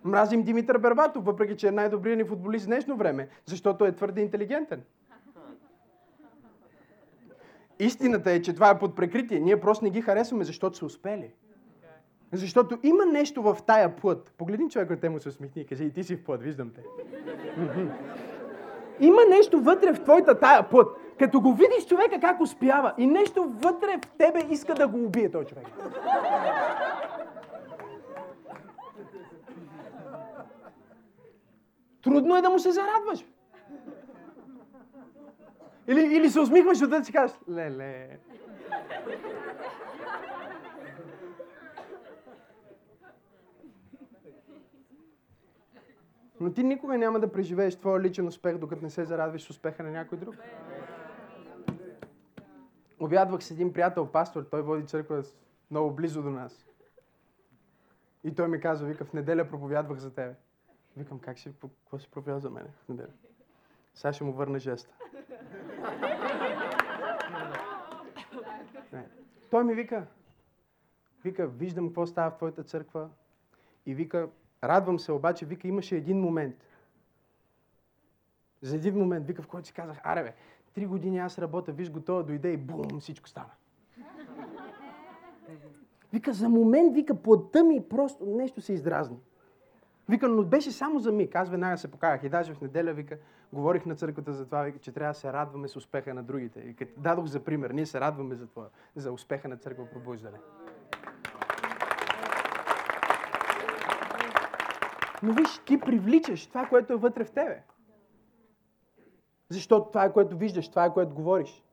Мразим 0.04 0.44
Димитър 0.44 0.78
Бербатов, 0.78 1.26
въпреки 1.26 1.58
че 1.58 1.68
е 1.68 1.72
най-добрият 1.72 2.18
ни 2.18 2.24
футболист 2.24 2.66
в 2.66 2.68
днешно 2.68 2.96
време, 2.96 3.28
защото 3.46 3.86
е 3.86 3.92
твърде 3.92 4.22
интелигентен. 4.22 4.84
Истината 7.80 8.32
е, 8.32 8.42
че 8.42 8.54
това 8.54 8.70
е 8.70 8.80
под 8.80 8.96
прекритие. 8.96 9.40
Ние 9.40 9.60
просто 9.60 9.86
не 9.86 9.92
ги 9.92 10.02
харесваме, 10.02 10.44
защото 10.44 10.78
са 10.78 10.86
успели. 10.86 11.32
Защото 12.34 12.78
има 12.84 13.06
нещо 13.06 13.42
в 13.42 13.58
тая 13.66 13.96
плът. 13.96 14.34
Погледни 14.38 14.70
човек, 14.70 15.00
те 15.02 15.10
му 15.10 15.20
се 15.20 15.30
усмихни 15.30 15.62
и 15.62 15.66
каже, 15.66 15.84
и 15.84 15.94
ти 15.94 16.04
си 16.04 16.16
в 16.16 16.24
плът, 16.24 16.42
виждам 16.42 16.72
те. 16.76 16.82
има 19.00 19.22
нещо 19.30 19.62
вътре 19.62 19.94
в 19.94 20.04
твоята 20.04 20.40
тая 20.40 20.70
плът. 20.70 20.98
Като 21.20 21.42
го 21.42 21.54
видиш 21.54 21.86
човека 21.88 22.20
как 22.20 22.42
успява 22.42 22.94
и 22.98 23.08
нещо 23.08 23.44
вътре 23.50 24.00
в 24.06 24.12
тебе 24.18 24.40
иска 24.50 24.74
да 24.74 24.88
го 24.88 25.06
убие 25.06 25.32
този 25.32 25.46
човек. 25.46 25.68
Трудно 32.04 32.38
е 32.38 32.42
да 32.42 32.50
му 32.50 32.60
се 32.60 32.72
зарадваш. 32.72 33.26
Или, 35.88 36.16
или 36.16 36.30
се 36.30 36.40
усмихваш 36.40 36.82
от 36.82 36.90
да 36.90 37.06
си 37.06 37.12
кажеш, 37.12 37.38
леле. 37.50 38.08
Но 46.40 46.54
ти 46.54 46.64
никога 46.64 46.98
няма 46.98 47.20
да 47.20 47.32
преживееш 47.32 47.76
твоя 47.76 48.00
личен 48.00 48.28
успех, 48.28 48.58
докато 48.58 48.84
не 48.84 48.90
се 48.90 49.06
зарадваш 49.06 49.42
с 49.44 49.50
успеха 49.50 49.84
на 49.84 49.92
някой 49.92 50.18
друг. 50.18 50.36
Обядвах 53.00 53.44
с 53.44 53.52
един 53.52 53.74
приятел, 53.74 54.08
пастор, 54.08 54.44
той 54.44 54.62
води 54.62 54.88
църква 54.88 55.24
много 55.72 55.92
близо 55.92 56.22
до 56.22 56.30
нас. 56.30 56.66
И 58.24 58.36
той 58.36 58.48
ми 58.48 58.60
казва, 58.60 58.88
вика, 58.88 59.06
в 59.06 59.14
неделя 59.14 59.50
проповядвах 59.50 60.00
за 60.00 60.14
тебе. 60.14 60.36
Викам, 60.98 61.20
как 61.20 61.40
си, 61.40 61.54
какво 61.62 62.00
си 62.00 62.12
проповядва 62.12 62.40
за 62.40 62.50
мене 62.50 62.70
в 62.86 62.90
неделя? 62.90 63.14
Сега 63.94 64.14
ще 64.14 64.24
му 64.24 64.34
върна 64.34 64.60
жеста. 64.60 64.94
Той 69.52 69.64
ми 69.64 69.74
вика, 69.74 70.06
вика, 71.24 71.48
виждам 71.48 71.88
какво 71.88 72.06
става 72.06 72.32
в 72.32 72.36
твоята 72.36 72.64
църква 72.64 73.10
и 73.86 73.96
вика, 73.96 74.30
радвам 74.64 75.00
се, 75.00 75.12
обаче, 75.12 75.46
вика, 75.46 75.68
имаше 75.68 75.96
един 75.96 76.20
момент. 76.20 76.56
За 78.62 78.76
един 78.76 78.98
момент, 78.98 79.28
вика, 79.28 79.42
в 79.42 79.48
който 79.48 79.68
си 79.68 79.74
казах, 79.74 80.00
аре 80.04 80.24
бе, 80.24 80.34
Три 80.74 80.86
години 80.86 81.20
аз 81.20 81.40
работя, 81.40 81.72
виж 81.72 81.92
готова, 81.92 82.24
дойде 82.24 82.52
и 82.52 82.58
бум, 82.58 83.00
всичко 83.00 83.30
стана. 83.30 83.50
Вика, 86.14 86.34
за 86.34 86.50
момент, 86.50 86.94
вика, 86.94 87.16
плътта 87.16 87.64
ми 87.64 87.90
просто 87.90 88.26
нещо 88.26 88.62
се 88.62 88.74
издразни. 88.74 89.18
Вика, 90.10 90.30
но 90.30 90.44
беше 90.44 90.72
само 90.72 91.00
за 91.00 91.12
миг. 91.12 91.36
Аз 91.36 91.50
веднага 91.50 91.78
се 91.78 91.92
покаях 91.92 92.24
и 92.24 92.30
даже 92.30 92.54
в 92.54 92.62
неделя, 92.62 92.94
вика, 92.94 93.18
говорих 93.54 93.86
на 93.86 93.96
църквата 93.96 94.34
за 94.34 94.46
това, 94.46 94.64
вика, 94.64 94.80
че 94.80 94.92
трябва 94.92 95.14
да 95.14 95.20
се 95.20 95.34
радваме 95.34 95.68
с 95.68 95.76
успеха 95.76 96.14
на 96.14 96.24
другите. 96.24 96.62
Вика, 96.62 96.86
дадох 96.98 97.26
за 97.26 97.40
пример, 97.40 97.70
ние 97.70 97.86
се 97.86 98.00
радваме 98.00 98.36
за 98.36 98.48
това, 98.48 98.70
за 98.96 99.12
успеха 99.12 99.48
на 99.48 99.58
църква 99.58 99.86
пробуждане. 99.90 100.38
Но 105.24 105.34
виж, 105.34 105.62
ти 105.66 105.80
привличаш 105.80 106.48
това, 106.48 106.66
което 106.66 106.94
е 106.94 106.96
вътре 106.96 107.24
в 107.24 107.32
тебе. 107.32 107.64
Защото 109.50 109.88
това 109.88 110.06
е 110.06 110.14
което 110.14 110.38
виждаш, 110.38 110.70
това 110.70 110.86
е 110.86 110.94
което 110.94 111.14
говориш. 111.14 111.64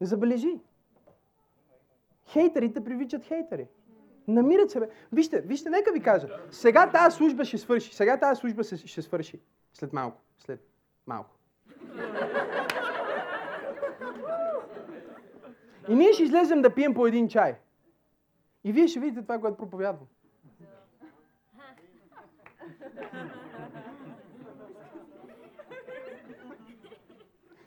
Забележи. 0.00 0.60
Хейтерите 2.26 2.84
привичат 2.84 3.24
хейтери. 3.24 3.68
Намират 4.28 4.70
се. 4.70 4.88
Вижте, 5.12 5.40
вижте, 5.40 5.70
нека 5.70 5.92
ви 5.92 6.00
кажа. 6.00 6.28
Сега 6.50 6.90
тази 6.90 7.16
служба 7.16 7.44
ще 7.44 7.58
свърши. 7.58 7.94
Сега 7.94 8.20
тази 8.20 8.40
служба 8.40 8.64
ще 8.64 9.02
свърши. 9.02 9.40
След 9.72 9.92
малко. 9.92 10.20
След 10.38 10.68
малко. 11.06 11.30
И 15.88 15.94
ние 15.94 16.12
ще 16.12 16.22
излезем 16.22 16.62
да 16.62 16.74
пием 16.74 16.94
по 16.94 17.06
един 17.06 17.28
чай. 17.28 17.58
И 18.64 18.72
вие 18.72 18.88
ще 18.88 19.00
видите 19.00 19.22
това, 19.22 19.38
което 19.38 19.56
проповядвам. 19.56 20.06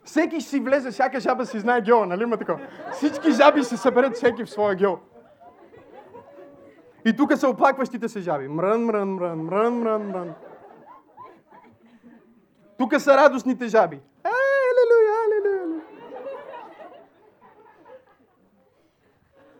Всеки 0.04 0.40
си 0.40 0.60
влезе, 0.60 0.90
всяка 0.90 1.20
жаба 1.20 1.46
си 1.46 1.58
знае 1.58 1.80
гео, 1.80 2.06
нали 2.06 2.22
има 2.22 2.36
такова? 2.36 2.60
Всички 2.92 3.32
жаби 3.32 3.64
се 3.64 3.76
съберат 3.76 4.16
всеки 4.16 4.44
в 4.44 4.50
своя 4.50 4.74
гео. 4.74 4.96
И 7.04 7.16
тук 7.16 7.36
са 7.36 7.48
оплакващите 7.48 8.08
се 8.08 8.20
жаби. 8.20 8.48
Мрън, 8.48 8.84
мрън, 8.84 9.08
мрън, 9.08 9.38
мрън, 9.38 9.74
мрън, 9.74 10.02
мрън. 10.02 10.34
Тук 12.78 13.00
са 13.00 13.16
радостните 13.16 13.68
жаби. 13.68 14.00
Алелуя, 14.24 15.14
алелуя. 15.26 15.82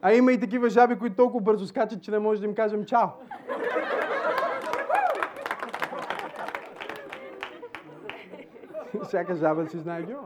А 0.02 0.12
има 0.12 0.32
и 0.32 0.40
такива 0.40 0.68
жаби, 0.68 0.98
които 0.98 1.16
толкова 1.16 1.40
бързо 1.40 1.66
скачат, 1.66 2.02
че 2.02 2.10
не 2.10 2.18
може 2.18 2.40
да 2.40 2.46
им 2.46 2.54
кажем 2.54 2.84
чао. 2.84 3.08
Всяка 9.04 9.34
жаба 9.34 9.68
си 9.68 9.78
знае 9.78 10.02
гео. 10.02 10.20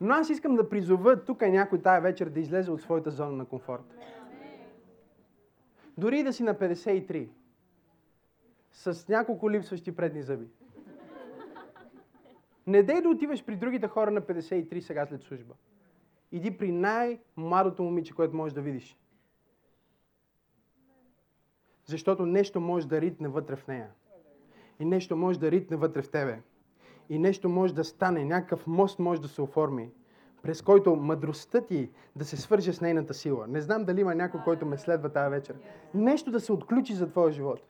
Но 0.00 0.14
аз 0.14 0.30
искам 0.30 0.56
да 0.56 0.68
призова 0.68 1.24
тук 1.24 1.40
някой 1.40 1.82
тая 1.82 2.00
вечер 2.00 2.28
да 2.28 2.40
излезе 2.40 2.70
от 2.70 2.80
своята 2.80 3.10
зона 3.10 3.32
на 3.32 3.44
комфорт. 3.44 3.94
Дори 5.98 6.22
да 6.22 6.32
си 6.32 6.42
на 6.42 6.54
53, 6.54 7.28
с 8.72 9.08
няколко 9.08 9.50
липсващи 9.50 9.96
предни 9.96 10.22
зъби. 10.22 10.46
Не 12.66 12.82
дей 12.82 13.00
да 13.00 13.08
отиваш 13.08 13.44
при 13.44 13.56
другите 13.56 13.88
хора 13.88 14.10
на 14.10 14.22
53 14.22 14.80
сега 14.80 15.06
след 15.06 15.22
служба. 15.22 15.54
Иди 16.32 16.58
при 16.58 16.72
най-младото 16.72 17.82
момиче, 17.82 18.14
което 18.14 18.36
можеш 18.36 18.54
да 18.54 18.60
видиш. 18.60 18.96
Защото 21.90 22.26
нещо 22.26 22.60
може 22.60 22.88
да 22.88 23.00
ритне 23.00 23.28
вътре 23.28 23.56
в 23.56 23.66
нея. 23.68 23.90
И 24.80 24.84
нещо 24.84 25.16
може 25.16 25.40
да 25.40 25.50
ритне 25.50 25.76
вътре 25.76 26.02
в 26.02 26.10
тебе. 26.10 26.42
И 27.08 27.18
нещо 27.18 27.48
може 27.48 27.74
да 27.74 27.84
стане, 27.84 28.24
някакъв 28.24 28.66
мост 28.66 28.98
може 28.98 29.20
да 29.20 29.28
се 29.28 29.42
оформи, 29.42 29.90
през 30.42 30.62
който 30.62 30.96
мъдростта 30.96 31.66
ти 31.66 31.90
да 32.16 32.24
се 32.24 32.36
свърже 32.36 32.72
с 32.72 32.80
нейната 32.80 33.14
сила. 33.14 33.46
Не 33.46 33.60
знам 33.60 33.84
дали 33.84 34.00
има 34.00 34.14
някой, 34.14 34.40
който 34.44 34.66
ме 34.66 34.78
следва 34.78 35.08
тази 35.08 35.30
вечер. 35.30 35.56
Нещо 35.94 36.30
да 36.30 36.40
се 36.40 36.52
отключи 36.52 36.94
за 36.94 37.10
твоя 37.10 37.32
живот. 37.32 37.60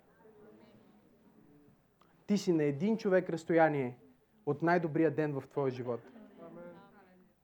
Ти 2.27 2.39
си 2.39 2.53
на 2.53 2.63
един 2.63 2.97
човек 2.97 3.31
разстояние 3.31 3.99
от 4.47 4.63
най-добрия 4.63 5.11
ден 5.11 5.41
в 5.41 5.49
твоя 5.49 5.71
живот. 5.71 6.01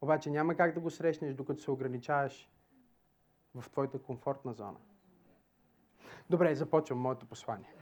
Обаче 0.00 0.30
няма 0.30 0.54
как 0.54 0.74
да 0.74 0.80
го 0.80 0.90
срещнеш, 0.90 1.34
докато 1.34 1.62
се 1.62 1.70
ограничаваш 1.70 2.50
в 3.54 3.70
твоята 3.70 3.98
комфортна 3.98 4.52
зона. 4.52 4.78
Добре, 6.30 6.54
започвам 6.54 6.98
моето 6.98 7.26
послание. 7.26 7.74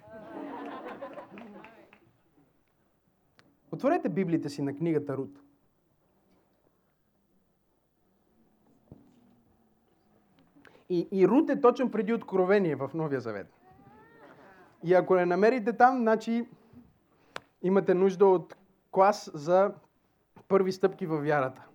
Отворете 3.72 4.08
Библията 4.08 4.50
си 4.50 4.62
на 4.62 4.76
книгата 4.76 5.16
Рут. 5.16 5.40
И, 10.88 11.08
и 11.12 11.28
Рут 11.28 11.50
е 11.50 11.60
точно 11.60 11.90
преди 11.90 12.12
Откровение 12.12 12.76
в 12.76 12.90
Новия 12.94 13.20
Завет. 13.20 13.60
И 14.84 14.94
ако 14.94 15.14
не 15.14 15.26
намерите 15.26 15.72
там, 15.72 15.98
значи 15.98 16.48
имате 17.62 17.94
нужда 17.94 18.26
от 18.26 18.56
клас 18.90 19.30
за 19.34 19.74
първи 20.48 20.72
стъпки 20.72 21.06
във 21.06 21.24
вярата. 21.24 21.66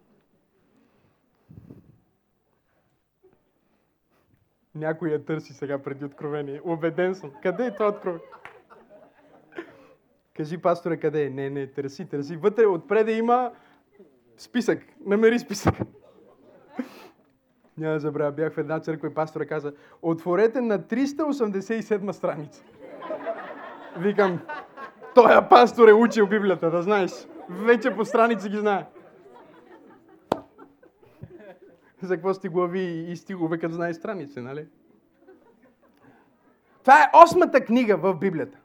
Някой 4.80 5.10
я 5.10 5.26
търси 5.26 5.54
сега 5.54 5.78
преди 5.78 6.06
откровение. 6.06 6.62
Убеден 6.63 7.15
съм. 7.15 7.32
Къде 7.44 7.65
е 7.65 7.74
това 7.74 7.88
откровение? 7.88 8.26
Кажи, 10.38 10.58
пасторе, 10.58 10.98
къде 10.98 11.26
е? 11.26 11.30
Не, 11.30 11.50
не, 11.50 11.68
търси, 11.68 12.06
търси. 12.06 12.36
Вътре, 12.36 12.65
отпреде 12.65 13.12
има 13.12 13.52
списък. 14.38 14.80
Намери 15.06 15.39
списък. 15.39 15.74
Няма 17.78 17.94
да 17.94 18.00
забравя, 18.00 18.32
бях 18.32 18.54
в 18.54 18.58
една 18.58 18.80
църква 18.80 19.08
и 19.08 19.13
пастора 19.13 19.46
каза, 19.46 19.74
отворете 20.02 20.62
на 20.62 20.80
387 20.80 22.12
страница. 22.12 22.63
Викам, 23.98 24.39
той 25.15 25.50
пастор 25.50 25.88
е 25.88 25.94
учил 25.94 26.28
Библията, 26.28 26.72
да 26.72 26.82
знаеш. 26.82 27.12
Вече 27.50 27.96
по 27.96 28.06
страници 28.06 28.50
ги 28.50 28.58
знае. 28.58 28.86
За 32.03 32.15
какво 32.15 32.33
сте 32.33 32.49
глави 32.49 33.12
и 33.12 33.17
стигове, 33.17 33.59
като 33.59 33.75
знае 33.75 33.93
страници, 33.93 34.39
нали? 34.39 34.67
Това 36.81 37.03
е 37.03 37.12
осмата 37.23 37.65
книга 37.65 37.97
в 37.97 38.13
Библията. 38.13 38.57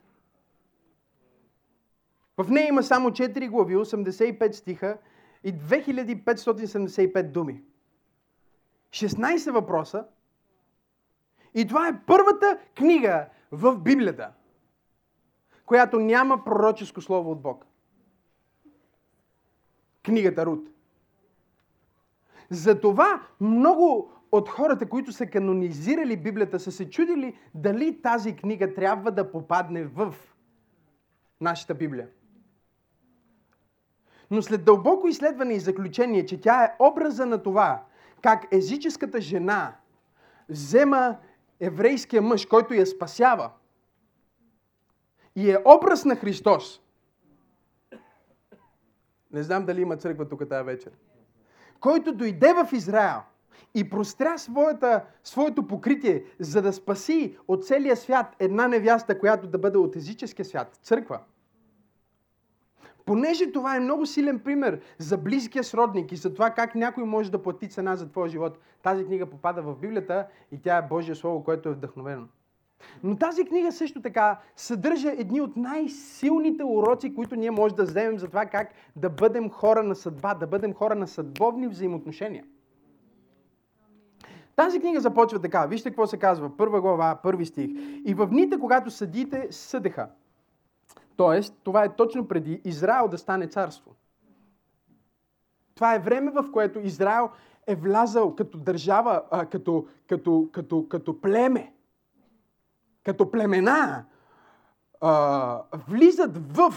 В 2.38 2.50
нея 2.50 2.68
има 2.68 2.82
само 2.82 3.10
4 3.10 3.50
глави, 3.50 3.76
85 3.76 4.52
стиха 4.52 4.98
и 5.44 5.54
2575 5.54 7.22
думи. 7.22 7.62
16 8.90 9.50
въпроса. 9.50 10.06
И 11.54 11.66
това 11.66 11.88
е 11.88 12.00
първата 12.06 12.58
книга 12.74 13.26
в 13.52 13.78
Библията, 13.78 14.32
която 15.66 15.98
няма 15.98 16.44
пророческо 16.44 17.00
слово 17.00 17.30
от 17.30 17.42
Бог. 17.42 17.66
Книгата 20.02 20.46
Рут. 20.46 20.68
Затова 22.54 23.22
много 23.40 24.12
от 24.32 24.48
хората, 24.48 24.88
които 24.88 25.12
са 25.12 25.26
канонизирали 25.26 26.16
Библията, 26.16 26.60
са 26.60 26.72
се 26.72 26.90
чудили 26.90 27.38
дали 27.54 28.02
тази 28.02 28.36
книга 28.36 28.74
трябва 28.74 29.10
да 29.10 29.30
попадне 29.30 29.84
в 29.84 30.14
нашата 31.40 31.74
Библия. 31.74 32.08
Но 34.30 34.42
след 34.42 34.64
дълбоко 34.64 35.08
изследване 35.08 35.54
и 35.54 35.60
заключение, 35.60 36.26
че 36.26 36.40
тя 36.40 36.64
е 36.64 36.76
образа 36.78 37.26
на 37.26 37.42
това, 37.42 37.82
как 38.22 38.46
езическата 38.52 39.20
жена 39.20 39.76
взема 40.48 41.16
еврейския 41.60 42.22
мъж, 42.22 42.46
който 42.46 42.74
я 42.74 42.86
спасява 42.86 43.50
и 45.36 45.50
е 45.50 45.58
образ 45.64 46.04
на 46.04 46.16
Христос. 46.16 46.80
Не 49.32 49.42
знам 49.42 49.66
дали 49.66 49.80
има 49.80 49.96
църква 49.96 50.28
тук 50.28 50.48
тази 50.48 50.64
вечер. 50.64 50.92
Който 51.84 52.12
дойде 52.12 52.54
в 52.54 52.72
Израел 52.72 53.20
и 53.74 53.90
простря 53.90 54.38
своята, 54.38 55.04
своето 55.24 55.66
покритие, 55.66 56.24
за 56.38 56.62
да 56.62 56.72
спаси 56.72 57.36
от 57.48 57.66
целия 57.66 57.96
свят 57.96 58.36
една 58.38 58.68
невяста, 58.68 59.18
която 59.18 59.46
да 59.46 59.58
бъде 59.58 59.78
от 59.78 59.96
езическия 59.96 60.44
свят. 60.44 60.78
Църква. 60.82 61.20
Понеже 63.04 63.52
това 63.52 63.76
е 63.76 63.80
много 63.80 64.06
силен 64.06 64.38
пример 64.38 64.80
за 64.98 65.18
близкия 65.18 65.64
сродник 65.64 66.12
и 66.12 66.16
за 66.16 66.34
това 66.34 66.50
как 66.50 66.74
някой 66.74 67.04
може 67.04 67.30
да 67.30 67.42
плати 67.42 67.68
цена 67.68 67.96
за 67.96 68.08
твоя 68.08 68.28
живот, 68.28 68.58
тази 68.82 69.04
книга 69.04 69.26
попада 69.26 69.62
в 69.62 69.76
Библията 69.78 70.26
и 70.52 70.62
тя 70.62 70.76
е 70.76 70.88
Божие 70.88 71.14
Слово, 71.14 71.44
което 71.44 71.68
е 71.68 71.72
вдъхновено. 71.72 72.26
Но 73.02 73.16
тази 73.16 73.44
книга 73.44 73.72
също 73.72 74.02
така 74.02 74.40
съдържа 74.56 75.12
едни 75.12 75.40
от 75.40 75.56
най-силните 75.56 76.64
уроци, 76.64 77.14
които 77.14 77.36
ние 77.36 77.50
можем 77.50 77.76
да 77.76 77.84
вземем 77.84 78.18
за 78.18 78.28
това 78.28 78.46
как 78.46 78.68
да 78.96 79.10
бъдем 79.10 79.50
хора 79.50 79.82
на 79.82 79.94
съдба, 79.94 80.34
да 80.34 80.46
бъдем 80.46 80.72
хора 80.74 80.94
на 80.94 81.06
съдбовни 81.06 81.68
взаимоотношения. 81.68 82.44
Тази 84.56 84.80
книга 84.80 85.00
започва 85.00 85.40
така. 85.40 85.66
Вижте 85.66 85.90
какво 85.90 86.06
се 86.06 86.16
казва. 86.16 86.56
Първа 86.56 86.80
глава, 86.80 87.18
първи 87.22 87.46
стих. 87.46 87.70
И 88.04 88.14
в 88.14 88.26
дните, 88.26 88.58
когато 88.58 88.90
съдите, 88.90 89.48
съдеха. 89.50 90.08
Тоест, 91.16 91.54
това 91.62 91.84
е 91.84 91.96
точно 91.96 92.28
преди 92.28 92.60
Израел 92.64 93.08
да 93.08 93.18
стане 93.18 93.46
царство. 93.46 93.94
Това 95.74 95.94
е 95.94 95.98
време, 95.98 96.30
в 96.30 96.44
което 96.52 96.78
Израел 96.78 97.30
е 97.66 97.74
влязал 97.74 98.34
като 98.34 98.58
държава, 98.58 99.22
като, 99.50 99.86
като, 100.06 100.48
като, 100.52 100.88
като 100.88 101.20
племе, 101.20 101.73
като 103.04 103.30
племена, 103.30 104.04
а, 105.00 105.62
влизат 105.88 106.56
в 106.56 106.74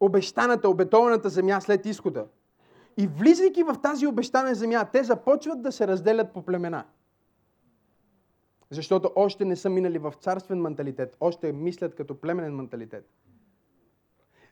обещаната, 0.00 0.68
обетованата 0.68 1.28
земя 1.28 1.60
след 1.60 1.86
изхода. 1.86 2.26
И 2.96 3.06
влизайки 3.06 3.62
в 3.62 3.76
тази 3.82 4.06
обещана 4.06 4.54
земя, 4.54 4.84
те 4.92 5.04
започват 5.04 5.62
да 5.62 5.72
се 5.72 5.86
разделят 5.86 6.32
по 6.32 6.42
племена. 6.42 6.84
Защото 8.70 9.10
още 9.16 9.44
не 9.44 9.56
са 9.56 9.70
минали 9.70 9.98
в 9.98 10.14
царствен 10.20 10.60
менталитет, 10.60 11.16
още 11.20 11.52
мислят 11.52 11.94
като 11.94 12.20
племенен 12.20 12.56
менталитет 12.56 13.10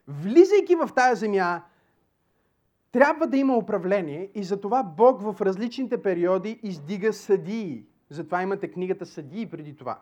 влизайки 0.08 0.76
в 0.76 0.88
тая 0.94 1.16
земя, 1.16 1.62
Трябва 2.92 3.26
да 3.26 3.36
има 3.36 3.56
управление 3.56 4.30
и 4.34 4.44
затова 4.44 4.82
Бог 4.82 5.22
в 5.22 5.36
различните 5.40 6.02
периоди 6.02 6.60
издига 6.62 7.12
съдии. 7.12 7.86
Затова 8.10 8.42
имате 8.42 8.68
книгата 8.68 9.06
Съдии 9.06 9.46
преди 9.46 9.76
това, 9.76 10.00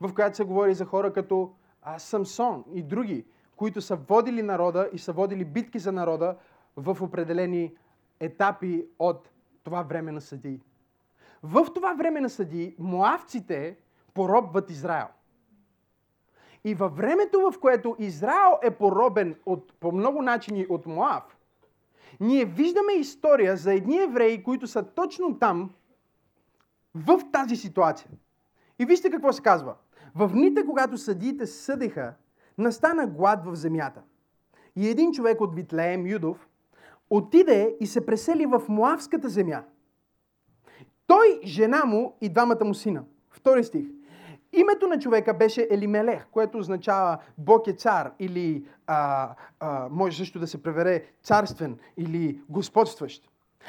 в 0.00 0.14
която 0.14 0.36
се 0.36 0.44
говори 0.44 0.74
за 0.74 0.84
хора 0.84 1.12
като 1.12 1.54
а, 1.82 1.98
Самсон 1.98 2.64
и 2.74 2.82
други, 2.82 3.24
които 3.56 3.80
са 3.80 3.96
водили 3.96 4.42
народа 4.42 4.90
и 4.92 4.98
са 4.98 5.12
водили 5.12 5.44
битки 5.44 5.78
за 5.78 5.92
народа 5.92 6.36
в 6.76 7.02
определени 7.02 7.76
етапи 8.20 8.86
от 8.98 9.30
това 9.64 9.82
време 9.82 10.12
на 10.12 10.20
съдии. 10.20 10.60
В 11.42 11.66
това 11.74 11.94
време 11.94 12.20
на 12.20 12.30
съдии 12.30 12.74
моавците 12.78 13.76
поробват 14.14 14.70
Израел. 14.70 15.06
И 16.64 16.74
във 16.74 16.96
времето, 16.96 17.50
в 17.50 17.60
което 17.60 17.96
Израел 17.98 18.58
е 18.62 18.70
поробен 18.70 19.36
от, 19.46 19.72
по 19.80 19.92
много 19.92 20.22
начини 20.22 20.66
от 20.68 20.86
Моав, 20.86 21.36
ние 22.20 22.44
виждаме 22.44 22.92
история 22.92 23.56
за 23.56 23.74
едни 23.74 23.98
евреи, 23.98 24.42
които 24.42 24.66
са 24.66 24.82
точно 24.82 25.38
там, 25.38 25.70
в 26.94 27.20
тази 27.32 27.56
ситуация. 27.56 28.10
И 28.78 28.84
вижте 28.84 29.10
какво 29.10 29.32
се 29.32 29.42
казва. 29.42 29.74
В 30.14 30.28
дните, 30.28 30.66
когато 30.66 30.98
съдиите 30.98 31.46
съдеха, 31.46 32.14
настана 32.58 33.06
глад 33.06 33.46
в 33.46 33.54
земята. 33.54 34.00
И 34.76 34.88
един 34.88 35.12
човек 35.12 35.40
от 35.40 35.54
Витлеем, 35.54 36.06
Юдов, 36.06 36.48
отиде 37.10 37.76
и 37.80 37.86
се 37.86 38.06
пресели 38.06 38.46
в 38.46 38.62
Моавската 38.68 39.28
земя. 39.28 39.62
Той, 41.06 41.40
жена 41.44 41.84
му 41.84 42.16
и 42.20 42.28
двамата 42.28 42.64
му 42.64 42.74
сина. 42.74 43.04
Втори 43.30 43.64
стих. 43.64 43.86
Името 44.52 44.86
на 44.86 44.98
човека 44.98 45.34
беше 45.34 45.68
Елимелех, 45.70 46.26
което 46.30 46.58
означава 46.58 47.18
Бог 47.38 47.66
е 47.66 47.72
цар 47.72 48.12
или 48.18 48.66
а, 48.86 49.30
а, 49.60 49.88
може 49.90 50.18
също 50.18 50.38
да 50.38 50.46
се 50.46 50.62
превере 50.62 51.04
царствен 51.22 51.78
или 51.96 52.40
господстващ. 52.48 53.28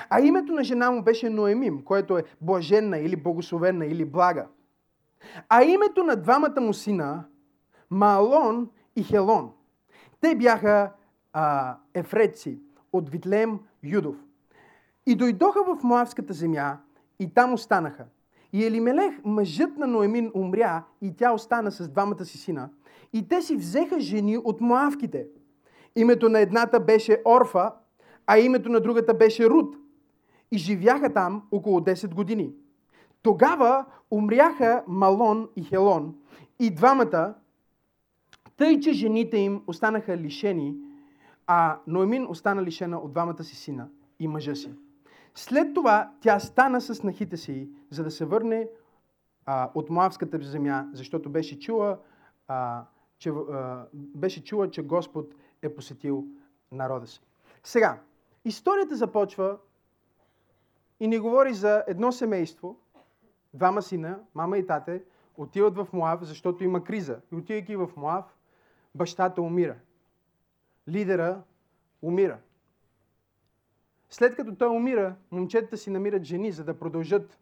А 0.10 0.22
името 0.22 0.54
на 0.54 0.63
жена 0.63 0.92
му 0.92 1.04
беше 1.04 1.30
Ноемим, 1.30 1.82
което 1.84 2.18
е 2.18 2.24
блаженна 2.42 2.98
или 2.98 3.16
благословена 3.16 3.86
или 3.86 4.06
блага. 4.06 4.48
А 5.49 5.63
името 5.63 6.03
на 6.03 6.15
двамата 6.15 6.62
му 6.62 6.73
сина 6.73 7.23
Маалон 7.89 8.69
и 8.95 9.03
Хелон. 9.03 9.51
Те 10.21 10.36
бяха 10.36 10.91
а, 11.33 11.77
ефреци 11.93 12.59
от 12.93 13.09
Витлем 13.09 13.59
Юдов. 13.83 14.15
И 15.05 15.15
дойдоха 15.15 15.63
в 15.63 15.83
Моавската 15.83 16.33
земя 16.33 16.77
и 17.19 17.33
там 17.33 17.53
останаха. 17.53 18.05
И 18.53 18.65
Елимелех, 18.65 19.13
мъжът 19.25 19.77
на 19.77 19.88
Ноемин, 19.88 20.31
умря 20.33 20.83
и 21.01 21.15
тя 21.15 21.33
остана 21.33 21.71
с 21.71 21.89
двамата 21.89 22.25
си 22.25 22.38
сина. 22.38 22.69
И 23.13 23.27
те 23.27 23.41
си 23.41 23.55
взеха 23.55 23.99
жени 23.99 24.38
от 24.38 24.62
Моавките. 24.62 25.27
Името 25.95 26.29
на 26.29 26.39
едната 26.39 26.79
беше 26.79 27.21
Орфа, 27.25 27.71
а 28.27 28.39
името 28.39 28.69
на 28.69 28.79
другата 28.79 29.13
беше 29.13 29.49
Руд. 29.49 29.75
И 30.51 30.57
живяха 30.57 31.13
там 31.13 31.43
около 31.51 31.79
10 31.79 32.13
години. 32.13 32.53
Тогава 33.23 33.86
умряха 34.12 34.83
Малон 34.88 35.49
и 35.55 35.63
Хелон 35.63 36.15
и 36.59 36.69
двамата, 36.75 37.36
тъй 38.57 38.79
че 38.79 38.93
жените 38.93 39.38
им 39.38 39.63
останаха 39.67 40.17
лишени, 40.17 40.75
а 41.47 41.79
Ноемин 41.88 42.27
остана 42.29 42.63
лишена 42.63 42.97
от 42.97 43.13
двамата 43.13 43.43
си 43.43 43.55
сина 43.55 43.89
и 44.19 44.27
мъжа 44.27 44.55
си. 44.55 44.73
След 45.36 45.73
това 45.73 46.12
тя 46.21 46.39
стана 46.39 46.81
с 46.81 47.03
нахите 47.03 47.38
си, 47.38 47.69
за 47.89 48.03
да 48.03 48.12
се 48.12 48.25
върне 48.25 48.67
а, 49.45 49.71
от 49.75 49.89
Моавската 49.89 50.39
земя, 50.41 50.88
защото 50.93 51.29
беше 51.29 51.59
чула, 51.59 51.99
а, 52.47 52.86
че, 53.17 53.29
а, 53.29 53.86
беше 53.93 54.43
чула, 54.43 54.69
че 54.69 54.81
Господ 54.81 55.36
е 55.62 55.75
посетил 55.75 56.25
народа 56.71 57.07
си. 57.07 57.21
Сега, 57.63 57.99
историята 58.45 58.95
започва 58.95 59.57
и 60.99 61.07
ни 61.07 61.19
говори 61.19 61.53
за 61.53 61.83
едно 61.88 62.12
семейство, 62.12 62.79
двама 63.54 63.82
сина, 63.82 64.20
мама 64.36 64.58
и 64.58 64.68
тате, 64.68 65.04
отиват 65.38 65.76
в 65.76 65.88
Моав, 65.94 66.24
защото 66.24 66.63
има 66.63 66.84
криза. 66.84 67.20
И 67.32 67.36
отивайки 67.36 67.76
в 67.76 67.89
Моав, 67.98 68.26
бащата 68.96 69.42
умира. 69.42 69.76
Лидера 70.89 71.42
умира. 72.02 72.38
След 74.10 74.36
като 74.36 74.56
той 74.56 74.68
умира, 74.68 75.16
момчетата 75.32 75.78
си 75.78 75.89
намират 75.89 76.24
жени, 76.24 76.52
за 76.52 76.63
да 76.63 76.80
продължат 76.80 77.39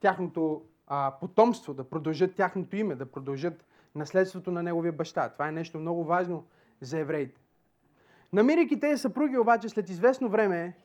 тяхното 0.00 0.62
а, 0.86 1.12
потомство, 1.20 1.74
да 1.74 1.84
продължат 1.84 2.34
тяхното 2.34 2.76
име, 2.76 2.94
да 2.94 3.06
продължат 3.06 3.64
наследството 3.94 4.50
на 4.50 4.62
неговия 4.62 4.92
баща. 4.92 5.28
Това 5.28 5.48
е 5.48 5.52
нещо 5.52 5.78
много 5.78 6.04
важно 6.04 6.44
за 6.80 6.98
евреите. 6.98 7.40
Намирайки 8.32 8.80
тези 8.80 9.00
съпруги, 9.00 9.38
обаче, 9.38 9.68
след 9.68 9.88
известно 9.88 10.28
време, 10.28 10.76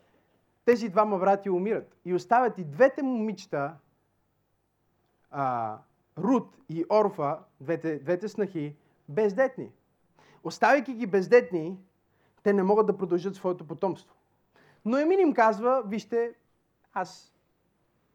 тези 0.65 0.89
двама 0.89 1.17
брати 1.17 1.49
умират. 1.49 1.95
И 2.05 2.13
оставят 2.13 2.57
и 2.57 2.63
двете 2.63 3.03
момичета, 3.03 3.73
а, 5.33 5.77
Рут 6.17 6.57
и 6.69 6.85
Орфа, 6.89 7.39
двете, 7.61 7.99
двете 7.99 8.27
снахи, 8.27 8.75
бездетни. 9.09 9.71
Оставяйки 10.43 10.93
ги 10.93 11.07
бездетни, 11.07 11.77
те 12.43 12.53
не 12.53 12.63
могат 12.63 12.85
да 12.85 12.97
продължат 12.97 13.35
своето 13.35 13.67
потомство. 13.67 14.15
Но 14.85 14.97
Емин 14.97 15.19
им 15.19 15.33
казва, 15.33 15.83
вижте, 15.85 16.33
аз 16.93 17.33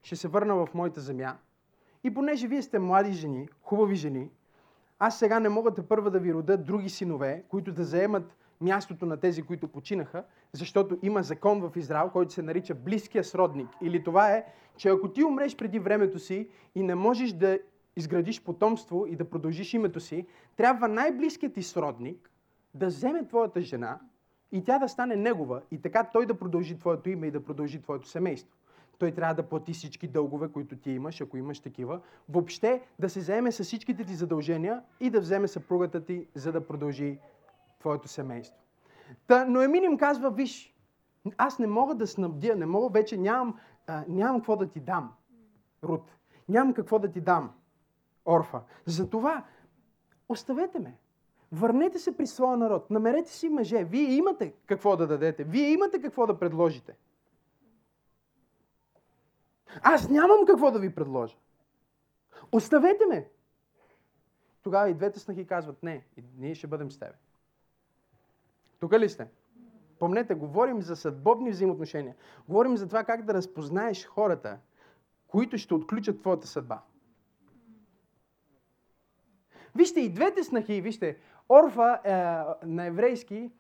ще 0.02 0.16
се 0.16 0.28
върна 0.28 0.54
в 0.54 0.68
моята 0.74 1.00
земя 1.00 1.36
и 2.04 2.14
понеже 2.14 2.48
вие 2.48 2.62
сте 2.62 2.78
млади 2.78 3.12
жени, 3.12 3.48
хубави 3.62 3.94
жени, 3.94 4.30
аз 4.98 5.18
сега 5.18 5.40
не 5.40 5.48
мога 5.48 5.70
да 5.70 5.88
първа 5.88 6.10
да 6.10 6.18
ви 6.18 6.34
рода 6.34 6.58
други 6.58 6.88
синове, 6.88 7.44
които 7.48 7.72
да 7.72 7.84
заемат 7.84 8.36
мястото 8.60 9.06
на 9.06 9.16
тези, 9.16 9.42
които 9.42 9.68
починаха, 9.68 10.24
защото 10.52 10.98
има 11.02 11.22
закон 11.22 11.60
в 11.60 11.76
Израел, 11.76 12.10
който 12.10 12.32
се 12.32 12.42
нарича 12.42 12.74
близкия 12.74 13.24
сродник. 13.24 13.68
Или 13.82 14.04
това 14.04 14.32
е, 14.32 14.44
че 14.76 14.88
ако 14.88 15.08
ти 15.08 15.24
умреш 15.24 15.56
преди 15.56 15.78
времето 15.78 16.18
си 16.18 16.48
и 16.74 16.82
не 16.82 16.94
можеш 16.94 17.32
да 17.32 17.58
изградиш 17.96 18.42
потомство 18.42 19.06
и 19.06 19.16
да 19.16 19.30
продължиш 19.30 19.74
името 19.74 20.00
си, 20.00 20.26
трябва 20.56 20.88
най-близкият 20.88 21.54
ти 21.54 21.62
сродник 21.62 22.30
да 22.74 22.86
вземе 22.86 23.26
твоята 23.26 23.60
жена 23.60 24.00
и 24.52 24.64
тя 24.64 24.78
да 24.78 24.88
стане 24.88 25.16
негова 25.16 25.62
и 25.70 25.82
така 25.82 26.04
той 26.12 26.26
да 26.26 26.38
продължи 26.38 26.78
твоето 26.78 27.10
име 27.10 27.26
и 27.26 27.30
да 27.30 27.44
продължи 27.44 27.82
твоето 27.82 28.08
семейство. 28.08 28.56
Той 28.98 29.12
трябва 29.12 29.34
да 29.34 29.48
плати 29.48 29.72
всички 29.72 30.08
дългове, 30.08 30.48
които 30.48 30.76
ти 30.76 30.90
имаш, 30.90 31.20
ако 31.20 31.36
имаш 31.36 31.60
такива. 31.60 32.00
Въобще 32.28 32.82
да 32.98 33.10
се 33.10 33.20
заеме 33.20 33.52
с 33.52 33.64
всичките 33.64 34.04
ти 34.04 34.14
задължения 34.14 34.82
и 35.00 35.10
да 35.10 35.20
вземе 35.20 35.48
съпругата 35.48 36.04
ти, 36.04 36.26
за 36.34 36.52
да 36.52 36.66
продължи 36.66 37.18
твоето 37.80 38.08
семейство. 38.08 38.67
Та, 39.26 39.44
но 39.44 39.62
Емин 39.62 39.84
им 39.84 39.98
казва, 39.98 40.30
виж, 40.30 40.74
аз 41.36 41.58
не 41.58 41.66
мога 41.66 41.94
да 41.94 42.06
снабдя, 42.06 42.56
не 42.56 42.66
мога 42.66 42.88
вече, 42.88 43.16
нямам, 43.16 43.58
а, 43.86 44.04
нямам 44.08 44.40
какво 44.40 44.56
да 44.56 44.68
ти 44.68 44.80
дам, 44.80 45.12
Рут. 45.84 46.10
Нямам 46.48 46.74
какво 46.74 46.98
да 46.98 47.10
ти 47.10 47.20
дам, 47.20 47.52
Орфа. 48.26 48.60
Затова 48.86 49.44
оставете 50.28 50.78
ме. 50.78 50.98
Върнете 51.52 51.98
се 51.98 52.16
при 52.16 52.26
своя 52.26 52.56
народ. 52.56 52.90
Намерете 52.90 53.32
си 53.32 53.48
мъже. 53.48 53.84
Вие 53.84 54.14
имате 54.14 54.54
какво 54.66 54.96
да 54.96 55.06
дадете. 55.06 55.44
Вие 55.44 55.70
имате 55.70 56.00
какво 56.00 56.26
да 56.26 56.38
предложите. 56.38 56.96
Аз 59.82 60.08
нямам 60.08 60.46
какво 60.46 60.70
да 60.70 60.78
ви 60.78 60.94
предложа. 60.94 61.36
Оставете 62.52 63.06
ме. 63.06 63.30
Тогава 64.62 64.90
и 64.90 64.94
двете 64.94 65.18
снахи 65.18 65.46
казват, 65.46 65.82
не, 65.82 66.06
ние 66.36 66.54
ще 66.54 66.66
бъдем 66.66 66.90
с 66.90 66.98
тебе. 66.98 67.14
Тук 68.80 68.92
ли 68.92 69.08
сте? 69.08 69.26
Помнете, 69.98 70.34
говорим 70.34 70.82
за 70.82 70.96
съдбовни 70.96 71.50
взаимоотношения. 71.50 72.14
Говорим 72.48 72.76
за 72.76 72.86
това 72.86 73.04
как 73.04 73.24
да 73.24 73.34
разпознаеш 73.34 74.06
хората, 74.06 74.58
които 75.28 75.58
ще 75.58 75.74
отключат 75.74 76.20
твоята 76.20 76.46
съдба. 76.46 76.82
Вижте, 79.74 80.00
и 80.00 80.12
двете 80.12 80.44
снахи, 80.44 80.80
вижте, 80.80 81.18
Орфа 81.48 82.00
е, 82.04 82.12
на 82.66 82.84
еврейски 82.84 83.36
е, 83.36 83.50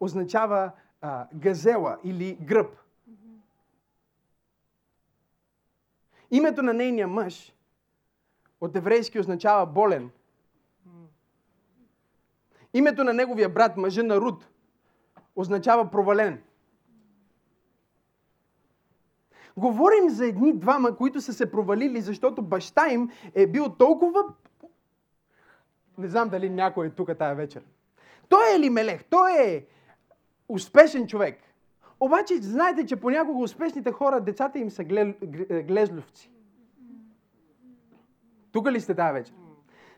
означава 0.00 0.72
е, 1.02 1.06
газела 1.34 1.98
или 2.04 2.34
гръб. 2.34 2.76
Името 6.30 6.62
на 6.62 6.74
нейния 6.74 7.08
мъж 7.08 7.54
от 8.60 8.76
еврейски 8.76 9.18
означава 9.18 9.66
болен. 9.66 10.10
Името 12.74 13.04
на 13.04 13.12
неговия 13.12 13.48
брат, 13.48 13.76
мъжа 13.76 14.02
на 14.02 14.16
Руд, 14.16 14.48
означава 15.36 15.90
провален. 15.90 16.42
Говорим 19.56 20.10
за 20.10 20.26
едни 20.26 20.58
двама, 20.58 20.96
които 20.96 21.20
са 21.20 21.32
се 21.32 21.50
провалили, 21.50 22.00
защото 22.00 22.42
баща 22.42 22.88
им 22.88 23.10
е 23.34 23.46
бил 23.46 23.68
толкова 23.68 24.24
не 26.00 26.08
знам 26.08 26.28
дали 26.28 26.50
някой 26.50 26.86
е 26.86 26.90
тук 26.90 27.18
тази 27.18 27.36
вечер. 27.36 27.62
Той 28.28 28.52
е 28.52 28.56
Елимелех, 28.56 29.04
той 29.04 29.32
е 29.32 29.66
успешен 30.48 31.06
човек. 31.06 31.38
Обаче, 32.00 32.36
знаете, 32.36 32.86
че 32.86 32.96
понякога 32.96 33.42
успешните 33.42 33.92
хора, 33.92 34.20
децата 34.20 34.58
им 34.58 34.70
са 34.70 34.84
глезлювци. 35.64 36.30
Тук 38.52 38.70
ли 38.70 38.80
сте 38.80 38.94
тази 38.94 39.12
вечер? 39.12 39.34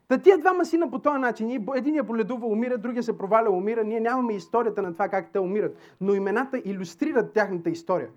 Та 0.09 0.19
тия 0.19 0.39
двама 0.39 0.65
сина 0.65 0.91
по 0.91 0.99
този 0.99 1.19
начин, 1.19 1.67
единия 1.75 2.03
боледува, 2.03 2.47
умира, 2.47 2.79
другия 2.79 3.03
се 3.03 3.19
проваля, 3.19 3.51
умира. 3.51 3.85
Ние 3.85 4.01
нямаме 4.01 4.35
историята 4.35 4.83
на 4.83 4.93
това 4.93 5.09
как 5.09 5.33
те 5.33 5.39
умират, 5.39 5.77
но 6.01 6.15
имената 6.15 6.63
иллюстрират 6.65 7.33
тяхната 7.33 7.71
история. 7.71 8.09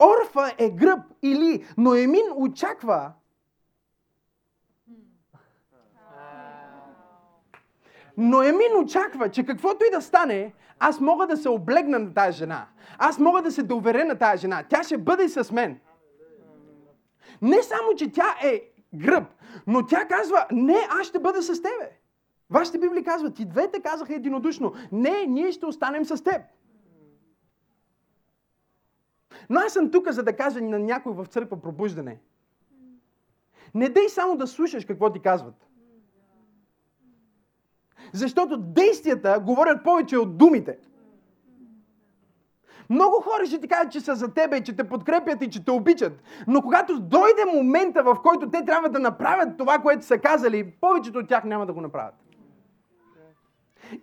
Орфа 0.00 0.54
е 0.58 0.70
гръб 0.70 1.00
или 1.22 1.64
Ноемин 1.78 2.24
очаква 2.36 3.12
Ноемин 8.16 8.76
очаква, 8.76 9.28
че 9.28 9.46
каквото 9.46 9.84
и 9.84 9.90
да 9.90 10.00
стане, 10.00 10.52
аз 10.78 11.00
мога 11.00 11.26
да 11.26 11.36
се 11.36 11.48
облегна 11.48 11.98
на 11.98 12.14
тази 12.14 12.38
жена. 12.38 12.66
Аз 12.98 13.18
мога 13.18 13.42
да 13.42 13.50
се 13.52 13.62
доверя 13.62 14.04
на 14.04 14.18
тази 14.18 14.40
жена. 14.40 14.64
Тя 14.68 14.82
ще 14.82 14.98
бъде 14.98 15.28
с 15.28 15.52
мен. 15.52 15.80
Не 17.42 17.62
само, 17.62 17.94
че 17.96 18.12
тя 18.12 18.34
е 18.44 18.71
гръб, 18.94 19.24
но 19.66 19.86
тя 19.86 20.08
казва, 20.08 20.46
не, 20.52 20.86
аз 20.90 21.06
ще 21.06 21.18
бъда 21.18 21.42
с 21.42 21.62
тебе. 21.62 21.98
Вашите 22.50 22.78
Библии 22.78 23.04
казват, 23.04 23.40
и 23.40 23.44
двете 23.44 23.80
казаха 23.80 24.14
единодушно, 24.14 24.72
не, 24.92 25.26
ние 25.28 25.52
ще 25.52 25.66
останем 25.66 26.04
с 26.04 26.24
теб. 26.24 26.42
Но 29.50 29.60
аз 29.60 29.72
съм 29.72 29.90
тук, 29.90 30.10
за 30.10 30.22
да 30.22 30.36
кажа 30.36 30.60
на 30.60 30.78
някой 30.78 31.12
в 31.12 31.26
църква 31.26 31.60
пробуждане. 31.60 32.20
Не 33.74 33.88
дей 33.88 34.08
само 34.08 34.36
да 34.36 34.46
слушаш 34.46 34.84
какво 34.84 35.12
ти 35.12 35.20
казват. 35.20 35.66
Защото 38.12 38.56
действията 38.56 39.40
говорят 39.46 39.84
повече 39.84 40.18
от 40.18 40.38
думите. 40.38 40.78
Много 42.90 43.20
хора 43.20 43.46
ще 43.46 43.60
ти 43.60 43.68
кажат, 43.68 43.92
че 43.92 44.00
са 44.00 44.14
за 44.14 44.34
тебе, 44.34 44.60
че 44.60 44.76
те 44.76 44.84
подкрепят 44.84 45.42
и 45.42 45.50
че 45.50 45.64
те 45.64 45.70
обичат. 45.70 46.22
Но 46.46 46.62
когато 46.62 47.00
дойде 47.00 47.44
момента, 47.54 48.02
в 48.02 48.16
който 48.22 48.50
те 48.50 48.64
трябва 48.64 48.88
да 48.88 48.98
направят 48.98 49.48
това, 49.58 49.78
което 49.78 50.04
са 50.04 50.18
казали, 50.18 50.70
повечето 50.80 51.18
от 51.18 51.28
тях 51.28 51.44
няма 51.44 51.66
да 51.66 51.72
го 51.72 51.80
направят. 51.80 52.14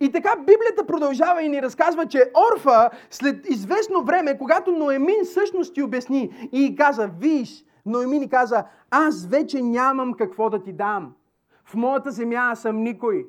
И 0.00 0.12
така 0.12 0.36
Библията 0.36 0.86
продължава 0.86 1.42
и 1.42 1.48
ни 1.48 1.62
разказва, 1.62 2.06
че 2.06 2.30
Орфа 2.52 2.90
след 3.10 3.50
известно 3.50 4.04
време, 4.04 4.38
когато 4.38 4.72
Ноемин 4.72 5.24
всъщност 5.24 5.74
ти 5.74 5.82
обясни 5.82 6.48
и 6.52 6.76
каза, 6.76 7.10
виж, 7.18 7.64
Ноемин 7.86 8.28
каза, 8.28 8.64
аз 8.90 9.26
вече 9.26 9.62
нямам 9.62 10.14
какво 10.14 10.50
да 10.50 10.62
ти 10.62 10.72
дам. 10.72 11.14
В 11.64 11.74
моята 11.74 12.10
земя 12.10 12.48
аз 12.52 12.60
съм 12.60 12.82
никой. 12.82 13.26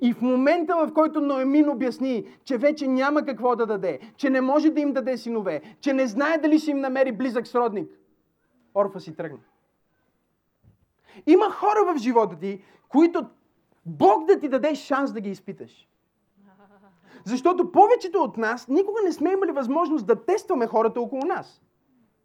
И 0.00 0.12
в 0.12 0.22
момента, 0.22 0.76
в 0.76 0.92
който 0.92 1.20
Ноемин 1.20 1.68
обясни, 1.68 2.26
че 2.44 2.58
вече 2.58 2.86
няма 2.86 3.24
какво 3.24 3.56
да 3.56 3.66
даде, 3.66 3.98
че 4.16 4.30
не 4.30 4.40
може 4.40 4.70
да 4.70 4.80
им 4.80 4.92
даде 4.92 5.16
синове, 5.16 5.62
че 5.80 5.92
не 5.92 6.06
знае 6.06 6.38
дали 6.38 6.58
ще 6.58 6.70
им 6.70 6.80
намери 6.80 7.12
близък 7.12 7.46
сродник, 7.46 7.90
Орфа 8.74 9.00
си 9.00 9.16
тръгна. 9.16 9.38
Има 11.26 11.50
хора 11.50 11.94
в 11.94 11.98
живота 11.98 12.38
ти, 12.38 12.62
които 12.88 13.26
Бог 13.86 14.26
да 14.26 14.40
ти 14.40 14.48
даде 14.48 14.74
шанс 14.74 15.12
да 15.12 15.20
ги 15.20 15.30
изпиташ. 15.30 15.88
Защото 17.24 17.72
повечето 17.72 18.18
от 18.18 18.36
нас 18.36 18.68
никога 18.68 19.00
не 19.04 19.12
сме 19.12 19.32
имали 19.32 19.52
възможност 19.52 20.06
да 20.06 20.24
тестваме 20.24 20.66
хората 20.66 21.00
около 21.00 21.22
нас. 21.22 21.62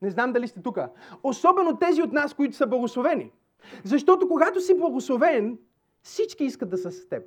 Не 0.02 0.10
знам 0.10 0.34
дали 0.34 0.48
сте 0.48 0.62
тук. 0.62 0.80
Особено 1.24 1.78
тези 1.78 2.02
от 2.02 2.12
нас, 2.12 2.34
които 2.34 2.56
са 2.56 2.68
благословени. 2.68 3.32
Защото 3.84 4.28
когато 4.28 4.62
си 4.62 4.78
благословен, 4.78 5.58
всички 6.02 6.44
искат 6.44 6.70
да 6.70 6.78
са 6.78 6.92
с 6.92 7.10
теб. 7.10 7.24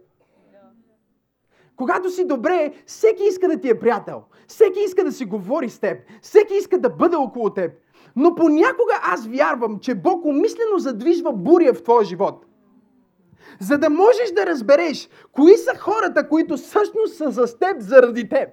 Когато 1.81 2.11
си 2.11 2.26
добре, 2.26 2.72
всеки 2.87 3.22
иска 3.22 3.49
да 3.49 3.61
ти 3.61 3.68
е 3.68 3.78
приятел. 3.78 4.22
Всеки 4.49 4.81
иска 4.81 5.05
да 5.05 5.12
си 5.12 5.24
говори 5.24 5.68
с 5.68 5.78
теб. 5.78 5.99
Всеки 6.22 6.55
иска 6.55 6.78
да 6.78 6.91
бъде 6.91 7.16
около 7.16 7.51
теб. 7.51 7.72
Но 8.16 8.35
понякога 8.35 9.01
аз 9.03 9.26
вярвам, 9.26 9.78
че 9.78 9.95
Бог 9.95 10.24
умислено 10.24 10.78
задвижва 10.78 11.33
буря 11.33 11.74
в 11.74 11.83
твоя 11.83 12.05
живот. 12.05 12.47
За 13.61 13.78
да 13.78 13.91
можеш 13.91 14.33
да 14.33 14.47
разбереш 14.47 15.09
кои 15.33 15.57
са 15.57 15.78
хората, 15.78 16.28
които 16.28 16.57
всъщност 16.57 17.16
са 17.16 17.31
за 17.31 17.59
теб 17.59 17.81
заради 17.81 18.28
теб. 18.28 18.49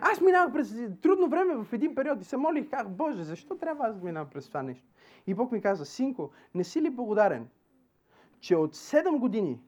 Аз 0.00 0.20
минавах 0.20 0.52
през 0.52 0.74
трудно 1.02 1.28
време 1.28 1.54
в 1.54 1.72
един 1.72 1.94
период 1.94 2.20
и 2.20 2.24
се 2.24 2.36
молих, 2.36 2.70
как, 2.70 2.90
Боже, 2.90 3.22
защо 3.22 3.56
трябва 3.56 3.86
аз 3.86 3.96
да 3.96 4.04
минавам 4.04 4.28
през 4.32 4.48
това 4.48 4.62
нещо? 4.62 4.86
И 5.26 5.34
Бог 5.34 5.52
ми 5.52 5.60
каза, 5.60 5.84
синко, 5.84 6.30
не 6.54 6.64
си 6.64 6.82
ли 6.82 6.90
благодарен, 6.90 7.48
че 8.40 8.56
от 8.56 8.76
7 8.76 9.18
години 9.18 9.60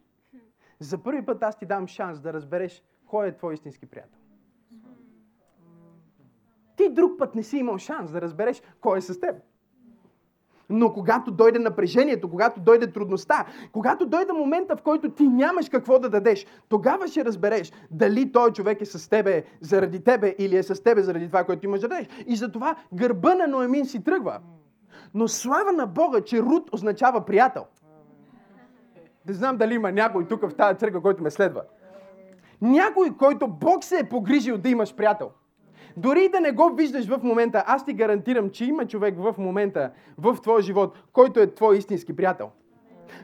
за 0.82 0.98
първи 0.98 1.24
път 1.24 1.42
аз 1.42 1.58
ти 1.58 1.66
дам 1.66 1.86
шанс 1.86 2.20
да 2.20 2.32
разбереш 2.32 2.82
кой 3.06 3.28
е 3.28 3.36
твой 3.36 3.54
истински 3.54 3.86
приятел. 3.86 4.18
Ти 6.76 6.88
друг 6.88 7.18
път 7.18 7.34
не 7.34 7.42
си 7.42 7.56
имал 7.56 7.78
шанс 7.78 8.12
да 8.12 8.20
разбереш 8.20 8.62
кой 8.80 8.98
е 8.98 9.00
с 9.00 9.20
теб. 9.20 9.36
Но 10.70 10.92
когато 10.92 11.30
дойде 11.30 11.58
напрежението, 11.58 12.30
когато 12.30 12.60
дойде 12.60 12.92
трудността, 12.92 13.46
когато 13.72 14.06
дойде 14.06 14.32
момента, 14.32 14.76
в 14.76 14.82
който 14.82 15.10
ти 15.10 15.28
нямаш 15.28 15.68
какво 15.68 15.98
да 15.98 16.10
дадеш, 16.10 16.46
тогава 16.68 17.08
ще 17.08 17.24
разбереш 17.24 17.72
дали 17.90 18.32
той 18.32 18.52
човек 18.52 18.80
е 18.80 18.84
с 18.84 19.10
тебе 19.10 19.44
заради 19.60 20.04
тебе 20.04 20.34
или 20.38 20.56
е 20.56 20.62
с 20.62 20.82
тебе 20.82 21.02
заради 21.02 21.26
това, 21.26 21.44
което 21.44 21.66
имаш 21.66 21.80
да 21.80 21.88
дадеш. 21.88 22.06
И 22.26 22.36
затова 22.36 22.76
гърба 22.94 23.34
на 23.34 23.46
Ноемин 23.46 23.86
си 23.86 24.04
тръгва. 24.04 24.40
Но 25.14 25.28
слава 25.28 25.72
на 25.72 25.86
Бога, 25.86 26.20
че 26.20 26.42
Рут 26.42 26.74
означава 26.74 27.24
приятел. 27.24 27.66
Не 29.28 29.34
знам 29.34 29.56
дали 29.56 29.74
има 29.74 29.92
някой 29.92 30.28
тук 30.28 30.42
в 30.42 30.54
тази 30.54 30.78
църква, 30.78 31.02
който 31.02 31.22
ме 31.22 31.30
следва. 31.30 31.62
Някой, 32.62 33.16
който 33.16 33.48
Бог 33.48 33.84
се 33.84 33.98
е 33.98 34.08
погрижил 34.08 34.58
да 34.58 34.68
имаш 34.68 34.94
приятел. 34.94 35.30
Дори 35.96 36.28
да 36.28 36.40
не 36.40 36.52
го 36.52 36.74
виждаш 36.74 37.06
в 37.08 37.22
момента, 37.22 37.64
аз 37.66 37.84
ти 37.84 37.92
гарантирам, 37.92 38.50
че 38.50 38.64
има 38.64 38.86
човек 38.86 39.14
в 39.18 39.34
момента 39.38 39.90
в 40.18 40.36
твоя 40.42 40.62
живот, 40.62 41.02
който 41.12 41.40
е 41.40 41.54
твой 41.54 41.76
истински 41.76 42.16
приятел. 42.16 42.50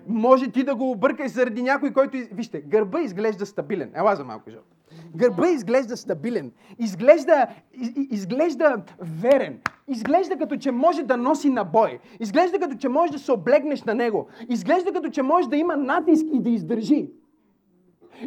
Може 0.06 0.50
ти 0.50 0.64
да 0.64 0.74
го 0.74 0.90
объркаш 0.90 1.30
заради 1.30 1.62
някой, 1.62 1.92
който... 1.92 2.18
Вижте, 2.32 2.60
гърба 2.60 3.00
изглежда 3.00 3.46
стабилен. 3.46 3.90
Ела 3.94 4.16
за 4.16 4.24
малко, 4.24 4.50
жълт. 4.50 4.77
Гърба 5.16 5.48
изглежда 5.48 5.96
стабилен. 5.96 6.52
Изглежда, 6.78 7.46
из, 7.72 7.92
изглежда 8.10 8.82
верен. 9.00 9.60
Изглежда 9.88 10.36
като 10.36 10.56
че 10.56 10.70
може 10.70 11.02
да 11.02 11.16
носи 11.16 11.50
набой. 11.50 11.98
Изглежда 12.20 12.58
като 12.58 12.76
че 12.76 12.88
може 12.88 13.12
да 13.12 13.18
се 13.18 13.32
облегнеш 13.32 13.84
на 13.84 13.94
него. 13.94 14.26
Изглежда 14.48 14.92
като 14.92 15.08
че 15.08 15.22
може 15.22 15.48
да 15.48 15.56
има 15.56 15.76
натиск 15.76 16.26
и 16.32 16.40
да 16.40 16.50
издържи. 16.50 17.10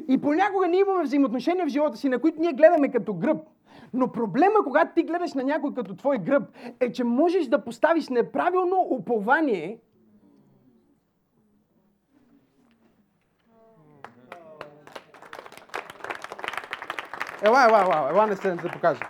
И 0.08 0.22
понякога 0.22 0.68
ние 0.68 0.80
имаме 0.80 1.04
взаимоотношения 1.04 1.66
в 1.66 1.70
живота 1.70 1.98
си, 1.98 2.10
на 2.10 2.20
които 2.20 2.42
ние 2.42 2.54
гледаме 2.54 2.92
като 2.92 3.14
гръб. 3.14 3.38
Но 3.94 4.12
проблема, 4.12 4.64
когато 4.64 4.94
ти 4.96 5.04
гледаш 5.04 5.34
на 5.34 5.44
някой 5.44 5.74
като 5.74 5.96
твой 5.96 6.18
гръб, 6.18 6.44
е, 6.80 6.92
че 6.92 7.04
можеш 7.04 7.48
да 7.48 7.64
поставиш 7.64 8.10
неправилно 8.10 8.88
упование 8.90 9.80
Ела, 17.42 17.64
ела, 17.64 17.82
ела, 17.82 18.10
ела 18.10 18.28
не 18.28 18.36
се 18.36 18.52
да 18.52 18.70
покажа. 18.70 19.02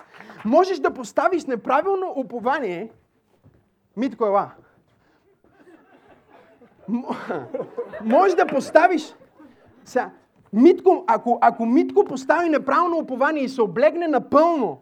Можеш 0.45 0.79
да 0.79 0.93
поставиш 0.93 1.45
неправилно 1.45 2.13
упование. 2.15 2.89
Митко, 3.97 4.25
ела. 4.25 4.51
Може 8.01 8.35
да 8.35 8.47
поставиш... 8.47 9.15
Сега, 9.85 10.09
Митко, 10.53 11.03
ако, 11.07 11.39
ако 11.41 11.65
Митко 11.65 12.05
постави 12.05 12.49
неправилно 12.49 12.97
упование 12.97 13.43
и 13.43 13.49
се 13.49 13.61
облегне 13.61 14.07
напълно, 14.07 14.81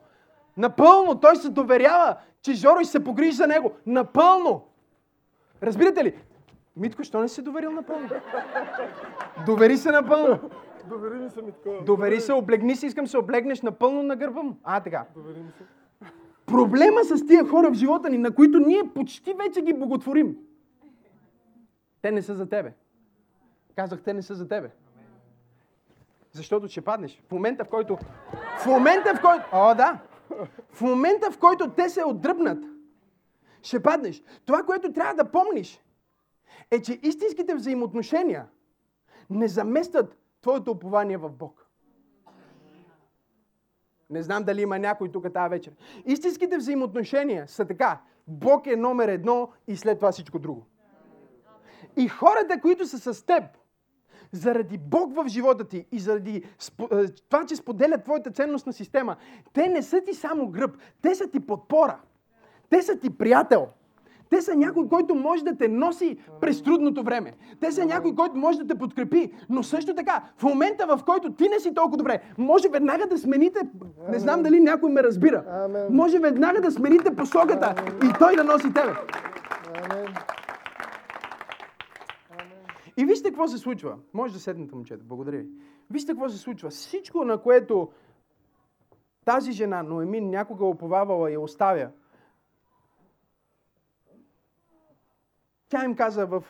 напълно, 0.58 1.20
той 1.20 1.36
се 1.36 1.50
доверява, 1.50 2.16
че 2.42 2.54
Жоро 2.54 2.86
се 2.86 3.04
погрижи 3.04 3.32
за 3.32 3.48
него. 3.48 3.72
Напълно. 3.86 4.62
Разбирате 5.64 6.04
ли? 6.04 6.16
Митко, 6.78 7.04
що 7.04 7.22
не 7.22 7.28
си 7.28 7.42
доверил 7.42 7.72
напълно? 7.72 8.10
Довери 9.46 9.78
се 9.78 9.92
напълно. 9.92 10.40
Довери 10.90 11.20
ми 11.20 11.30
се, 11.30 11.42
Митко. 11.42 11.70
Довери 11.86 12.22
се, 12.22 12.34
облегни 12.34 12.76
се, 12.76 12.86
искам 12.86 13.08
се 13.08 13.18
облегнеш 13.18 13.62
напълно 13.62 14.04
на 14.04 14.16
гърба 14.16 14.42
му. 14.42 14.58
А, 14.64 14.80
така. 14.80 15.06
Довери 15.16 15.40
ми 15.40 15.52
се. 15.52 15.64
Проблема 16.46 17.04
с 17.04 17.26
тия 17.26 17.48
хора 17.48 17.70
в 17.70 17.74
живота 17.74 18.10
ни, 18.10 18.18
на 18.18 18.36
които 18.36 18.60
ние 18.60 18.82
почти 18.96 19.34
вече 19.34 19.62
ги 19.62 19.74
боготворим. 19.74 20.38
Те 22.02 22.12
не 22.12 22.22
са 22.22 22.36
за 22.36 22.50
тебе. 22.50 22.74
Казах, 23.76 24.02
те 24.02 24.14
не 24.14 24.22
са 24.22 24.36
за 24.36 24.48
тебе. 24.48 24.72
Защото 26.32 26.68
ще 26.68 26.82
паднеш. 26.82 27.22
В 27.28 27.32
момента, 27.32 27.66
в 27.66 27.70
който... 27.70 27.98
В 28.60 28.66
момента, 28.66 29.16
в 29.16 29.22
който... 29.22 29.44
О, 29.52 29.76
да! 29.76 30.00
В 30.70 30.82
момента, 30.82 31.32
в 31.32 31.38
който 31.38 31.70
те 31.70 31.90
се 31.90 32.04
отдръпнат, 32.04 32.64
ще 33.62 33.84
паднеш. 33.84 34.24
Това, 34.46 34.64
което 34.64 34.94
трябва 34.94 35.14
да 35.14 35.32
помниш, 35.32 35.82
е, 36.72 36.82
че 36.82 37.00
истинските 37.04 37.56
взаимоотношения 37.56 38.46
не 39.30 39.48
заместят 39.48 40.18
твоето 40.42 40.72
упование 40.72 41.18
в 41.18 41.30
Бог. 41.30 41.66
Не 44.10 44.24
знам 44.24 44.44
дали 44.44 44.62
има 44.62 44.80
някой 44.80 45.12
тук 45.12 45.34
тази 45.34 45.50
вечер. 45.50 45.74
Истинските 46.06 46.58
взаимоотношения 46.58 47.48
са 47.48 47.66
така. 47.66 48.02
Бог 48.28 48.68
е 48.68 48.76
номер 48.76 49.08
едно 49.08 49.50
и 49.68 49.76
след 49.76 49.98
това 49.98 50.12
всичко 50.12 50.40
друго. 50.40 50.66
И 51.98 52.08
хората, 52.08 52.62
които 52.62 52.88
са 52.88 53.14
с 53.14 53.26
теб, 53.26 53.44
заради 54.32 54.78
Бог 54.78 55.16
в 55.16 55.28
живота 55.28 55.68
ти 55.68 55.86
и 55.92 56.00
заради 56.00 56.44
това, 57.30 57.46
че 57.46 57.56
споделят 57.56 58.04
твоята 58.04 58.32
ценностна 58.32 58.74
система, 58.74 59.18
те 59.54 59.68
не 59.68 59.82
са 59.82 60.02
ти 60.02 60.14
само 60.14 60.48
гръб, 60.48 60.78
те 61.02 61.16
са 61.16 61.30
ти 61.30 61.40
подпора. 61.40 62.00
Те 62.70 62.82
са 62.82 63.00
ти 63.00 63.18
приятел. 63.18 63.68
Те 64.30 64.42
са 64.42 64.56
някой, 64.56 64.88
който 64.88 65.16
може 65.16 65.44
да 65.44 65.58
те 65.58 65.68
носи 65.68 66.18
през 66.42 66.64
трудното 66.64 67.04
време. 67.04 67.34
Те 67.60 67.72
са 67.72 67.86
някой, 67.86 68.16
който 68.16 68.36
може 68.36 68.58
да 68.58 68.68
те 68.68 68.80
подкрепи. 68.80 69.34
Но 69.50 69.64
също 69.64 69.96
така, 69.96 70.24
в 70.38 70.44
момента, 70.44 70.88
в 70.88 71.04
който 71.06 71.34
ти 71.34 71.50
не 71.50 71.60
си 71.60 71.74
толкова 71.74 71.98
добре, 71.98 72.22
може 72.38 72.70
веднага 72.70 73.08
да 73.08 73.18
смените, 73.18 73.60
не 74.10 74.20
знам 74.20 74.44
дали 74.44 74.60
някой 74.60 74.92
ме 74.92 75.04
разбира, 75.04 75.68
може 75.90 76.20
веднага 76.20 76.62
да 76.62 76.72
смените 76.72 77.16
посоката 77.16 77.76
и 78.04 78.14
той 78.20 78.36
да 78.36 78.44
носи 78.44 78.74
тебе. 78.74 78.94
И 82.98 83.06
вижте 83.06 83.30
какво 83.30 83.48
се 83.48 83.58
случва. 83.58 83.96
Може 84.14 84.34
да 84.34 84.40
седнете, 84.40 84.76
момчета. 84.76 85.04
Благодаря 85.04 85.38
ви. 85.38 85.46
Вижте 85.90 86.12
какво 86.12 86.30
се 86.30 86.38
случва. 86.38 86.70
Всичко, 86.70 87.26
на 87.26 87.38
което 87.38 87.90
тази 89.26 89.52
жена, 89.52 89.84
Ноемин, 89.84 90.30
някога 90.30 90.66
оповавала 90.66 91.32
и 91.32 91.38
оставя, 91.38 91.90
тя 95.70 95.86
им 95.86 95.96
каза 95.96 96.26
в, 96.26 96.44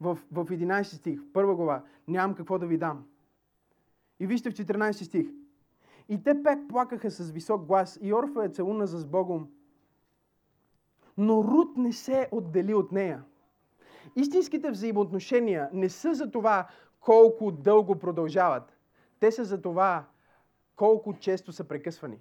в, 0.00 0.18
в 0.32 0.44
11 0.44 0.82
стих, 0.82 1.20
в 1.20 1.32
първа 1.32 1.54
глава, 1.54 1.82
нямам 2.08 2.36
какво 2.36 2.58
да 2.58 2.66
ви 2.66 2.78
дам. 2.78 3.04
И 4.20 4.26
вижте 4.26 4.50
в 4.50 4.54
14 4.54 4.92
стих. 5.02 5.26
И 6.08 6.22
те 6.22 6.42
пек 6.42 6.58
плакаха 6.68 7.10
с 7.10 7.30
висок 7.30 7.64
глас 7.64 7.98
и 8.02 8.14
Орфа 8.14 8.44
е 8.44 8.48
целуна 8.48 8.86
с 8.86 9.06
Богом. 9.06 9.48
Но 11.16 11.44
Рут 11.44 11.76
не 11.76 11.92
се 11.92 12.28
отдели 12.32 12.74
от 12.74 12.92
нея. 12.92 13.24
Истинските 14.16 14.70
взаимоотношения 14.70 15.70
не 15.72 15.88
са 15.88 16.14
за 16.14 16.30
това 16.30 16.68
колко 17.00 17.52
дълго 17.52 17.98
продължават. 17.98 18.78
Те 19.20 19.32
са 19.32 19.44
за 19.44 19.62
това 19.62 20.04
колко 20.76 21.14
често 21.14 21.52
са 21.52 21.64
прекъсвани. 21.64 22.18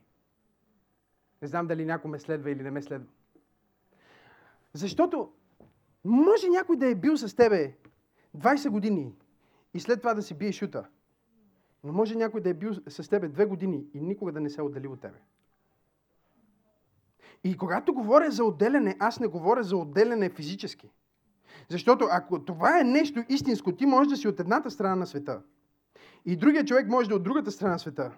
Не 1.41 1.47
знам 1.47 1.67
дали 1.67 1.85
някой 1.85 2.11
ме 2.11 2.19
следва 2.19 2.51
или 2.51 2.63
не 2.63 2.71
ме 2.71 2.81
следва. 2.81 3.09
Защото 4.73 5.31
може 6.03 6.49
някой 6.49 6.77
да 6.77 6.87
е 6.87 6.95
бил 6.95 7.17
с 7.17 7.35
тебе 7.35 7.77
20 8.37 8.69
години 8.69 9.13
и 9.73 9.79
след 9.79 9.99
това 9.99 10.13
да 10.13 10.21
си 10.21 10.33
бие 10.33 10.51
шута. 10.51 10.87
Но 11.83 11.93
може 11.93 12.15
някой 12.15 12.41
да 12.41 12.49
е 12.49 12.53
бил 12.53 12.73
с 12.87 13.09
тебе 13.09 13.27
две 13.27 13.45
години 13.45 13.85
и 13.93 14.01
никога 14.01 14.31
да 14.31 14.39
не 14.39 14.49
се 14.49 14.61
отдели 14.61 14.87
от 14.87 15.01
тебе. 15.01 15.17
И 17.43 17.57
когато 17.57 17.93
говоря 17.93 18.31
за 18.31 18.43
отделяне, 18.43 18.95
аз 18.99 19.19
не 19.19 19.27
говоря 19.27 19.63
за 19.63 19.77
отделяне 19.77 20.29
физически. 20.29 20.91
Защото 21.69 22.07
ако 22.11 22.45
това 22.45 22.79
е 22.79 22.83
нещо 22.83 23.23
истинско, 23.29 23.71
ти 23.71 23.85
можеш 23.85 24.09
да 24.09 24.17
си 24.17 24.27
от 24.27 24.39
едната 24.39 24.71
страна 24.71 24.95
на 24.95 25.07
света. 25.07 25.41
И 26.25 26.35
другия 26.35 26.65
човек 26.65 26.87
може 26.87 27.09
да 27.09 27.13
е 27.13 27.17
от 27.17 27.23
другата 27.23 27.51
страна 27.51 27.71
на 27.71 27.79
света. 27.79 28.11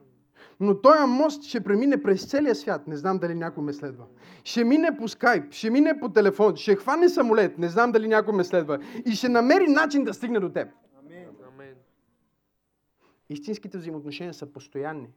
Но 0.60 0.82
този 0.82 1.06
мост 1.08 1.44
ще 1.44 1.64
премине 1.64 2.04
през 2.04 2.30
целия 2.30 2.56
свят. 2.56 2.88
Не 2.88 2.98
знам 2.98 3.18
дали 3.18 3.36
някой 3.36 3.64
ме 3.64 3.74
следва. 3.74 4.06
Ще 4.44 4.64
мине 4.64 4.98
по 4.98 5.08
скайп, 5.08 5.54
ще 5.54 5.70
мине 5.70 6.00
по 6.00 6.10
телефон, 6.10 6.56
ще 6.56 6.76
хване 6.76 7.10
самолет. 7.10 7.58
Не 7.58 7.70
знам 7.70 7.92
дали 7.92 8.08
някой 8.08 8.34
ме 8.34 8.44
следва. 8.44 8.80
И 9.06 9.12
ще 9.12 9.30
намери 9.30 9.68
начин 9.68 10.04
да 10.04 10.14
стигне 10.14 10.40
до 10.40 10.50
теб. 10.50 10.68
Амин. 11.00 11.76
Истинските 13.30 13.78
взаимоотношения 13.78 14.34
са 14.34 14.46
постоянни. 14.46 15.08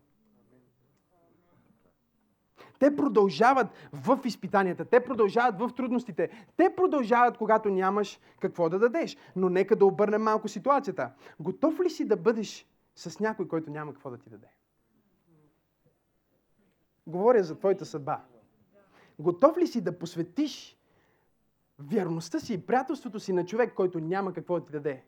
Те 2.79 2.97
продължават 2.97 3.67
в 3.93 4.21
изпитанията, 4.25 4.85
те 4.85 5.01
продължават 5.01 5.59
в 5.59 5.71
трудностите, 5.77 6.47
те 6.57 6.75
продължават, 6.77 7.39
когато 7.39 7.69
нямаш 7.69 8.21
какво 8.41 8.69
да 8.69 8.79
дадеш. 8.79 9.17
Но 9.37 9.49
нека 9.49 9.77
да 9.77 9.87
обърнем 9.87 10.23
малко 10.23 10.49
ситуацията. 10.49 11.11
Готов 11.41 11.81
ли 11.81 11.91
си 11.91 12.05
да 12.05 12.17
бъдеш 12.17 12.67
с 12.95 13.21
някой, 13.21 13.49
който 13.49 13.71
няма 13.71 13.93
какво 13.93 14.11
да 14.11 14.19
ти 14.19 14.31
даде? 14.31 14.47
Говоря 17.09 17.43
за 17.43 17.59
твоята 17.59 17.87
съдба. 17.87 18.21
Готов 19.19 19.59
ли 19.59 19.67
си 19.67 19.81
да 19.81 19.99
посветиш 19.99 20.79
вярността 21.79 22.41
си 22.41 22.55
и 22.55 22.67
приятелството 22.67 23.21
си 23.21 23.33
на 23.33 23.47
човек, 23.47 23.75
който 23.75 24.01
няма 24.01 24.33
какво 24.33 24.61
да 24.61 24.67
ти 24.67 24.73
даде? 24.73 25.05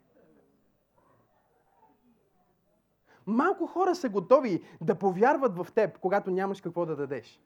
Малко 3.26 3.66
хора 3.66 3.94
са 3.94 4.08
готови 4.08 4.64
да 4.80 4.94
повярват 4.94 5.56
в 5.56 5.66
теб, 5.74 5.98
когато 5.98 6.30
нямаш 6.30 6.60
какво 6.60 6.86
да 6.86 6.96
дадеш. 6.96 7.40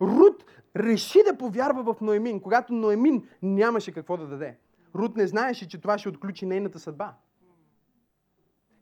Рут 0.00 0.44
реши 0.76 1.18
да 1.30 1.38
повярва 1.38 1.94
в 1.94 2.00
Ноемин, 2.00 2.40
когато 2.40 2.72
Ноемин 2.72 3.28
нямаше 3.42 3.92
какво 3.92 4.16
да 4.16 4.26
даде. 4.26 4.58
Рут 4.94 5.16
не 5.16 5.26
знаеше, 5.26 5.68
че 5.68 5.80
това 5.80 5.98
ще 5.98 6.08
отключи 6.08 6.46
нейната 6.46 6.78
съдба. 6.78 7.14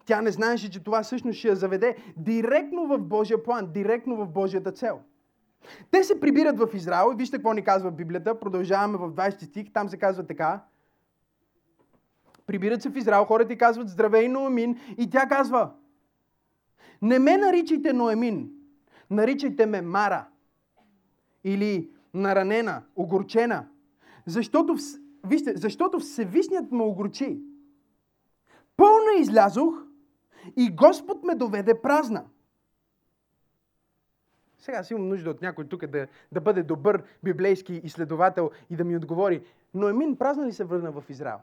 Тя 0.07 0.23
не 0.23 0.31
знаеше, 0.31 0.71
че 0.71 0.85
това 0.85 1.03
всъщност 1.03 1.39
ще 1.39 1.49
я 1.49 1.57
заведе 1.57 1.97
директно 2.17 2.87
в 2.87 2.99
Божия 2.99 3.43
план, 3.43 3.73
директно 3.73 4.17
в 4.17 4.27
Божията 4.29 4.73
цел. 4.73 5.01
Те 5.91 6.05
се 6.05 6.21
прибират 6.21 6.59
в 6.59 6.69
Израел 6.75 7.11
и 7.13 7.17
вижте 7.17 7.37
какво 7.37 7.53
ни 7.53 7.63
казва 7.63 7.91
Библията. 7.91 8.41
Продължаваме 8.41 8.99
в 8.99 9.13
20 9.13 9.45
стих. 9.45 9.73
Там 9.73 9.89
се 9.89 9.97
казва 9.97 10.27
така. 10.27 10.63
Прибират 12.47 12.83
се 12.83 12.91
в 12.91 12.97
Израел, 12.97 13.25
хората 13.25 13.49
ти 13.49 13.59
казват 13.59 13.89
здравей 13.89 14.29
Ноемин 14.29 14.77
и 14.99 15.11
тя 15.11 15.27
казва 15.29 15.71
не 17.03 17.19
ме 17.19 17.37
наричайте 17.37 17.93
Ноемин, 17.93 18.51
наричайте 19.11 19.67
ме 19.67 19.83
Мара 19.83 20.27
или 21.45 21.91
наранена, 22.15 22.83
огорчена. 22.97 23.67
Защото, 24.27 24.77
вижте, 25.27 25.57
защото 25.57 25.99
Всевишният 25.99 26.73
ме 26.73 26.83
огорчи. 26.83 27.41
Пълна 28.77 29.13
излязох 29.19 29.86
и 30.57 30.75
Господ 30.75 31.25
ме 31.25 31.35
доведе 31.35 31.83
празна. 31.83 32.25
Сега 34.59 34.83
си 34.83 34.95
имам 34.95 35.09
нужда 35.09 35.31
от 35.31 35.43
някой 35.43 35.69
тук 35.69 35.87
да, 35.87 36.07
да 36.33 36.41
бъде 36.41 36.63
добър 36.63 37.03
библейски 37.23 37.75
изследовател 37.75 38.51
и 38.71 38.77
да 38.77 38.85
ми 38.85 38.97
отговори. 38.97 39.47
Но 39.75 39.89
Емин 39.89 40.17
празна 40.17 40.47
ли 40.47 40.53
се 40.53 40.65
върна 40.65 40.93
в 40.93 41.05
Израел? 41.09 41.39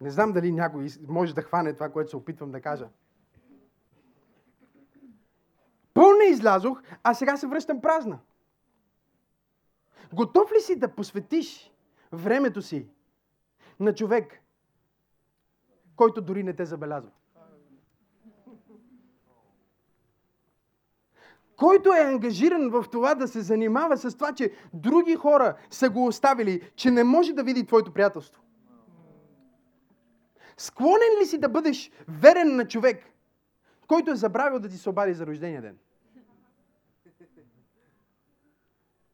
Не 0.00 0.10
знам 0.10 0.32
дали 0.32 0.52
някой 0.52 0.88
може 1.08 1.34
да 1.34 1.42
хване 1.42 1.74
това, 1.74 1.88
което 1.88 2.10
се 2.10 2.16
опитвам 2.16 2.50
да 2.50 2.60
кажа. 2.60 2.88
Пълна 5.94 6.24
излязох, 6.24 6.82
а 7.02 7.14
сега 7.14 7.36
се 7.36 7.46
връщам 7.46 7.80
празна. 7.80 8.18
Готов 10.12 10.52
ли 10.52 10.60
си 10.60 10.78
да 10.78 10.94
посветиш 10.94 11.72
времето 12.12 12.62
си 12.62 12.88
на 13.80 13.94
човек, 13.94 14.41
който 15.96 16.20
дори 16.20 16.42
не 16.42 16.52
те 16.52 16.64
забелязва? 16.66 17.10
който 21.62 21.92
е 21.92 22.00
ангажиран 22.00 22.70
в 22.70 22.84
това 22.92 23.14
да 23.14 23.28
се 23.28 23.40
занимава 23.40 23.96
с 23.96 24.14
това, 24.14 24.32
че 24.32 24.52
други 24.74 25.14
хора 25.14 25.54
са 25.70 25.90
го 25.90 26.06
оставили, 26.06 26.70
че 26.76 26.90
не 26.90 27.04
може 27.04 27.32
да 27.32 27.44
види 27.44 27.66
твоето 27.66 27.92
приятелство. 27.92 28.42
Склонен 30.56 31.20
ли 31.20 31.26
си 31.26 31.38
да 31.38 31.48
бъдеш 31.48 31.90
верен 32.08 32.56
на 32.56 32.68
човек, 32.68 33.04
който 33.86 34.10
е 34.10 34.14
забравил 34.14 34.58
да 34.58 34.68
ти 34.68 34.76
се 34.76 34.90
обади 34.90 35.14
за 35.14 35.26
рождения 35.26 35.62
ден? 35.62 35.78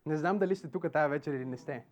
Не 0.07 0.17
знам 0.17 0.39
дали 0.39 0.57
сте 0.57 0.69
тук 0.69 0.93
тая 0.93 1.09
вечер 1.09 1.33
или 1.33 1.45
не 1.45 1.57
сте. 1.57 1.85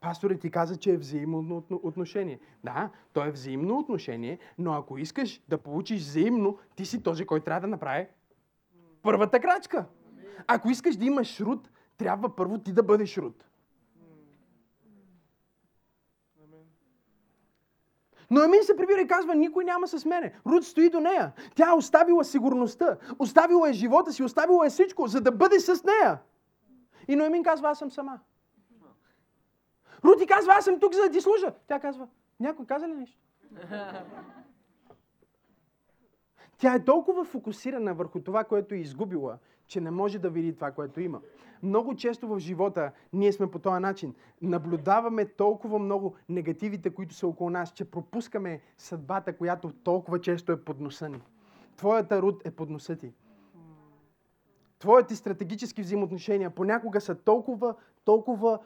Пасторът 0.00 0.40
ти 0.40 0.50
каза, 0.50 0.76
че 0.76 0.92
е 0.92 0.96
взаимно 0.96 1.62
отношение. 1.70 2.40
Да, 2.64 2.90
то 3.12 3.24
е 3.24 3.30
взаимно 3.30 3.78
отношение, 3.78 4.38
но 4.58 4.72
ако 4.72 4.98
искаш 4.98 5.42
да 5.48 5.58
получиш 5.58 6.00
взаимно, 6.00 6.58
ти 6.76 6.86
си 6.86 7.02
този, 7.02 7.26
който 7.26 7.44
трябва 7.44 7.60
да 7.60 7.66
направи 7.66 8.06
първата 9.02 9.40
крачка. 9.40 9.84
Ако 10.46 10.70
искаш 10.70 10.96
да 10.96 11.04
имаш 11.04 11.40
руд, 11.40 11.70
трябва 11.96 12.36
първо 12.36 12.58
ти 12.58 12.72
да 12.72 12.82
бъдеш 12.82 13.18
руд. 13.18 13.44
Но 18.30 18.42
Емин 18.42 18.62
се 18.62 18.76
прибира 18.76 19.00
и 19.00 19.06
казва, 19.06 19.34
никой 19.34 19.64
няма 19.64 19.88
с 19.88 20.04
мене. 20.04 20.34
Руд 20.46 20.64
стои 20.64 20.90
до 20.90 21.00
нея. 21.00 21.32
Тя 21.54 21.70
е 21.70 21.74
оставила 21.74 22.24
сигурността, 22.24 22.96
оставила 23.18 23.70
е 23.70 23.72
живота 23.72 24.12
си, 24.12 24.22
оставила 24.22 24.66
е 24.66 24.70
всичко, 24.70 25.06
за 25.06 25.20
да 25.20 25.32
бъде 25.32 25.60
с 25.60 25.84
нея. 25.84 26.18
И 27.08 27.16
Ноемин 27.16 27.42
казва, 27.42 27.70
аз 27.70 27.78
съм 27.78 27.90
сама. 27.90 28.20
Рути 30.06 30.26
казва, 30.26 30.52
аз 30.52 30.64
съм 30.64 30.80
тук, 30.80 30.94
за 30.94 31.02
да 31.02 31.10
ти 31.10 31.20
служа. 31.20 31.52
Тя 31.66 31.80
казва, 31.80 32.08
някой 32.40 32.66
каза 32.66 32.88
ли 32.88 32.92
нещо? 32.92 33.18
Тя 36.58 36.74
е 36.74 36.84
толкова 36.84 37.24
фокусирана 37.24 37.94
върху 37.94 38.20
това, 38.20 38.44
което 38.44 38.74
е 38.74 38.78
изгубила, 38.78 39.38
че 39.66 39.80
не 39.80 39.90
може 39.90 40.18
да 40.18 40.30
види 40.30 40.54
това, 40.54 40.70
което 40.70 41.00
има. 41.00 41.20
Много 41.62 41.96
често 41.96 42.28
в 42.28 42.38
живота 42.38 42.92
ние 43.12 43.32
сме 43.32 43.50
по 43.50 43.58
този 43.58 43.80
начин. 43.80 44.14
Наблюдаваме 44.42 45.24
толкова 45.24 45.78
много 45.78 46.14
негативите, 46.28 46.90
които 46.90 47.14
са 47.14 47.26
около 47.26 47.50
нас, 47.50 47.72
че 47.72 47.90
пропускаме 47.90 48.60
съдбата, 48.78 49.36
която 49.36 49.72
толкова 49.72 50.20
често 50.20 50.52
е 50.52 50.64
под 50.64 50.80
носа 50.80 51.08
ни. 51.08 51.22
Твоята 51.76 52.22
руд 52.22 52.42
е 52.44 52.50
под 52.50 52.70
носа 52.70 52.96
ти. 52.96 53.12
Твоите 54.78 55.16
стратегически 55.16 55.82
взаимоотношения 55.82 56.50
понякога 56.50 57.00
са 57.00 57.14
толкова, 57.14 57.74
толкова, 58.04 58.58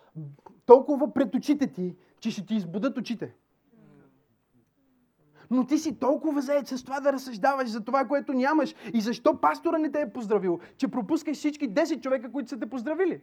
толкова 0.71 1.15
пред 1.15 1.35
очите 1.35 1.67
ти, 1.67 1.97
че 2.21 2.31
ще 2.31 2.47
ти 2.47 2.55
избудат 2.55 2.99
очите. 2.99 3.35
Но 5.51 5.67
ти 5.67 5.79
си 5.79 5.99
толкова 5.99 6.41
заед 6.41 6.69
с 6.69 6.85
това 6.85 7.01
да 7.01 7.13
разсъждаваш 7.13 7.69
за 7.69 7.85
това, 7.85 8.05
което 8.05 8.33
нямаш. 8.33 8.75
И 8.95 9.01
защо 9.01 9.41
пастора 9.41 9.79
не 9.79 9.93
те 9.93 10.01
е 10.01 10.13
поздравил, 10.13 10.61
че 10.77 10.89
пропускаш 10.89 11.37
всички 11.37 11.71
10 11.71 12.01
човека, 12.01 12.33
които 12.33 12.49
са 12.49 12.59
те 12.59 12.71
поздравили. 12.71 13.21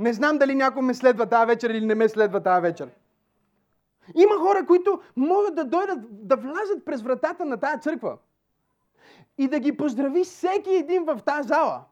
Не 0.00 0.12
знам 0.12 0.38
дали 0.38 0.54
някой 0.54 0.82
ме 0.82 0.94
следва 0.94 1.26
тази 1.26 1.46
вечер 1.46 1.70
или 1.70 1.86
не 1.86 1.94
ме 1.94 2.08
следва 2.08 2.42
тази 2.42 2.62
вечер. 2.62 2.90
Има 4.14 4.38
хора, 4.38 4.66
които 4.66 5.00
могат 5.16 5.54
да 5.54 5.64
дойдат, 5.64 6.26
да 6.26 6.36
влязат 6.36 6.84
през 6.84 7.02
вратата 7.02 7.44
на 7.44 7.56
тази 7.56 7.80
църква 7.80 8.16
и 9.38 9.48
да 9.48 9.60
ги 9.60 9.76
поздрави 9.76 10.24
всеки 10.24 10.70
един 10.70 11.04
в 11.04 11.20
тази 11.26 11.48
зала. 11.48 11.84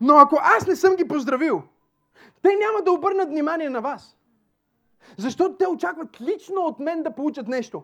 Но 0.00 0.14
ако 0.14 0.38
аз 0.42 0.66
не 0.66 0.76
съм 0.76 0.96
ги 0.96 1.08
поздравил, 1.08 1.62
те 2.42 2.48
няма 2.48 2.84
да 2.84 2.92
обърнат 2.92 3.28
внимание 3.28 3.70
на 3.70 3.80
вас. 3.80 4.16
Защото 5.16 5.56
те 5.56 5.66
очакват 5.66 6.20
лично 6.20 6.60
от 6.60 6.78
мен 6.78 7.02
да 7.02 7.14
получат 7.14 7.48
нещо. 7.48 7.82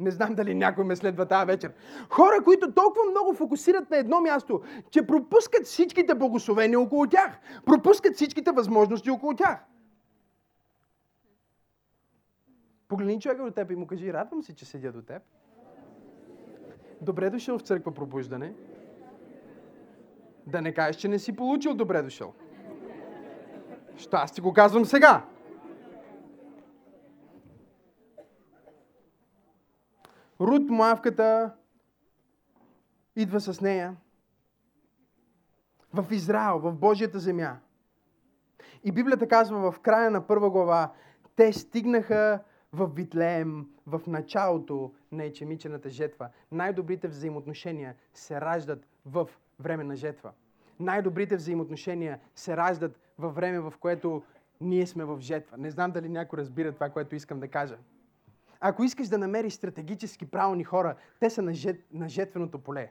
Не 0.00 0.10
знам 0.10 0.34
дали 0.34 0.54
някой 0.54 0.84
ме 0.84 0.96
следва 0.96 1.26
тази 1.26 1.46
вечер. 1.46 1.72
Хора, 2.10 2.44
които 2.44 2.72
толкова 2.72 3.10
много 3.10 3.34
фокусират 3.34 3.90
на 3.90 3.96
едно 3.96 4.20
място, 4.20 4.62
че 4.90 5.06
пропускат 5.06 5.66
всичките 5.66 6.14
благословения 6.14 6.80
около 6.80 7.06
тях. 7.06 7.38
Пропускат 7.66 8.14
всичките 8.14 8.52
възможности 8.52 9.10
около 9.10 9.34
тях. 9.34 9.64
Погледни 12.88 13.20
човека 13.20 13.44
до 13.44 13.50
теб 13.50 13.70
и 13.70 13.76
му 13.76 13.86
кажи, 13.86 14.12
радвам 14.12 14.42
се, 14.42 14.54
че 14.54 14.64
седя 14.64 14.92
до 14.92 15.02
теб. 15.02 15.22
Добре 17.00 17.30
дошъл 17.30 17.58
в 17.58 17.62
църква 17.62 17.94
пробуждане. 17.94 18.54
Да 20.46 20.62
не 20.62 20.74
кажеш, 20.74 20.96
че 20.96 21.08
не 21.08 21.18
си 21.18 21.36
получил 21.36 21.74
добре 21.74 22.02
дошъл. 22.02 22.34
Що 23.96 24.16
аз 24.16 24.32
ти 24.32 24.40
го 24.40 24.52
казвам 24.52 24.84
сега? 24.84 25.24
Рут 30.40 30.70
Моавката 30.70 31.54
идва 33.16 33.40
с 33.40 33.60
нея 33.60 33.96
в 35.94 36.06
Израел, 36.10 36.58
в 36.58 36.72
Божията 36.72 37.18
земя. 37.18 37.56
И 38.84 38.92
Библията 38.92 39.28
казва 39.28 39.72
в 39.72 39.80
края 39.80 40.10
на 40.10 40.26
първа 40.26 40.50
глава, 40.50 40.92
те 41.36 41.52
стигнаха 41.52 42.40
в 42.72 42.86
Витлеем, 42.86 43.66
в 43.86 44.00
началото 44.06 44.92
на 45.12 45.24
ечемичената 45.24 45.90
жетва. 45.90 46.28
Най-добрите 46.52 47.08
взаимоотношения 47.08 47.94
се 48.14 48.40
раждат 48.40 48.86
в 49.06 49.28
време 49.60 49.84
на 49.84 49.96
жетва. 49.96 50.32
Най-добрите 50.80 51.36
взаимоотношения 51.36 52.20
се 52.34 52.56
раждат 52.56 53.00
във 53.18 53.34
време, 53.34 53.60
в 53.60 53.74
което 53.80 54.22
ние 54.60 54.86
сме 54.86 55.04
в 55.04 55.20
жетва. 55.20 55.58
Не 55.58 55.70
знам 55.70 55.90
дали 55.90 56.08
някой 56.08 56.38
разбира 56.38 56.72
това, 56.72 56.90
което 56.90 57.14
искам 57.14 57.40
да 57.40 57.48
кажа. 57.48 57.76
Ако 58.60 58.84
искаш 58.84 59.08
да 59.08 59.18
намериш 59.18 59.52
стратегически 59.52 60.26
правилни 60.26 60.64
хора, 60.64 60.94
те 61.20 61.30
са 61.30 61.42
на, 61.42 61.54
жет, 61.54 61.84
на 61.92 62.08
жетвеното 62.08 62.58
поле. 62.58 62.90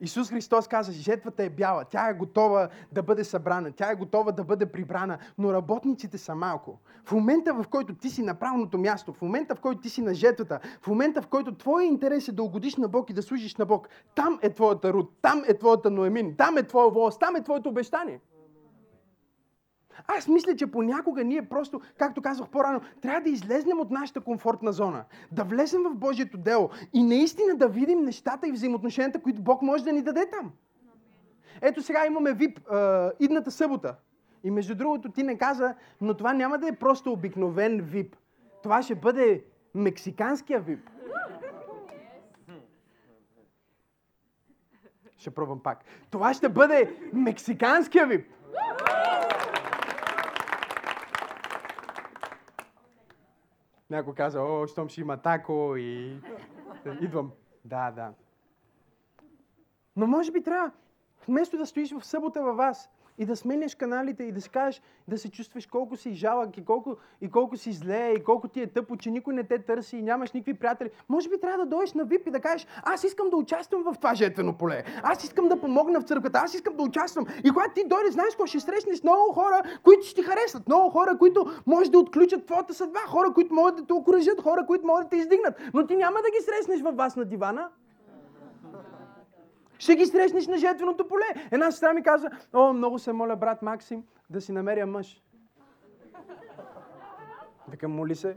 Исус 0.00 0.30
Христос 0.30 0.68
каза, 0.68 0.92
жетвата 0.92 1.44
е 1.44 1.50
бяла, 1.50 1.84
тя 1.84 2.08
е 2.08 2.14
готова 2.14 2.68
да 2.92 3.02
бъде 3.02 3.24
събрана, 3.24 3.72
тя 3.72 3.90
е 3.90 3.94
готова 3.94 4.32
да 4.32 4.44
бъде 4.44 4.66
прибрана, 4.66 5.18
но 5.38 5.52
работниците 5.52 6.18
са 6.18 6.34
малко. 6.34 6.78
В 7.04 7.12
момента, 7.12 7.54
в 7.54 7.68
който 7.68 7.94
ти 7.94 8.10
си 8.10 8.22
на 8.22 8.34
правилното 8.34 8.78
място, 8.78 9.12
в 9.12 9.22
момента, 9.22 9.54
в 9.54 9.60
който 9.60 9.80
ти 9.80 9.88
си 9.90 10.02
на 10.02 10.14
жетвата, 10.14 10.60
в 10.82 10.86
момента, 10.86 11.22
в 11.22 11.26
който 11.26 11.54
твоя 11.54 11.86
интерес 11.86 12.28
е 12.28 12.32
да 12.32 12.42
угодиш 12.42 12.76
на 12.76 12.88
Бог 12.88 13.10
и 13.10 13.12
да 13.12 13.22
служиш 13.22 13.56
на 13.56 13.66
Бог, 13.66 13.88
там 14.14 14.38
е 14.42 14.50
твоята 14.50 14.92
руд, 14.92 15.12
там 15.22 15.42
е 15.48 15.58
твоята 15.58 15.90
ноемин, 15.90 16.36
там 16.36 16.58
е 16.58 16.62
твоя 16.62 16.90
волост, 16.90 17.20
там 17.20 17.36
е 17.36 17.42
твоето 17.42 17.68
обещание. 17.68 18.20
Аз 20.06 20.28
мисля, 20.28 20.56
че 20.56 20.66
понякога 20.66 21.24
ние 21.24 21.42
просто, 21.42 21.80
както 21.98 22.22
казах 22.22 22.48
по-рано, 22.48 22.80
трябва 23.02 23.20
да 23.20 23.30
излезнем 23.30 23.80
от 23.80 23.90
нашата 23.90 24.20
комфортна 24.20 24.72
зона, 24.72 25.04
да 25.32 25.44
влезем 25.44 25.82
в 25.82 25.94
Божието 25.94 26.38
дело 26.38 26.70
и 26.92 27.02
наистина 27.02 27.56
да 27.56 27.68
видим 27.68 28.00
нещата 28.00 28.48
и 28.48 28.52
взаимоотношенията, 28.52 29.20
които 29.20 29.42
Бог 29.42 29.62
може 29.62 29.84
да 29.84 29.92
ни 29.92 30.02
даде 30.02 30.30
там. 30.30 30.52
Ето 31.62 31.82
сега 31.82 32.06
имаме 32.06 32.32
ВИП 32.32 32.70
а, 32.70 33.10
идната 33.20 33.50
събота. 33.50 33.96
И 34.44 34.50
между 34.50 34.74
другото 34.74 35.10
ти 35.10 35.22
не 35.22 35.38
каза, 35.38 35.74
но 36.00 36.14
това 36.14 36.32
няма 36.32 36.58
да 36.58 36.68
е 36.68 36.76
просто 36.76 37.12
обикновен 37.12 37.80
ВИП. 37.80 38.16
Това 38.62 38.82
ще 38.82 38.94
бъде 38.94 39.44
мексиканския 39.74 40.60
ВИП. 40.60 40.90
Ще 45.16 45.30
пробвам 45.30 45.62
пак. 45.62 45.84
Това 46.10 46.34
ще 46.34 46.48
бъде 46.48 46.96
мексиканския 47.12 48.06
ВИП. 48.06 48.26
Някой 53.90 54.14
каза, 54.14 54.40
о, 54.42 54.66
щом 54.66 54.88
ще 54.88 55.00
има 55.00 55.16
тако 55.16 55.76
и 55.76 56.20
идвам. 57.00 57.32
Да, 57.64 57.90
да. 57.90 58.12
Но 59.96 60.06
може 60.06 60.32
би 60.32 60.42
трябва, 60.42 60.70
вместо 61.28 61.56
да 61.56 61.66
стоиш 61.66 61.92
в 61.92 62.06
събота 62.06 62.42
във 62.42 62.56
вас, 62.56 62.90
и 63.20 63.26
да 63.26 63.36
сменяш 63.36 63.74
каналите 63.74 64.24
и 64.24 64.32
да 64.32 64.40
си 64.40 64.48
кажеш, 64.48 64.82
да 65.08 65.18
се 65.18 65.30
чувстваш 65.30 65.66
колко 65.66 65.96
си 65.96 66.12
жалък 66.12 66.56
и 66.56 66.64
колко, 66.64 66.96
и 67.20 67.30
колко 67.30 67.56
си 67.56 67.72
зле 67.72 68.14
и 68.16 68.24
колко 68.24 68.48
ти 68.48 68.60
е 68.60 68.66
тъпо, 68.66 68.96
че 68.96 69.10
никой 69.10 69.34
не 69.34 69.44
те 69.44 69.58
търси 69.58 69.96
и 69.96 70.02
нямаш 70.02 70.32
никакви 70.32 70.54
приятели. 70.54 70.90
Може 71.08 71.28
би 71.28 71.40
трябва 71.40 71.64
да 71.64 71.70
дойдеш 71.70 71.92
на 71.92 72.04
ВИП 72.04 72.26
и 72.26 72.30
да 72.30 72.40
кажеш, 72.40 72.66
аз 72.82 73.04
искам 73.04 73.30
да 73.30 73.36
участвам 73.36 73.82
в 73.82 73.94
това 73.96 74.14
жетвено 74.14 74.52
поле. 74.52 74.84
Аз 75.02 75.24
искам 75.24 75.48
да 75.48 75.60
помогна 75.60 76.00
в 76.00 76.04
църквата, 76.04 76.40
аз 76.44 76.54
искам 76.54 76.76
да 76.76 76.82
участвам. 76.82 77.26
И 77.44 77.50
когато 77.50 77.74
ти 77.74 77.84
дойдеш, 77.88 78.12
знаеш 78.12 78.30
какво, 78.30 78.46
ще 78.46 78.60
срещнеш 78.60 79.02
много 79.02 79.32
хора, 79.32 79.62
които 79.82 80.06
ще 80.06 80.14
ти 80.14 80.22
харесват, 80.22 80.66
много 80.68 80.90
хора, 80.90 81.18
които 81.18 81.46
може 81.66 81.90
да 81.90 81.98
отключат 81.98 82.46
твоята 82.46 82.74
съдба, 82.74 83.00
хора, 83.00 83.32
които 83.34 83.54
могат 83.54 83.76
да 83.76 83.86
те 83.86 83.92
окоръжат, 83.92 84.42
хора, 84.42 84.66
които 84.66 84.86
могат 84.86 85.04
да 85.04 85.08
те 85.08 85.16
издигнат. 85.16 85.54
Но 85.74 85.86
ти 85.86 85.96
няма 85.96 86.16
да 86.16 86.30
ги 86.38 86.44
срещнеш 86.44 86.80
във 86.80 86.96
вас 86.96 87.16
на 87.16 87.24
дивана. 87.24 87.68
Ще 89.80 89.96
ги 89.96 90.06
срещнеш 90.06 90.46
на 90.46 90.58
жетвеното 90.58 91.08
поле. 91.08 91.48
Една 91.50 91.70
сестра 91.70 91.92
ми 91.92 92.02
каза, 92.02 92.30
о, 92.52 92.72
много 92.72 92.98
се 92.98 93.12
моля, 93.12 93.36
брат 93.36 93.62
Максим, 93.62 94.04
да 94.30 94.40
си 94.40 94.52
намеря 94.52 94.86
мъж. 94.86 95.22
Така 97.70 97.88
моли 97.88 98.14
се. 98.14 98.36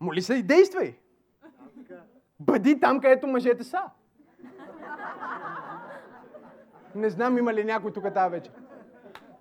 Моли 0.00 0.22
се 0.22 0.34
и 0.34 0.42
действай. 0.42 0.98
Бъди 2.40 2.80
там, 2.80 3.00
където 3.00 3.26
мъжете 3.26 3.64
са. 3.64 3.82
Не 6.94 7.10
знам 7.10 7.38
има 7.38 7.54
ли 7.54 7.64
някой 7.64 7.92
тук 7.92 8.14
тази 8.14 8.30
вечер. 8.30 8.52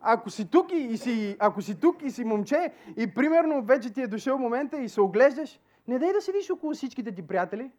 Ако 0.02 0.30
си 0.30 0.52
тук 0.52 0.72
и, 0.72 0.76
и 0.76 0.98
си, 0.98 1.36
ако 1.40 1.62
си 1.62 1.80
тук 1.80 2.02
и 2.02 2.12
си 2.12 2.24
момче 2.24 2.74
и 2.98 3.14
примерно 3.14 3.64
вече 3.64 3.94
ти 3.94 4.02
е 4.02 4.08
дошъл 4.08 4.38
момента 4.38 4.78
и 4.78 4.90
се 4.90 5.02
оглеждаш, 5.02 5.60
не 5.88 6.00
дай 6.00 6.14
да 6.14 6.22
седиш 6.22 6.50
около 6.50 6.74
всичките 6.74 7.12
ти 7.12 7.28
приятели. 7.28 7.72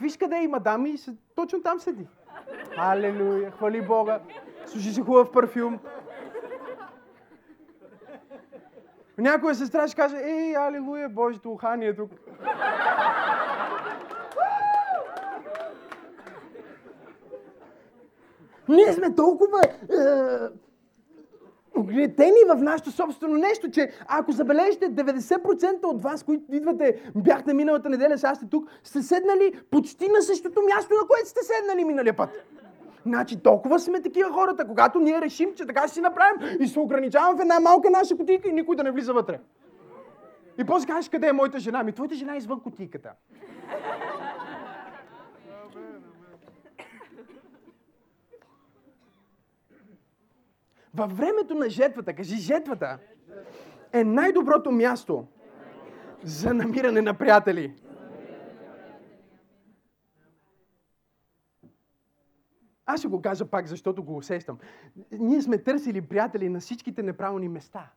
Виж 0.00 0.16
къде 0.16 0.36
има 0.36 0.60
дами 0.60 0.90
и 0.90 0.98
точно 1.34 1.62
там 1.62 1.80
седи. 1.80 2.06
Алелуя, 2.76 3.50
хвали 3.50 3.86
Бога. 3.86 4.20
Служи 4.66 4.92
си 4.92 5.00
хубав 5.00 5.32
парфюм. 5.32 5.78
Някоя 9.18 9.54
сестра 9.54 9.88
ще 9.88 9.96
каже, 9.96 10.16
ей, 10.16 10.56
алелуя, 10.56 11.08
Божието 11.08 11.52
ухание 11.52 11.96
тук. 11.96 12.10
Ние 18.68 18.92
сме 18.92 19.14
толкова 19.14 19.60
е, 19.64 19.76
огнетени 21.76 22.44
в 22.48 22.56
нашето 22.56 22.90
собствено 22.90 23.38
нещо, 23.38 23.70
че 23.70 23.90
ако 24.08 24.32
забележите 24.32 24.90
90% 24.90 25.84
от 25.84 26.02
вас, 26.02 26.22
които 26.22 26.54
идвате, 26.54 27.10
бяхте 27.16 27.54
миналата 27.54 27.88
неделя, 27.88 28.18
сега 28.18 28.34
сте 28.34 28.46
тук, 28.50 28.70
сте 28.84 29.02
седнали 29.02 29.52
почти 29.70 30.08
на 30.08 30.22
същото 30.22 30.62
място, 30.62 30.94
на 30.94 31.06
което 31.08 31.28
сте 31.28 31.40
седнали 31.42 31.84
миналия 31.84 32.16
път. 32.16 32.30
Значи 33.06 33.42
толкова 33.42 33.78
сме 33.78 34.00
такива 34.00 34.32
хората, 34.32 34.66
когато 34.66 35.00
ние 35.00 35.20
решим, 35.20 35.54
че 35.54 35.66
така 35.66 35.80
ще 35.80 35.94
си 35.94 36.00
направим 36.00 36.56
и 36.60 36.66
се 36.66 36.80
ограничаваме 36.80 37.38
в 37.38 37.40
една 37.40 37.60
малка 37.60 37.90
наша 37.90 38.16
кутийка 38.16 38.48
и 38.48 38.52
никой 38.52 38.76
да 38.76 38.82
не 38.82 38.90
влиза 38.90 39.12
вътре. 39.12 39.38
И 40.58 40.64
после 40.64 40.86
кажеш, 40.86 41.08
къде 41.08 41.28
е 41.28 41.32
моята 41.32 41.58
жена? 41.58 41.82
Ми, 41.82 41.92
твоята 41.92 42.14
жена 42.14 42.34
е 42.34 42.38
извън 42.38 42.60
кутийката. 42.60 43.10
Във 50.96 51.16
времето 51.16 51.54
на 51.54 51.70
жетвата, 51.70 52.14
кажи 52.14 52.36
жетвата, 52.36 52.98
е 53.92 54.04
най-доброто 54.04 54.70
място 54.70 55.26
за 56.22 56.54
намиране 56.54 57.02
на 57.02 57.14
приятели. 57.14 57.74
Аз 62.86 63.00
ще 63.00 63.08
го 63.08 63.22
кажа 63.22 63.46
пак, 63.46 63.66
защото 63.66 64.04
го 64.04 64.16
усещам. 64.16 64.58
Ние 65.12 65.42
сме 65.42 65.58
търсили 65.58 66.00
приятели 66.00 66.48
на 66.48 66.60
всичките 66.60 67.02
неправилни 67.02 67.48
места. 67.48 67.90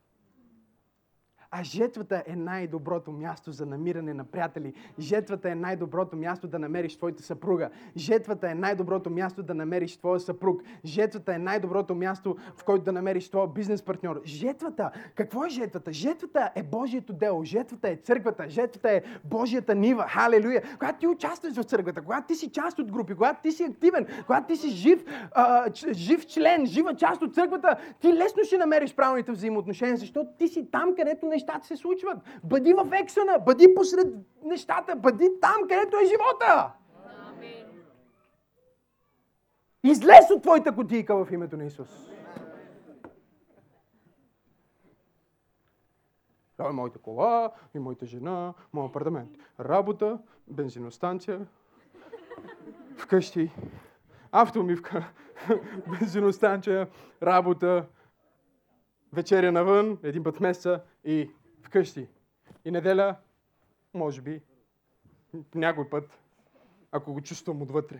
А 1.51 1.63
жетвата 1.63 2.23
е 2.27 2.35
най-доброто 2.35 3.11
място 3.11 3.51
за 3.51 3.65
намиране 3.65 4.13
на 4.13 4.23
приятели. 4.23 4.73
Жетвата 4.99 5.49
е 5.49 5.55
най-доброто 5.55 6.15
място 6.15 6.47
да 6.47 6.59
намериш 6.59 6.97
твоята 6.97 7.23
съпруга. 7.23 7.69
Жетвата 7.97 8.49
е 8.49 8.55
най-доброто 8.55 9.09
място 9.09 9.43
да 9.43 9.53
намериш 9.53 9.97
твоя 9.97 10.19
съпруг. 10.19 10.61
Жетвата 10.85 11.33
е 11.33 11.37
най-доброто 11.37 11.95
място, 11.95 12.37
в 12.55 12.63
който 12.63 12.83
да 12.83 12.91
намериш 12.91 13.29
твоя 13.29 13.47
бизнес 13.47 13.81
партньор. 13.81 14.21
Жетвата, 14.25 14.91
какво 15.15 15.45
е 15.45 15.49
жетвата? 15.49 15.93
Жетвата 15.93 16.51
е 16.55 16.63
Божието 16.63 17.13
дело. 17.13 17.43
Жетвата 17.43 17.89
е 17.89 17.95
църквата. 17.95 18.49
Жетвата 18.49 18.91
е 18.91 19.01
Божията 19.23 19.75
нива. 19.75 20.05
Халелуя. 20.09 20.61
Когато 20.79 20.99
ти 20.99 21.07
участваш 21.07 21.55
в 21.55 21.63
църквата, 21.63 22.01
когато 22.01 22.27
ти 22.27 22.35
си 22.35 22.51
част 22.51 22.79
от 22.79 22.91
групи, 22.91 23.15
когато 23.15 23.41
ти 23.41 23.51
си 23.51 23.63
активен, 23.63 24.07
когато 24.25 24.47
ти 24.47 24.55
си 24.55 24.69
жив, 24.69 25.05
а, 25.31 25.71
жив 25.91 26.27
член, 26.27 26.65
жива 26.65 26.95
част 26.95 27.21
от 27.21 27.35
църквата, 27.35 27.77
ти 27.99 28.13
лесно 28.13 28.43
ще 28.43 28.57
намериш 28.57 28.95
правилните 28.95 29.31
взаимоотношения, 29.31 29.97
защото 29.97 30.29
ти 30.37 30.47
си 30.47 30.71
там, 30.71 30.95
където 30.95 31.25
нещата 31.39 31.67
се 31.67 31.77
случват. 31.77 32.17
Бъди 32.43 32.73
в 32.73 32.89
ексона, 32.93 33.39
бъди 33.39 33.75
посред 33.75 34.07
нещата, 34.43 34.95
бъди 34.95 35.29
там, 35.41 35.61
където 35.61 35.97
е 35.97 36.05
живота. 36.05 36.73
Излез 39.83 40.31
от 40.35 40.41
твоята 40.41 40.75
котийка 40.75 41.25
в 41.25 41.31
името 41.31 41.57
на 41.57 41.65
Исус. 41.65 41.89
Това 46.57 46.69
е 46.69 46.73
моята 46.73 46.99
кола, 46.99 47.51
и 47.75 47.79
моята 47.79 48.05
жена, 48.05 48.53
моят 48.73 48.89
апартамент. 48.89 49.29
Работа, 49.59 50.19
бензиностанция, 50.47 51.47
вкъщи, 52.97 53.51
автомивка, 54.31 55.11
бензиностанция, 55.99 56.87
работа, 57.23 57.85
вечеря 59.13 59.51
навън, 59.51 59.97
един 60.03 60.23
път 60.23 60.37
в 60.37 60.39
месеца 60.39 60.81
и 61.05 61.29
вкъщи. 61.61 62.07
И 62.65 62.71
неделя, 62.71 63.15
може 63.93 64.21
би, 64.21 64.41
някой 65.55 65.89
път, 65.89 66.19
ако 66.91 67.13
го 67.13 67.21
чувствам 67.21 67.61
отвътре. 67.61 67.97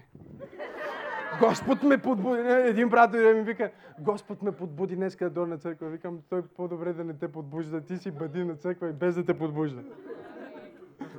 Господ 1.40 1.84
ме 1.84 1.98
подбуди. 1.98 2.42
Един 2.42 2.90
брат 2.90 3.14
и 3.14 3.18
ми 3.18 3.42
вика, 3.42 3.72
Господ 4.00 4.42
ме 4.42 4.52
подбуди 4.52 4.96
днес 4.96 5.16
да 5.16 5.30
дойда 5.30 5.50
на 5.50 5.58
църква. 5.58 5.90
Викам, 5.90 6.20
той 6.30 6.42
по-добре 6.42 6.94
да 6.94 7.04
не 7.04 7.14
те 7.14 7.32
подбужда. 7.32 7.82
Ти 7.82 7.98
си 7.98 8.12
бъди 8.12 8.44
на 8.44 8.56
църква 8.56 8.90
и 8.90 8.94
без 8.94 9.16
да 9.16 9.26
те 9.26 9.38
подбужда. 9.38 9.84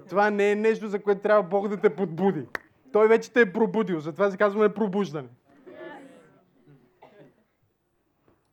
Това 0.09 0.31
не 0.31 0.51
е 0.51 0.55
нещо, 0.55 0.89
за 0.89 1.03
което 1.03 1.21
трябва 1.21 1.43
Бог 1.43 1.69
да 1.69 1.77
те 1.77 1.97
подбуди. 1.97 2.47
Той 2.93 3.09
вече 3.09 3.33
те 3.33 3.41
е 3.41 3.53
пробудил. 3.53 4.01
Затова 4.01 4.31
се 4.31 4.37
казваме 4.37 4.75
пробуждане. 4.75 5.29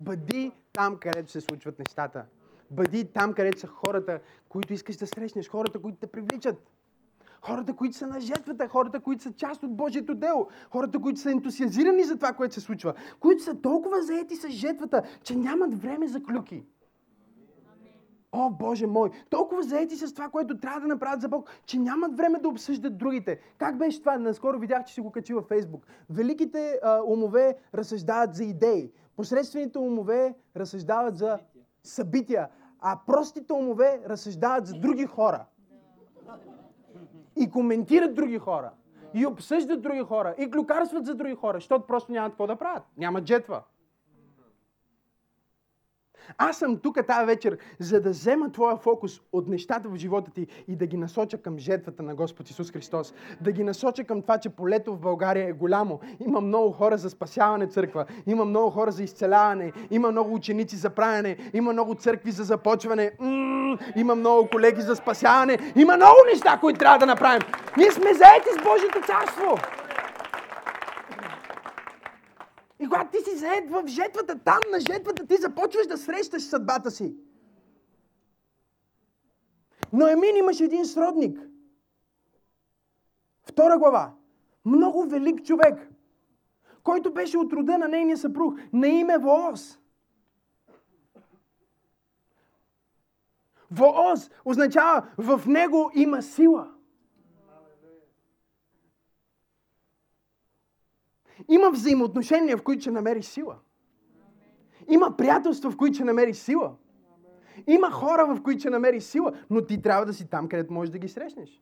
Бъди 0.07 0.51
там, 0.73 0.97
където 0.97 1.31
се 1.31 1.41
случват 1.41 1.79
нещата. 1.79 2.25
Бъди 2.71 3.05
там, 3.05 3.33
където 3.33 3.59
са 3.59 3.67
хората, 3.67 4.19
които 4.49 4.73
искаш 4.73 4.95
да 4.95 5.07
срещнеш, 5.07 5.49
хората, 5.49 5.79
които 5.79 5.97
те 5.97 6.07
привличат. 6.07 6.55
Хората, 7.41 7.73
които 7.73 7.97
са 7.97 8.07
на 8.07 8.19
жертвата, 8.19 8.67
хората, 8.67 8.99
които 8.99 9.23
са 9.23 9.33
част 9.33 9.63
от 9.63 9.75
Божието 9.75 10.15
дело, 10.15 10.47
хората, 10.71 10.99
които 10.99 11.19
са 11.19 11.31
ентусиазирани 11.31 12.03
за 12.03 12.15
това, 12.15 12.33
което 12.33 12.53
се 12.53 12.61
случва, 12.61 12.93
които 13.19 13.43
са 13.43 13.61
толкова 13.61 14.01
заети 14.01 14.35
с 14.35 14.49
жертвата, 14.49 15.03
че 15.23 15.35
нямат 15.35 15.81
време 15.81 16.07
за 16.07 16.23
клюки. 16.23 16.63
О, 18.31 18.49
Боже 18.49 18.87
мой! 18.87 19.09
Толкова 19.29 19.63
заети 19.63 19.95
с 19.95 20.13
това, 20.13 20.29
което 20.29 20.59
трябва 20.59 20.81
да 20.81 20.87
направят 20.87 21.21
за 21.21 21.29
Бог, 21.29 21.49
че 21.65 21.79
нямат 21.79 22.17
време 22.17 22.39
да 22.39 22.49
обсъждат 22.49 22.97
другите. 22.97 23.39
Как 23.57 23.77
беше 23.77 23.99
това? 23.99 24.17
Наскоро 24.17 24.59
видях, 24.59 24.85
че 24.85 24.93
си 24.93 25.01
го 25.01 25.11
качи 25.11 25.33
във 25.33 25.45
Фейсбук. 25.45 25.85
Великите 26.09 26.79
а, 26.83 27.01
умове 27.07 27.55
разсъждават 27.73 28.35
за 28.35 28.43
идеи. 28.43 28.91
Посредствените 29.17 29.79
умове 29.79 30.35
разсъждават 30.55 31.17
за 31.17 31.39
събития. 31.83 32.49
А 32.79 32.99
простите 33.07 33.53
умове 33.53 34.01
разсъждават 34.05 34.67
за 34.67 34.73
други 34.73 35.05
хора. 35.05 35.45
И 37.35 37.51
коментират 37.51 38.15
други 38.15 38.37
хора. 38.37 38.71
И 39.13 39.25
обсъждат 39.25 39.81
други 39.81 40.01
хора. 40.01 40.35
И 40.37 40.51
клюкарстват 40.51 41.05
за 41.05 41.15
други 41.15 41.35
хора, 41.35 41.57
защото 41.57 41.87
просто 41.87 42.11
нямат 42.11 42.31
какво 42.31 42.47
да 42.47 42.55
правят. 42.55 42.83
Няма 42.97 43.23
джетва. 43.23 43.63
Аз 46.37 46.57
съм 46.57 46.77
тук 46.77 46.97
тази 47.07 47.25
вечер, 47.25 47.57
за 47.79 48.01
да 48.01 48.09
взема 48.09 48.51
твоя 48.51 48.77
фокус 48.77 49.21
от 49.31 49.47
нещата 49.47 49.89
в 49.89 49.95
живота 49.95 50.31
ти 50.31 50.47
и 50.67 50.75
да 50.75 50.85
ги 50.85 50.97
насоча 50.97 51.37
към 51.37 51.57
жертвата 51.57 52.03
на 52.03 52.15
Господ 52.15 52.49
Исус 52.49 52.71
Христос. 52.71 53.13
Да 53.41 53.51
ги 53.51 53.63
насоча 53.63 54.03
към 54.03 54.21
това, 54.21 54.37
че 54.37 54.49
полето 54.49 54.93
в 54.95 54.99
България 54.99 55.47
е 55.49 55.53
голямо. 55.53 55.99
Има 56.19 56.41
много 56.41 56.71
хора 56.71 56.97
за 56.97 57.09
спасяване 57.09 57.67
църква, 57.67 58.05
има 58.27 58.45
много 58.45 58.69
хора 58.69 58.91
за 58.91 59.03
изцеляване, 59.03 59.71
има 59.91 60.11
много 60.11 60.33
ученици 60.33 60.75
за 60.75 60.89
правене, 60.89 61.37
има 61.53 61.73
много 61.73 61.95
църкви 61.95 62.31
за 62.31 62.43
започване, 62.43 63.11
м-м, 63.19 63.77
има 63.95 64.15
много 64.15 64.49
колеги 64.49 64.81
за 64.81 64.95
спасяване, 64.95 65.57
има 65.75 65.95
много 65.95 66.15
неща, 66.33 66.57
които 66.61 66.79
трябва 66.79 66.99
да 66.99 67.05
направим. 67.05 67.41
Ние 67.77 67.91
сме 67.91 68.13
заети 68.13 68.49
с 68.59 68.63
Божието 68.63 69.01
царство. 69.07 69.57
И 72.79 72.87
когато 72.87 73.11
ти 73.11 73.23
си 73.23 73.37
заед 73.37 73.69
в 73.69 73.83
жетвата, 73.87 74.39
там 74.39 74.59
на 74.71 74.79
жетвата 74.79 75.27
ти 75.27 75.35
започваш 75.37 75.87
да 75.87 75.97
срещаш 75.97 76.43
съдбата 76.43 76.91
си. 76.91 77.15
Но 79.93 80.07
Емин 80.07 80.35
имаше 80.35 80.63
един 80.63 80.85
сродник. 80.85 81.39
Втора 83.43 83.77
глава. 83.77 84.13
Много 84.65 85.05
велик 85.05 85.45
човек, 85.45 85.89
който 86.83 87.13
беше 87.13 87.37
от 87.37 87.53
рода 87.53 87.77
на 87.77 87.87
нейния 87.87 88.17
съпруг, 88.17 88.59
на 88.73 88.87
име 88.87 89.17
Воос. 89.17 89.79
Воос 93.71 94.29
означава 94.45 95.07
в 95.17 95.41
него 95.47 95.91
има 95.95 96.21
сила. 96.21 96.76
Има 101.49 101.69
взаимоотношения, 101.71 102.57
в 102.57 102.63
които 102.63 102.81
ще 102.81 102.91
намериш 102.91 103.25
сила. 103.25 103.55
Има 104.89 105.17
приятелства, 105.17 105.71
в 105.71 105.77
които 105.77 105.95
ще 105.95 106.03
намериш 106.03 106.37
сила. 106.37 106.75
Има 107.67 107.91
хора, 107.91 108.35
в 108.35 108.43
които 108.43 108.59
ще 108.59 108.69
намериш 108.69 109.03
сила, 109.03 109.31
но 109.49 109.65
ти 109.65 109.81
трябва 109.81 110.05
да 110.05 110.13
си 110.13 110.29
там, 110.29 110.47
където 110.47 110.73
можеш 110.73 110.91
да 110.91 110.99
ги 110.99 111.07
срещнеш. 111.07 111.61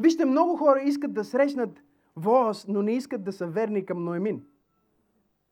Вижте, 0.00 0.24
много 0.24 0.56
хора 0.56 0.80
искат 0.82 1.14
да 1.14 1.24
срещнат 1.24 1.82
Воос, 2.16 2.66
но 2.68 2.82
не 2.82 2.92
искат 2.92 3.24
да 3.24 3.32
са 3.32 3.46
верни 3.46 3.86
към 3.86 4.04
Ноемин. 4.04 4.42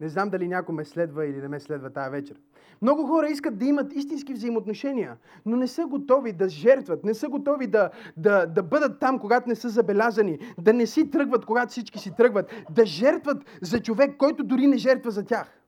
Не 0.05 0.11
знам 0.11 0.31
дали 0.31 0.49
някой 0.49 0.75
ме 0.75 0.85
следва 0.85 1.27
или 1.27 1.41
не 1.41 1.49
ме 1.49 1.61
следва 1.61 1.91
тази 1.91 2.11
вечер. 2.11 2.37
Много 2.83 3.07
хора 3.07 3.29
искат 3.29 3.59
да 3.59 3.65
имат 3.65 3.93
истински 3.93 4.33
взаимоотношения, 4.33 5.17
но 5.47 5.57
не 5.57 5.67
са 5.67 5.87
готови 5.87 6.33
да 6.33 6.49
жертват, 6.49 7.05
не 7.05 7.15
са 7.15 7.29
готови 7.29 7.67
да, 7.67 7.91
да, 8.17 8.47
да 8.47 8.63
бъдат 8.63 9.01
там, 9.01 9.19
когато 9.19 9.49
не 9.49 9.55
са 9.55 9.69
забелязани, 9.69 10.39
да 10.59 10.73
не 10.73 10.87
си 10.87 11.11
тръгват, 11.11 11.47
когато 11.47 11.71
всички 11.71 11.99
си 11.99 12.17
тръгват, 12.17 12.65
да 12.71 12.87
жертват 12.87 13.45
за 13.63 13.83
човек, 13.83 14.17
който 14.17 14.45
дори 14.45 14.67
не 14.67 14.77
жертва 14.77 15.11
за 15.11 15.25
тях. 15.25 15.61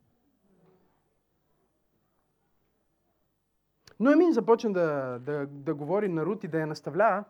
Но 4.00 4.10
Емин 4.10 4.32
започна 4.32 4.72
да, 4.72 5.18
да, 5.26 5.46
да 5.46 5.74
говори 5.74 6.08
на 6.08 6.26
Рут 6.26 6.44
и 6.44 6.48
да 6.48 6.60
я 6.60 6.66
наставлява, 6.66 7.24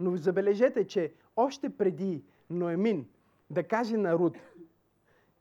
но 0.00 0.16
забележете, 0.16 0.86
че 0.86 1.12
още 1.36 1.70
преди 1.70 2.22
Ноемин 2.50 3.06
да 3.50 3.62
каже 3.62 3.96
на 3.96 4.14
Рут, 4.14 4.36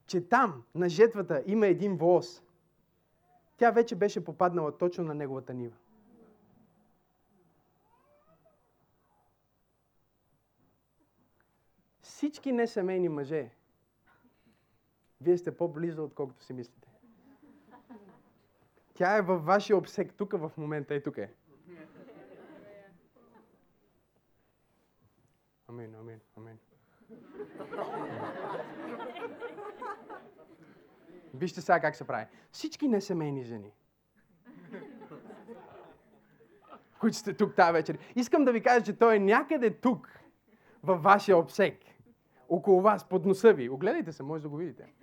че 0.08 0.30
там 0.30 0.64
на 0.76 0.90
жетвата 0.90 1.44
има 1.46 1.68
един 1.68 1.98
волос, 1.98 2.44
тя 3.58 3.72
вече 3.72 3.96
беше 3.96 4.26
попаднала 4.26 4.78
точно 4.78 5.04
на 5.04 5.14
неговата 5.16 5.54
нива. 5.54 5.76
Всички 12.02 12.52
несемейни 12.52 13.10
мъже, 13.10 13.52
вие 15.22 15.38
сте 15.38 15.58
по-близо, 15.58 16.04
отколкото 16.04 16.44
си 16.44 16.54
мислите. 16.54 16.88
Тя 18.94 19.18
е 19.18 19.22
във 19.22 19.46
вашия 19.46 19.78
обсек, 19.78 20.14
тук 20.14 20.32
в 20.32 20.52
момента 20.58 20.96
и 20.96 21.04
тук 21.04 21.18
е. 21.18 21.34
Амин, 25.68 25.96
амин, 25.96 26.20
амин. 26.38 26.58
Вижте 31.38 31.62
сега 31.62 31.80
как 31.80 31.96
се 31.96 32.08
прави. 32.08 32.26
Всички 32.52 32.88
несемейни 32.88 33.44
жени, 33.44 33.72
които 37.00 37.18
сте 37.18 37.34
тук 37.34 37.56
тази 37.56 37.74
вечер, 37.74 37.98
искам 38.16 38.46
да 38.46 38.52
ви 38.52 38.62
кажа, 38.62 38.86
че 38.86 38.94
той 38.94 39.16
е 39.16 39.20
някъде 39.20 39.72
тук, 39.72 40.20
във 40.84 41.04
вашия 41.04 41.38
обсек, 41.38 41.80
около 42.50 42.82
вас, 42.82 43.10
под 43.10 43.26
носа 43.26 43.54
ви. 43.54 43.70
Огледайте 43.70 44.12
се, 44.12 44.24
може 44.24 44.44
да 44.44 44.50
го 44.50 44.56
видите. 44.56 44.94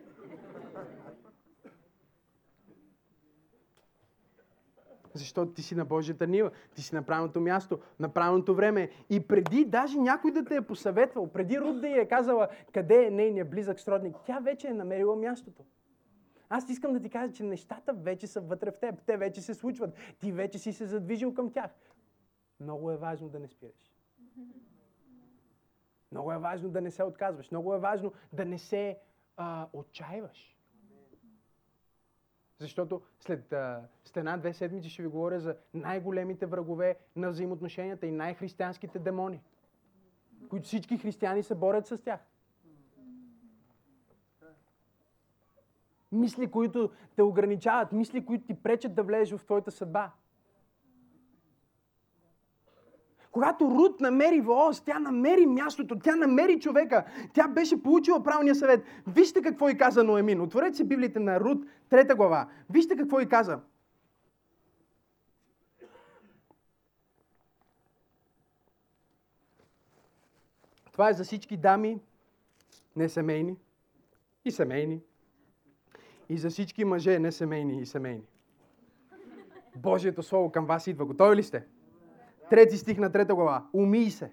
Защото 5.14 5.52
ти 5.52 5.62
си 5.62 5.74
на 5.74 5.84
Божията 5.84 6.26
нива, 6.26 6.50
ти 6.74 6.82
си 6.82 6.94
на 6.94 7.02
правилното 7.02 7.40
място, 7.40 7.80
на 8.00 8.08
правилното 8.08 8.54
време. 8.54 8.90
И 9.10 9.26
преди 9.26 9.64
даже 9.64 9.98
някой 9.98 10.30
да 10.30 10.44
те 10.44 10.56
е 10.56 10.62
посъветвал, 10.62 11.32
преди 11.32 11.60
Руд 11.60 11.80
да 11.80 11.88
й 11.88 11.92
е 11.92 12.08
казала 12.08 12.48
къде 12.72 13.06
е 13.06 13.10
нейният 13.10 13.50
близък 13.50 13.80
сродник, 13.80 14.16
тя 14.26 14.38
вече 14.38 14.68
е 14.68 14.72
намерила 14.72 15.16
мястото. 15.16 15.62
Аз 16.48 16.70
искам 16.70 16.92
да 16.92 17.00
ти 17.00 17.10
кажа, 17.10 17.32
че 17.32 17.42
нещата 17.42 17.92
вече 17.92 18.26
са 18.26 18.40
вътре 18.40 18.70
в 18.70 18.78
теб. 18.78 19.02
Те 19.06 19.16
вече 19.16 19.40
се 19.40 19.54
случват. 19.54 19.94
Ти 20.20 20.32
вече 20.32 20.58
си 20.58 20.72
се 20.72 20.86
задвижил 20.86 21.34
към 21.34 21.52
тях. 21.52 21.70
Много 22.60 22.90
е 22.90 22.96
важно 22.96 23.28
да 23.28 23.38
не 23.40 23.48
спираш. 23.48 23.94
Много 26.12 26.32
е 26.32 26.38
важно 26.38 26.68
да 26.68 26.80
не 26.80 26.90
се 26.90 27.02
отказваш. 27.02 27.50
Много 27.50 27.74
е 27.74 27.78
важно 27.78 28.12
да 28.32 28.44
не 28.44 28.58
се 28.58 28.98
а, 29.36 29.68
отчаиваш. 29.72 30.56
Защото 32.58 33.02
след, 33.20 33.52
а, 33.52 33.88
след 34.04 34.16
една-две 34.16 34.52
седмици 34.52 34.90
ще 34.90 35.02
ви 35.02 35.08
говоря 35.08 35.40
за 35.40 35.56
най-големите 35.74 36.46
врагове 36.46 36.98
на 37.16 37.30
взаимоотношенията 37.30 38.06
и 38.06 38.12
най-християнските 38.12 38.98
демони, 38.98 39.40
които 40.48 40.66
всички 40.66 40.98
християни 40.98 41.42
се 41.42 41.54
борят 41.54 41.86
с 41.86 41.98
тях. 41.98 42.20
Мисли, 46.14 46.50
които 46.50 46.90
те 47.16 47.22
ограничават, 47.22 47.92
мисли, 47.92 48.26
които 48.26 48.46
ти 48.46 48.54
пречат 48.54 48.94
да 48.94 49.02
влезеш 49.02 49.38
в 49.38 49.44
твоята 49.44 49.70
съдба. 49.70 50.10
Когато 53.30 53.70
Рут 53.70 54.00
намери 54.00 54.40
Воос, 54.40 54.80
тя 54.80 54.98
намери 54.98 55.46
мястото, 55.46 55.98
тя 55.98 56.16
намери 56.16 56.60
човека, 56.60 57.04
тя 57.32 57.48
беше 57.48 57.82
получила 57.82 58.22
правилния 58.22 58.54
съвет. 58.54 58.84
Вижте 59.06 59.42
какво 59.42 59.68
и 59.68 59.78
каза 59.78 60.04
Ноемин. 60.04 60.40
Отворете 60.40 60.76
си 60.76 60.84
Библията 60.84 61.20
на 61.20 61.40
Рут, 61.40 61.66
трета 61.88 62.14
глава. 62.14 62.48
Вижте 62.70 62.96
какво 62.96 63.20
и 63.20 63.28
каза. 63.28 63.60
Това 70.92 71.08
е 71.08 71.12
за 71.12 71.24
всички 71.24 71.56
дами, 71.56 72.00
не 72.96 73.08
семейни 73.08 73.56
и 74.44 74.50
семейни. 74.50 75.00
И 76.28 76.38
за 76.38 76.50
всички 76.50 76.84
мъже, 76.84 77.18
не 77.18 77.32
семейни 77.32 77.80
и 77.80 77.86
семейни. 77.86 78.22
Божието 79.76 80.22
Слово 80.22 80.52
към 80.52 80.66
вас 80.66 80.86
идва. 80.86 81.04
Готови 81.04 81.36
ли 81.36 81.42
сте? 81.42 81.64
Трети 82.50 82.76
стих 82.76 82.98
на 82.98 83.12
трета 83.12 83.34
глава. 83.34 83.66
Умий 83.72 84.10
се. 84.10 84.32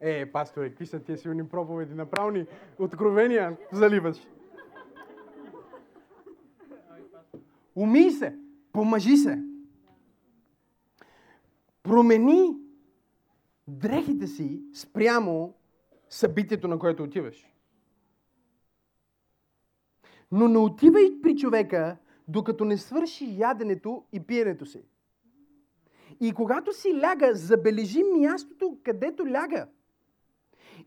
Е, 0.00 0.32
пасторе, 0.32 0.68
какви 0.68 0.86
са 0.86 1.00
тия 1.00 1.18
силни 1.18 1.48
проповеди? 1.48 1.94
Направо 1.94 2.30
ни 2.30 2.46
откровения 2.78 3.56
заливаш. 3.72 4.16
Умий 7.76 8.10
се. 8.10 8.36
Помъжи 8.72 9.16
се. 9.16 9.42
Промени 11.82 12.61
дрехите 13.68 14.26
си 14.26 14.62
спрямо 14.74 15.54
събитието, 16.08 16.68
на 16.68 16.78
което 16.78 17.02
отиваш. 17.02 17.48
Но 20.32 20.48
не 20.48 20.58
отивай 20.58 21.20
при 21.22 21.36
човека, 21.36 21.96
докато 22.28 22.64
не 22.64 22.76
свърши 22.76 23.38
яденето 23.38 24.04
и 24.12 24.20
пиенето 24.20 24.66
си. 24.66 24.82
И 26.20 26.32
когато 26.32 26.72
си 26.72 27.00
ляга, 27.00 27.34
забележи 27.34 28.02
мястото, 28.04 28.78
където 28.82 29.26
ляга. 29.26 29.68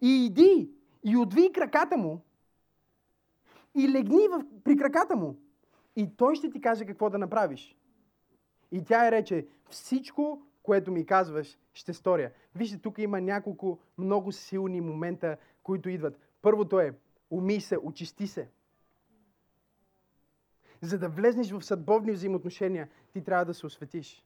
И 0.01 0.25
иди 0.25 0.69
и 1.03 1.17
отви 1.17 1.51
краката 1.51 1.97
му 1.97 2.21
и 3.75 3.91
легни 3.91 4.27
в, 4.27 4.43
при 4.63 4.77
краката 4.77 5.15
му. 5.15 5.35
И 5.95 6.15
той 6.17 6.35
ще 6.35 6.49
ти 6.49 6.61
каже 6.61 6.85
какво 6.85 7.09
да 7.09 7.17
направиш. 7.17 7.77
И 8.71 8.83
тя 8.83 9.07
е 9.07 9.11
рече, 9.11 9.47
всичко, 9.69 10.41
което 10.65 10.91
ми 10.91 11.05
казваш, 11.05 11.57
ще 11.73 11.93
сторя. 11.93 12.31
Вижте, 12.55 12.77
тук 12.77 12.97
има 12.97 13.21
няколко 13.21 13.79
много 13.97 14.31
силни 14.31 14.81
момента, 14.81 15.37
които 15.63 15.89
идват. 15.89 16.19
Първото 16.41 16.79
е, 16.79 16.93
умий 17.31 17.61
се, 17.61 17.77
очисти 17.77 18.27
се. 18.27 18.49
За 20.81 20.99
да 20.99 21.09
влезнеш 21.09 21.51
в 21.51 21.61
съдбовни 21.61 22.11
взаимоотношения, 22.11 22.89
ти 23.13 23.23
трябва 23.23 23.45
да 23.45 23.53
се 23.53 23.65
осветиш. 23.65 24.25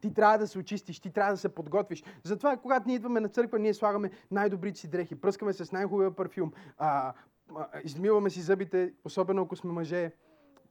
Ти 0.00 0.14
трябва 0.14 0.38
да 0.38 0.46
се 0.46 0.58
очистиш, 0.58 1.00
ти 1.00 1.10
трябва 1.10 1.32
да 1.32 1.36
се 1.36 1.48
подготвиш. 1.48 2.04
Затова, 2.22 2.56
когато 2.56 2.86
ние 2.88 2.96
идваме 2.96 3.20
на 3.20 3.28
църква, 3.28 3.58
ние 3.58 3.74
слагаме 3.74 4.10
най-добрите 4.30 4.80
си 4.80 4.88
дрехи, 4.88 5.20
пръскаме 5.20 5.52
се 5.52 5.64
с 5.64 5.72
най-хубавия 5.72 6.10
парфюм, 6.10 6.52
а, 6.78 7.12
а, 7.56 7.68
измиваме 7.84 8.30
си 8.30 8.40
зъбите, 8.40 8.92
особено 9.04 9.42
ако 9.42 9.56
сме 9.56 9.72
мъже, 9.72 10.12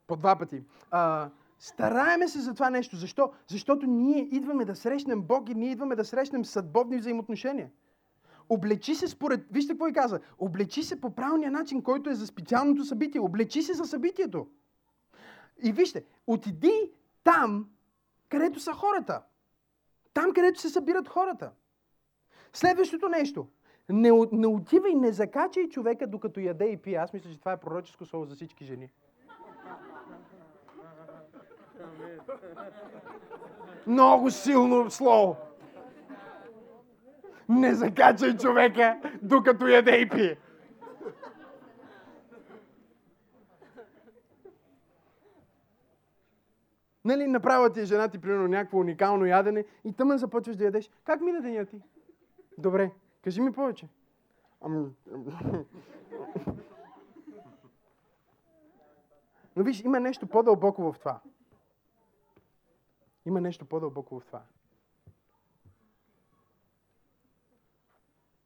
по 0.07 0.15
два 0.15 0.35
пъти. 0.35 0.63
А, 0.91 1.29
стараеме 1.59 2.27
се 2.27 2.39
за 2.39 2.53
това 2.53 2.69
нещо. 2.69 2.95
Защо? 2.95 3.31
Защото 3.47 3.85
ние 3.85 4.29
идваме 4.31 4.65
да 4.65 4.75
срещнем 4.75 5.21
Бог 5.21 5.49
и 5.49 5.55
ние 5.55 5.71
идваме 5.71 5.95
да 5.95 6.05
срещнем 6.05 6.45
съдбовни 6.45 6.97
взаимоотношения. 6.97 7.69
Облечи 8.49 8.95
се 8.95 9.07
според... 9.07 9.45
Вижте 9.51 9.73
какво 9.73 9.87
и 9.87 9.93
каза. 9.93 10.19
Облечи 10.39 10.83
се 10.83 11.01
по 11.01 11.15
правилния 11.15 11.51
начин, 11.51 11.81
който 11.81 12.09
е 12.09 12.15
за 12.15 12.27
специалното 12.27 12.85
събитие. 12.85 13.21
Облечи 13.21 13.61
се 13.61 13.73
за 13.73 13.85
събитието. 13.85 14.47
И 15.63 15.71
вижте, 15.71 16.05
отиди 16.27 16.91
там, 17.23 17.69
където 18.29 18.59
са 18.59 18.73
хората. 18.73 19.21
Там, 20.13 20.33
където 20.33 20.61
се 20.61 20.69
събират 20.69 21.07
хората. 21.07 21.51
Следващото 22.53 23.09
нещо. 23.09 23.47
Не, 23.89 24.11
не 24.31 24.47
отивай, 24.47 24.95
не 24.95 25.11
закачай 25.11 25.69
човека, 25.69 26.07
докато 26.07 26.39
яде 26.39 26.65
и 26.65 26.77
пие. 26.77 26.95
Аз 26.95 27.13
мисля, 27.13 27.31
че 27.31 27.39
това 27.39 27.51
е 27.51 27.59
пророческо 27.59 28.05
слово 28.05 28.25
за 28.25 28.35
всички 28.35 28.65
жени. 28.65 28.89
Много 33.87 34.31
силно 34.31 34.91
слово. 34.91 35.37
Не 37.49 37.75
закачай 37.75 38.37
човека, 38.37 38.99
докато 39.21 39.67
яде 39.67 40.01
и 40.01 40.09
пие. 40.09 40.37
Нали, 47.05 47.27
направила 47.27 47.73
ти 47.73 47.79
е 47.79 47.85
жена 47.85 48.07
ти, 48.07 48.21
примерно, 48.21 48.47
някакво 48.47 48.79
уникално 48.79 49.25
ядене 49.25 49.65
и 49.83 49.93
тъмън 49.93 50.17
започваш 50.17 50.55
да 50.55 50.63
ядеш. 50.63 50.89
Как 51.03 51.21
мина 51.21 51.41
деня 51.41 51.65
ти? 51.65 51.81
Добре, 52.57 52.91
кажи 53.23 53.41
ми 53.41 53.51
повече. 53.51 53.87
Ам... 54.65 54.95
Но 59.55 59.63
виж, 59.63 59.83
има 59.83 59.99
нещо 59.99 60.27
по-дълбоко 60.27 60.91
в 60.91 60.99
това. 60.99 61.19
Има 63.25 63.41
нещо 63.41 63.65
по-дълбоко 63.65 64.19
в 64.19 64.25
това. 64.25 64.45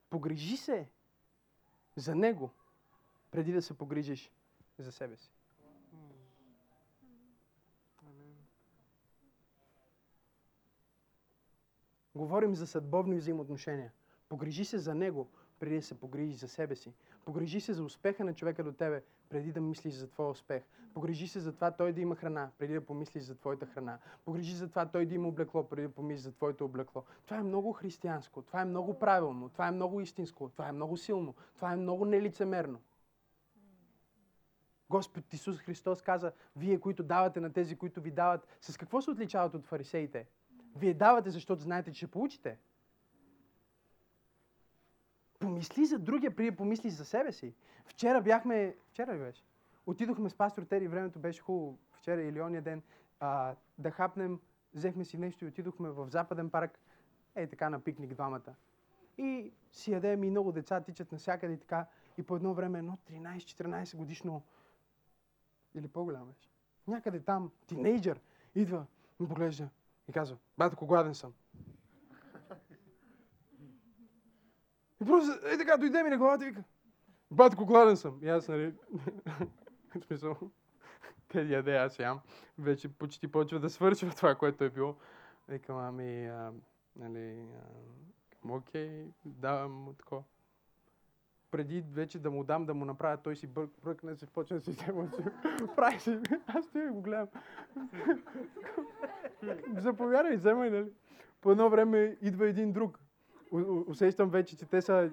Погрижи 0.09 0.57
се 0.57 0.89
за 1.95 2.15
него, 2.15 2.51
преди 3.32 3.51
да 3.51 3.61
се 3.61 3.77
погрижиш 3.77 4.32
за 4.77 4.91
себе 4.91 5.17
си. 5.17 5.32
Говорим 12.15 12.55
за 12.55 12.67
съдбовни 12.67 13.17
взаимоотношения. 13.17 13.91
Погрижи 14.30 14.65
се 14.65 14.77
за 14.77 14.95
него, 14.95 15.30
преди 15.60 15.76
да 15.76 15.82
се 15.82 15.99
погрижи 15.99 16.34
за 16.34 16.47
себе 16.47 16.76
си. 16.76 16.93
Погрижи 17.26 17.62
се 17.62 17.74
за 17.74 17.84
успеха 17.84 18.24
на 18.24 18.34
човека 18.34 18.64
до 18.64 18.72
тебе, 18.72 19.03
преди 19.30 19.51
да 19.51 19.62
мислиш 19.62 19.93
за 19.93 20.07
твоя 20.07 20.30
успех. 20.30 20.64
Погрижи 20.93 21.28
се 21.28 21.39
за 21.39 21.53
това 21.53 21.72
той 21.72 21.93
да 21.93 22.01
има 22.01 22.16
храна, 22.16 22.51
преди 22.57 22.74
да 22.74 22.86
помислиш 22.86 23.24
за 23.24 23.36
твоята 23.36 23.66
храна. 23.66 23.99
Погрижи 24.26 24.55
за 24.55 24.70
това 24.70 24.86
той 24.86 25.05
да 25.05 25.16
има 25.16 25.28
облекло, 25.28 25.64
преди 25.64 25.88
да 25.88 25.93
помислиш 25.93 26.24
за 26.24 26.32
твоето 26.32 26.66
облекло. 26.66 27.03
Това 27.26 27.38
е 27.38 27.43
много 27.43 27.74
християнско, 27.74 28.41
това 28.41 28.62
е 28.62 28.66
много 28.66 28.99
правилно, 28.99 29.49
това 29.49 29.68
е 29.68 29.72
много 29.72 30.01
истинско, 30.01 30.49
това 30.49 30.68
е 30.68 30.72
много 30.72 30.97
силно, 30.97 31.36
това 31.55 31.74
е 31.74 31.76
много 31.76 32.05
нелицемерно. 32.05 32.80
Господ 34.89 35.34
Исус 35.34 35.57
Христос 35.57 36.01
каза, 36.01 36.32
вие, 36.55 36.80
които 36.80 37.03
давате 37.03 37.39
на 37.39 37.53
тези, 37.53 37.76
които 37.76 38.01
ви 38.01 38.12
дават, 38.12 38.47
с 38.62 38.78
какво 38.78 39.01
се 39.01 39.12
отличават 39.12 39.53
от 39.53 39.66
фарисеите? 39.66 40.28
Вие 40.76 40.93
давате, 40.93 41.30
защото 41.30 41.62
знаете, 41.62 41.91
че 41.91 41.97
ще 41.97 42.07
получите. 42.07 42.57
Помисли 45.60 45.86
за 45.86 45.99
другия, 45.99 46.36
преди 46.36 46.51
помисли 46.51 46.89
за 46.89 47.05
себе 47.05 47.32
си. 47.32 47.53
Вчера 47.86 48.22
бяхме... 48.22 48.76
Вчера 48.89 49.14
ли 49.14 49.20
беше? 49.20 49.43
Отидохме 49.86 50.30
с 50.30 50.34
пастор 50.34 50.64
Тери, 50.64 50.88
времето 50.88 51.20
беше 51.20 51.41
хубаво. 51.41 51.78
Вчера 51.91 52.22
или 52.22 52.41
ония 52.41 52.62
ден. 52.62 52.82
А, 53.20 53.55
да 53.78 53.91
хапнем, 53.91 54.39
взехме 54.74 55.05
си 55.05 55.18
нещо 55.18 55.45
и 55.45 55.47
отидохме 55.47 55.89
в 55.89 56.10
Западен 56.10 56.49
парк. 56.49 56.80
Ей 57.36 57.47
така 57.47 57.70
на 57.70 57.80
пикник 57.80 58.14
двамата. 58.14 58.55
И 59.18 59.51
си 59.72 59.91
ядем 59.91 60.24
и 60.24 60.30
много 60.30 60.51
деца 60.51 60.82
тичат 60.82 61.12
навсякъде 61.12 61.53
и 61.53 61.57
така. 61.60 61.86
И 62.18 62.24
по 62.24 62.36
едно 62.36 62.53
време 62.53 62.80
едно 62.80 62.97
13-14 63.12 63.95
годишно 63.95 64.41
или 65.76 65.88
по-голямо 65.88 66.26
беше. 66.26 66.49
Някъде 66.88 67.20
там, 67.20 67.51
тинейджър, 67.68 68.20
идва, 68.55 68.86
ми 69.20 69.28
поглежда 69.28 69.70
и 70.07 70.12
казва, 70.12 70.38
батко, 70.57 70.86
гладен 70.86 71.16
съм. 71.16 71.34
И 75.02 75.06
просто, 75.06 75.47
е 75.47 75.58
така, 75.58 75.78
дойде 75.78 76.04
ми 76.04 76.10
на 76.10 76.18
главата 76.18 76.45
и 76.45 76.50
вика, 76.50 76.64
батко, 77.32 77.66
гладен 77.66 77.97
съм. 77.97 78.20
И 78.22 78.30
аз, 78.30 78.47
нали, 78.47 78.74
в 79.95 80.06
смисъл, 80.06 80.38
те 81.28 81.41
яде, 81.41 81.76
аз 81.76 82.00
ям. 82.00 82.20
Вече 82.58 82.93
почти 82.93 83.32
почва 83.32 83.60
да 83.60 83.70
свършва 83.70 84.10
това, 84.10 84.36
което 84.36 84.64
е 84.64 84.70
било. 84.70 84.95
Викам, 85.47 85.78
ами, 85.78 86.28
а, 86.28 86.52
нали, 86.95 87.45
а, 87.56 87.89
Окей, 88.47 89.06
давам 89.26 89.72
му 89.72 89.93
такова. 89.93 90.24
Преди 91.52 91.84
вече 91.91 92.20
да 92.20 92.32
му 92.32 92.43
дам 92.43 92.66
да 92.66 92.74
му 92.74 92.86
направя, 92.86 93.18
той 93.18 93.36
си 93.36 93.47
бър, 93.47 93.68
бръкне, 93.84 94.16
се 94.16 94.26
почне 94.26 94.58
да 94.58 94.62
си 94.62 94.72
взема. 94.72 95.12
Прави 95.76 96.00
си. 96.00 96.20
Аз 96.47 96.66
стоя 96.66 96.91
го 96.91 97.02
гледам. 97.02 97.28
Заповядай, 99.78 100.36
вземай, 100.36 100.70
нали? 100.70 100.91
По 101.41 101.52
едно 101.52 101.70
време 101.70 102.18
идва 102.22 102.47
един 102.47 102.72
друг. 102.72 103.00
Усещам 103.88 104.30
вече, 104.30 104.58
че 104.58 104.66
те 104.66 104.82
са 104.82 105.12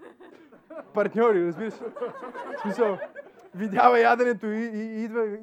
партньори, 0.95 1.47
разбираш? 1.47 1.75
В 1.75 2.61
смисъл, 2.63 2.99
видява 3.55 4.01
яденето 4.01 4.47
и, 4.47 4.65
и, 4.65 5.01
и 5.01 5.05
идва 5.05 5.27
и, 5.27 5.41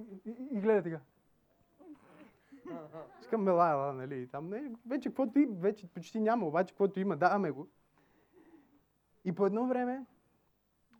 и, 0.51 0.61
гледа 0.61 0.83
така. 0.83 0.99
Искам 3.21 3.43
мела, 3.43 3.69
ела, 3.71 3.93
нали? 3.93 4.27
Там 4.27 4.49
не, 4.49 4.71
вече 4.87 5.09
каквото 5.09 5.39
и, 5.39 5.45
вече 5.45 5.87
почти 5.87 6.19
няма, 6.19 6.47
обаче 6.47 6.73
каквото 6.73 6.99
има, 6.99 7.17
даваме 7.17 7.51
го. 7.51 7.67
И 9.25 9.31
по 9.35 9.45
едно 9.45 9.67
време 9.67 10.05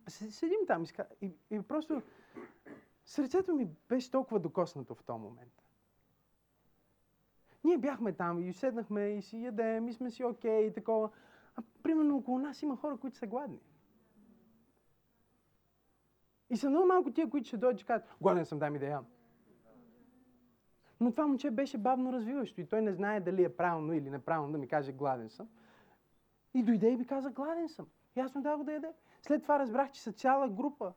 се- 0.08 0.30
седим 0.30 0.66
там 0.66 0.84
и, 1.20 1.32
и, 1.50 1.62
просто 1.62 2.02
сърцето 3.06 3.54
ми 3.54 3.68
беше 3.88 4.10
толкова 4.10 4.40
докоснато 4.40 4.94
в 4.94 5.02
този 5.02 5.20
момент. 5.20 5.52
Ние 7.64 7.78
бяхме 7.78 8.12
там 8.12 8.48
и 8.48 8.52
седнахме 8.52 9.08
и 9.08 9.22
си 9.22 9.44
ядем 9.44 9.88
и 9.88 9.92
сме 9.92 10.10
си 10.10 10.24
окей 10.24 10.66
и 10.66 10.72
такова. 10.72 11.10
А 11.56 11.62
примерно 11.82 12.16
около 12.16 12.38
нас 12.38 12.62
има 12.62 12.76
хора, 12.76 12.96
които 12.96 13.16
са 13.16 13.26
гладни. 13.26 13.60
И 16.50 16.56
са 16.56 16.70
много 16.70 16.86
малко 16.86 17.12
тия, 17.12 17.30
които 17.30 17.48
ще 17.48 17.56
дойдат 17.56 17.80
и 17.80 17.84
кажат, 17.84 18.08
гладен 18.20 18.44
съм, 18.44 18.58
дай 18.58 18.70
ми 18.70 18.78
да 18.78 18.86
ям. 18.86 19.06
Но 21.00 21.10
това 21.10 21.26
момче 21.26 21.50
беше 21.50 21.78
бавно 21.78 22.12
развиващо 22.12 22.60
и 22.60 22.66
той 22.66 22.82
не 22.82 22.92
знае 22.92 23.20
дали 23.20 23.44
е 23.44 23.56
правилно 23.56 23.92
или 23.92 24.10
неправилно 24.10 24.52
да 24.52 24.58
ми 24.58 24.68
каже 24.68 24.92
гладен 24.92 25.30
съм. 25.30 25.48
И 26.54 26.62
дойде 26.62 26.88
и 26.88 26.96
ми 26.96 27.06
каза 27.06 27.30
гладен 27.30 27.68
съм. 27.68 27.86
И 28.16 28.20
аз 28.20 28.34
му 28.34 28.42
дадох 28.42 28.64
да 28.64 28.72
яде. 28.72 28.92
След 29.22 29.42
това 29.42 29.58
разбрах, 29.58 29.90
че 29.90 30.02
са 30.02 30.12
цяла 30.12 30.48
група 30.48 30.92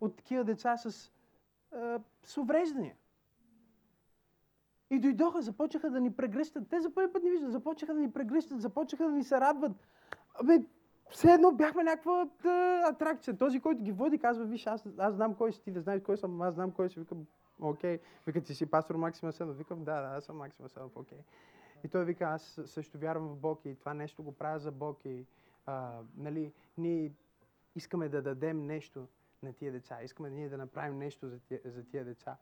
от 0.00 0.16
такива 0.16 0.44
деца 0.44 0.76
с, 0.76 1.12
е, 1.72 1.98
с 2.22 2.36
увреждания. 2.36 2.94
И 4.94 4.98
дойдоха, 4.98 5.42
започнаха 5.42 5.90
да 5.90 6.00
ни 6.00 6.12
прегръщат. 6.12 6.68
Те 6.70 6.80
за 6.80 6.94
първи 6.94 7.12
път 7.12 7.22
ни 7.22 7.30
виждат, 7.30 7.52
започнаха 7.52 7.94
да 7.94 8.00
ни 8.00 8.12
прегръщат, 8.12 8.60
започнаха 8.60 9.04
да 9.04 9.10
ни 9.10 9.24
се 9.24 9.40
радват. 9.40 9.72
Абе, 10.34 10.64
все 11.10 11.32
едно 11.32 11.52
бяхме 11.52 11.82
някаква 11.82 12.28
атракция. 12.88 13.36
Този, 13.36 13.60
който 13.60 13.82
ги 13.82 13.92
води, 13.92 14.18
казва, 14.18 14.44
виж, 14.44 14.66
аз, 14.66 14.86
аз 14.98 15.14
знам 15.14 15.34
кой 15.34 15.52
си, 15.52 15.62
ти 15.62 15.70
да 15.70 15.80
знаеш 15.80 16.02
кой 16.02 16.16
съм, 16.16 16.42
аз 16.42 16.54
знам 16.54 16.70
кой 16.70 16.90
си. 16.90 17.00
Викам, 17.00 17.26
окей. 17.60 17.98
Вика, 18.26 18.40
ти 18.40 18.54
си 18.54 18.66
пастор 18.66 18.94
Максим 18.94 19.28
Асенов. 19.28 19.58
Викам, 19.58 19.84
да, 19.84 20.00
да, 20.00 20.16
аз 20.16 20.24
съм 20.24 20.36
Максим 20.36 20.64
Асенов, 20.64 20.96
окей. 20.96 21.18
И 21.84 21.88
той 21.88 22.04
вика, 22.04 22.24
аз 22.24 22.60
също 22.64 22.98
вярвам 22.98 23.28
в 23.28 23.36
Бог 23.36 23.60
и 23.64 23.74
това 23.74 23.94
нещо 23.94 24.22
го 24.22 24.32
правя 24.32 24.58
за 24.58 24.72
Бог 24.72 25.04
и 25.04 25.26
а, 25.66 26.00
нали, 26.16 26.52
ние 26.78 27.12
искаме 27.74 28.08
да 28.08 28.22
дадем 28.22 28.66
нещо 28.66 29.08
на 29.42 29.52
тия 29.52 29.72
деца, 29.72 30.02
искаме 30.02 30.30
ние 30.30 30.48
да 30.48 30.56
направим 30.56 30.98
нещо 30.98 31.28
за 31.28 31.38
тия, 31.38 31.60
за 31.64 31.84
тия 31.84 32.04
деца. 32.04 32.36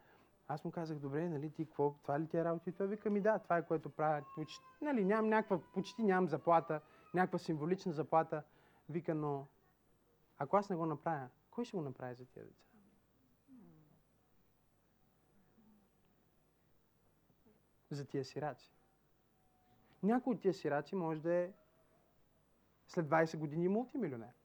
Аз 0.52 0.64
му 0.64 0.70
казах, 0.70 0.98
добре, 0.98 1.28
нали, 1.28 1.50
ти 1.50 1.66
какво, 1.66 1.94
това 2.02 2.20
ли 2.20 2.28
ти 2.28 2.36
е 2.36 2.44
работа? 2.44 2.70
И 2.70 2.72
той 2.72 2.86
вика 2.86 3.10
ми, 3.10 3.20
да, 3.20 3.38
това 3.38 3.56
е 3.56 3.66
което 3.66 3.90
правя. 3.90 4.24
Почти, 4.34 4.64
нали, 4.80 5.04
нямам 5.04 5.28
някаква, 5.28 5.60
почти 5.72 6.02
нямам 6.02 6.28
заплата, 6.28 6.80
някаква 7.14 7.38
символична 7.38 7.92
заплата. 7.92 8.42
Вика, 8.88 9.14
но 9.14 9.46
ако 10.38 10.56
аз 10.56 10.70
не 10.70 10.76
го 10.76 10.86
направя, 10.86 11.28
кой 11.50 11.64
ще 11.64 11.76
го 11.76 11.82
направи 11.82 12.14
за 12.14 12.26
тия 12.26 12.44
деца? 12.44 12.62
За 17.90 18.04
тия 18.04 18.24
сираци. 18.24 18.72
Някой 20.02 20.34
от 20.34 20.40
тия 20.40 20.54
сираци 20.54 20.94
може 20.94 21.20
да 21.20 21.34
е 21.34 21.52
след 22.88 23.06
20 23.06 23.38
години 23.38 23.68
мултимилионер. 23.68 24.41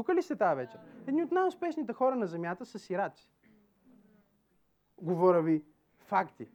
Тук 0.00 0.08
ли 0.08 0.22
сте 0.22 0.36
тази 0.36 0.56
вечер? 0.56 0.80
Едни 1.06 1.22
от 1.22 1.32
най-успешните 1.32 1.92
хора 1.92 2.16
на 2.16 2.26
земята 2.26 2.66
са 2.66 2.78
сираци. 2.78 3.30
Говоря 4.98 5.42
ви 5.42 5.64
факти, 5.98 6.48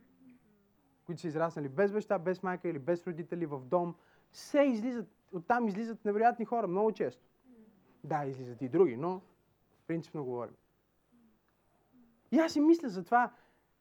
които 1.06 1.22
са 1.22 1.28
израснали 1.28 1.70
без 1.70 1.92
баща, 1.92 2.20
без 2.20 2.44
майка 2.44 2.70
или 2.70 2.80
без 2.80 3.08
родители 3.08 3.46
в 3.46 3.60
дом. 3.60 3.96
Все 4.32 4.62
излизат, 4.62 5.08
оттам 5.32 5.68
излизат 5.68 6.06
невероятни 6.06 6.46
хора, 6.46 6.68
много 6.68 6.92
често. 6.92 7.24
Да, 8.04 8.26
излизат 8.26 8.62
и 8.62 8.70
други, 8.70 8.98
но 8.98 9.22
принципно 9.88 10.26
говорим. 10.26 10.56
И 12.32 12.40
аз 12.40 12.54
си 12.54 12.60
мисля 12.60 12.90
за 12.90 13.04
това, 13.04 13.32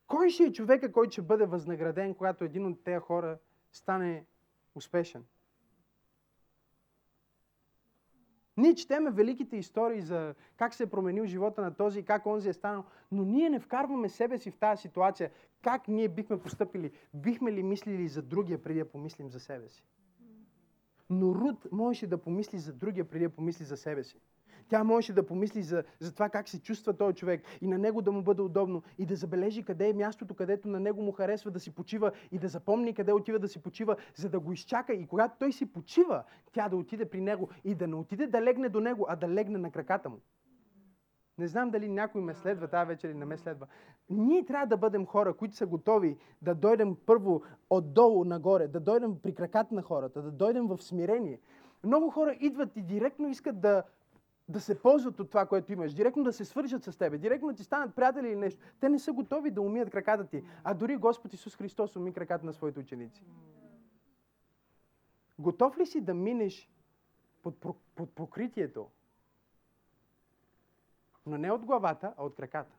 кой 0.06 0.30
ще 0.30 0.44
е 0.44 0.52
човека, 0.52 0.92
който 0.92 1.12
ще 1.12 1.22
бъде 1.22 1.46
възнаграден, 1.46 2.14
когато 2.14 2.44
един 2.44 2.66
от 2.66 2.84
тези 2.84 3.00
хора 3.00 3.38
стане 3.72 4.26
успешен? 4.74 5.24
Ние 8.56 8.74
четеме 8.74 9.10
великите 9.10 9.56
истории 9.56 10.00
за 10.00 10.34
как 10.56 10.74
се 10.74 10.82
е 10.82 10.86
променил 10.86 11.26
живота 11.26 11.62
на 11.62 11.74
този 11.74 12.00
и 12.00 12.02
как 12.02 12.26
онзи 12.26 12.48
е 12.48 12.52
станал, 12.52 12.84
но 13.12 13.24
ние 13.24 13.50
не 13.50 13.60
вкарваме 13.60 14.08
себе 14.08 14.38
си 14.38 14.50
в 14.50 14.56
тази 14.56 14.82
ситуация. 14.82 15.30
Как 15.62 15.88
ние 15.88 16.08
бихме 16.08 16.40
поступили? 16.40 16.90
Бихме 17.14 17.52
ли 17.52 17.62
мислили 17.62 18.08
за 18.08 18.22
другия 18.22 18.62
преди 18.62 18.78
да 18.78 18.90
помислим 18.90 19.30
за 19.30 19.40
себе 19.40 19.68
си? 19.68 19.84
Но 21.10 21.34
Руд 21.34 21.66
можеше 21.72 22.06
да 22.06 22.18
помисли 22.18 22.58
за 22.58 22.72
другия 22.72 23.04
преди 23.04 23.24
да 23.24 23.30
помисли 23.30 23.64
за 23.64 23.76
себе 23.76 24.04
си. 24.04 24.20
Тя 24.68 24.84
можеше 24.84 25.12
да 25.12 25.26
помисли 25.26 25.62
за, 25.62 25.84
за 26.00 26.12
това 26.12 26.28
как 26.28 26.48
се 26.48 26.62
чувства 26.62 26.96
този 26.96 27.16
човек 27.16 27.42
и 27.60 27.66
на 27.66 27.78
него 27.78 28.02
да 28.02 28.12
му 28.12 28.22
бъде 28.22 28.42
удобно 28.42 28.82
и 28.98 29.06
да 29.06 29.16
забележи 29.16 29.62
къде 29.62 29.88
е 29.88 29.92
мястото, 29.92 30.34
където 30.34 30.68
на 30.68 30.80
него 30.80 31.02
му 31.02 31.12
харесва 31.12 31.50
да 31.50 31.60
си 31.60 31.74
почива 31.74 32.12
и 32.32 32.38
да 32.38 32.48
запомни 32.48 32.94
къде 32.94 33.12
отива 33.12 33.38
да 33.38 33.48
си 33.48 33.62
почива, 33.62 33.96
за 34.14 34.28
да 34.28 34.40
го 34.40 34.52
изчака 34.52 34.92
и 34.92 35.06
когато 35.06 35.34
той 35.38 35.52
си 35.52 35.72
почива, 35.72 36.24
тя 36.52 36.68
да 36.68 36.76
отиде 36.76 37.04
при 37.04 37.20
него 37.20 37.48
и 37.64 37.74
да 37.74 37.86
не 37.86 37.94
отиде 37.94 38.26
да 38.26 38.42
легне 38.42 38.68
до 38.68 38.80
него, 38.80 39.06
а 39.08 39.16
да 39.16 39.28
легне 39.28 39.58
на 39.58 39.70
краката 39.70 40.08
му. 40.08 40.20
Не 41.38 41.46
знам 41.48 41.70
дали 41.70 41.88
някой 41.88 42.22
ме 42.22 42.34
следва 42.34 42.68
тази 42.68 42.88
вечер 42.88 43.08
или 43.08 43.18
не 43.18 43.24
ме 43.24 43.36
следва. 43.36 43.66
Ние 44.10 44.44
трябва 44.44 44.66
да 44.66 44.76
бъдем 44.76 45.06
хора, 45.06 45.34
които 45.34 45.56
са 45.56 45.66
готови 45.66 46.16
да 46.42 46.54
дойдем 46.54 46.96
първо 47.06 47.42
отдолу 47.70 48.24
нагоре, 48.24 48.68
да 48.68 48.80
дойдем 48.80 49.18
при 49.22 49.34
краката 49.34 49.74
на 49.74 49.82
хората, 49.82 50.22
да 50.22 50.30
дойдем 50.30 50.66
в 50.66 50.82
смирение. 50.82 51.40
Много 51.84 52.10
хора 52.10 52.36
идват 52.40 52.76
и 52.76 52.82
директно 52.82 53.28
искат 53.28 53.60
да, 53.60 53.82
да 54.48 54.60
се 54.60 54.82
ползват 54.82 55.20
от 55.20 55.30
това, 55.30 55.46
което 55.46 55.72
имаш, 55.72 55.94
директно 55.94 56.24
да 56.24 56.32
се 56.32 56.44
свържат 56.44 56.84
с 56.84 56.98
тебе, 56.98 57.18
директно 57.18 57.48
да 57.48 57.54
ти 57.54 57.64
станат 57.64 57.94
приятели 57.94 58.26
или 58.26 58.36
нещо. 58.36 58.62
Те 58.80 58.88
не 58.88 58.98
са 58.98 59.12
готови 59.12 59.50
да 59.50 59.60
умият 59.60 59.90
краката 59.90 60.26
ти, 60.26 60.44
а 60.64 60.74
дори 60.74 60.96
Господ 60.96 61.32
Исус 61.32 61.56
Христос 61.56 61.96
уми 61.96 62.12
краката 62.12 62.46
на 62.46 62.52
своите 62.52 62.80
ученици. 62.80 63.24
Готов 65.38 65.78
ли 65.78 65.86
си 65.86 66.00
да 66.00 66.14
минеш 66.14 66.70
под, 67.42 67.66
под 67.94 68.10
покритието, 68.14 68.90
но 71.26 71.38
не 71.38 71.50
от 71.50 71.64
главата, 71.64 72.14
а 72.16 72.24
от 72.24 72.34
краката? 72.34 72.76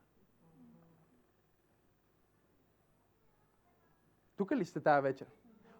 Тук 4.36 4.52
ли 4.52 4.64
сте 4.64 4.80
тази 4.80 5.02
вечер? 5.02 5.26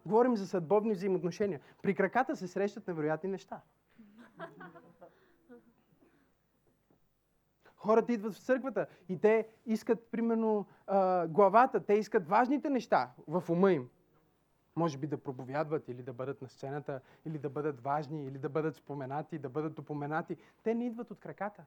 Говорим 0.05 0.37
за 0.37 0.47
съдбовни 0.47 0.93
взаимоотношения. 0.93 1.61
При 1.81 1.95
краката 1.95 2.35
се 2.35 2.47
срещат 2.47 2.87
невероятни 2.87 3.29
неща. 3.29 3.61
Хората 7.87 8.13
идват 8.13 8.33
в 8.33 8.45
църквата 8.45 8.87
и 9.09 9.19
те 9.19 9.47
искат, 9.65 10.07
примерно, 10.11 10.65
главата, 11.27 11.79
те 11.79 11.93
искат 11.93 12.27
важните 12.27 12.69
неща 12.69 13.11
в 13.27 13.43
ума 13.49 13.71
им. 13.71 13.89
Може 14.75 14.97
би 14.97 15.07
да 15.07 15.17
проповядват 15.17 15.87
или 15.87 16.03
да 16.03 16.13
бъдат 16.13 16.41
на 16.41 16.47
сцената, 16.47 17.01
или 17.25 17.37
да 17.37 17.49
бъдат 17.49 17.81
важни, 17.81 18.25
или 18.25 18.37
да 18.37 18.49
бъдат 18.49 18.75
споменати, 18.75 19.39
да 19.39 19.49
бъдат 19.49 19.79
упоменати. 19.79 20.37
Те 20.63 20.75
не 20.75 20.85
идват 20.85 21.11
от 21.11 21.19
краката. 21.19 21.65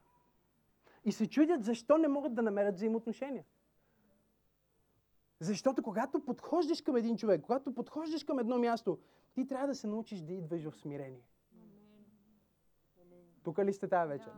И 1.04 1.12
се 1.12 1.26
чудят 1.26 1.64
защо 1.64 1.98
не 1.98 2.08
могат 2.08 2.34
да 2.34 2.42
намерят 2.42 2.74
взаимоотношения. 2.74 3.44
Защото 5.40 5.82
когато 5.82 6.24
подхождаш 6.24 6.82
към 6.82 6.96
един 6.96 7.16
човек, 7.16 7.42
когато 7.42 7.74
подхождаш 7.74 8.24
към 8.24 8.38
едно 8.38 8.58
място, 8.58 8.98
ти 9.34 9.46
трябва 9.46 9.66
да 9.66 9.74
се 9.74 9.86
научиш 9.86 10.20
да 10.20 10.32
идваш 10.32 10.64
в 10.64 10.76
смирение. 10.76 11.22
Тук 13.42 13.58
ли 13.58 13.72
сте 13.72 13.88
тази 13.88 14.08
вечер? 14.08 14.32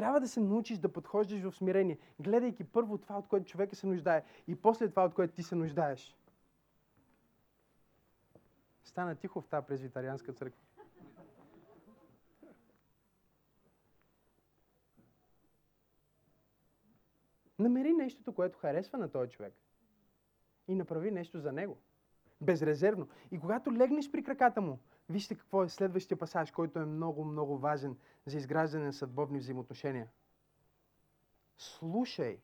Трябва 0.00 0.20
да 0.20 0.28
се 0.28 0.40
научиш 0.40 0.78
да 0.78 0.92
подхождаш 0.92 1.40
в 1.40 1.52
смирение, 1.52 1.98
гледайки 2.20 2.64
първо 2.64 2.98
това, 2.98 3.18
от 3.18 3.28
което 3.28 3.46
човека 3.46 3.76
се 3.76 3.86
нуждае 3.86 4.24
и 4.48 4.56
после 4.56 4.88
това, 4.88 5.04
от 5.04 5.14
което 5.14 5.34
ти 5.34 5.42
се 5.42 5.54
нуждаеш. 5.54 6.16
Стана 8.84 9.16
тихо 9.16 9.40
в 9.40 9.46
тази 9.46 9.66
презвитарианска 9.66 10.32
църква. 10.32 10.60
Намери 17.58 17.92
нещото, 17.92 18.32
което 18.32 18.58
харесва 18.58 18.98
на 18.98 19.10
този 19.10 19.30
човек 19.30 19.54
и 20.68 20.74
направи 20.74 21.10
нещо 21.10 21.40
за 21.40 21.52
него. 21.52 21.78
Безрезервно. 22.40 23.08
И 23.30 23.40
когато 23.40 23.72
легнеш 23.72 24.10
при 24.10 24.24
краката 24.24 24.60
му, 24.60 24.78
вижте 25.08 25.34
какво 25.34 25.62
е 25.64 25.68
следващия 25.68 26.18
пасаж, 26.18 26.50
който 26.50 26.78
е 26.78 26.84
много, 26.84 27.24
много 27.24 27.58
важен 27.58 27.96
за 28.26 28.36
изграждане 28.36 28.84
на 28.84 28.92
съдбовни 28.92 29.38
взаимоотношения. 29.38 30.08
Слушай. 31.58 32.40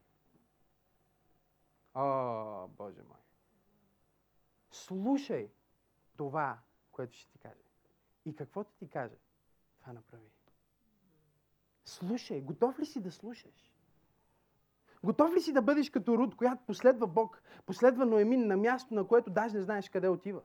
О, 1.94 2.68
Боже 2.68 3.03
мой. 3.03 3.18
Слушай 4.70 5.51
това, 6.16 6.59
което 6.92 7.16
ще 7.16 7.30
ти 7.30 7.38
каже. 7.38 7.62
И 8.24 8.36
каквото 8.36 8.72
ти 8.78 8.88
каже, 8.88 9.16
това 9.80 9.92
направи. 9.92 10.30
Слушай, 11.84 12.40
готов 12.40 12.78
ли 12.78 12.86
си 12.86 13.01
да 13.01 13.12
слушаш? 13.12 13.76
Готов 15.05 15.34
ли 15.36 15.40
си 15.40 15.53
да 15.53 15.62
бъдеш 15.62 15.90
като 15.90 16.18
Руд, 16.18 16.34
която 16.34 16.62
последва 16.66 17.07
Бог, 17.07 17.42
последва 17.66 18.05
Ноемин 18.05 18.47
на 18.47 18.57
място, 18.57 18.94
на 18.94 19.05
което 19.05 19.30
даже 19.30 19.55
не 19.57 19.62
знаеш 19.62 19.88
къде 19.88 20.09
отива? 20.09 20.40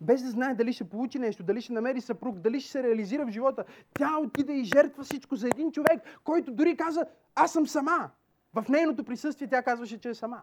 Без 0.00 0.22
да 0.22 0.30
знае 0.30 0.54
дали 0.54 0.72
ще 0.72 0.88
получи 0.88 1.18
нещо, 1.18 1.42
дали 1.42 1.60
ще 1.60 1.72
намери 1.72 2.00
съпруг, 2.00 2.38
дали 2.38 2.60
ще 2.60 2.70
се 2.70 2.82
реализира 2.82 3.26
в 3.26 3.30
живота. 3.30 3.64
Тя 3.94 4.18
отиде 4.18 4.52
и 4.52 4.64
жертва 4.64 5.04
всичко 5.04 5.36
за 5.36 5.48
един 5.48 5.72
човек, 5.72 6.02
който 6.24 6.52
дори 6.52 6.76
каза, 6.76 7.06
аз 7.34 7.52
съм 7.52 7.66
сама. 7.66 8.10
В 8.54 8.68
нейното 8.68 9.04
присъствие 9.04 9.48
тя 9.48 9.62
казваше, 9.62 10.00
че 10.00 10.08
е 10.08 10.14
сама. 10.14 10.42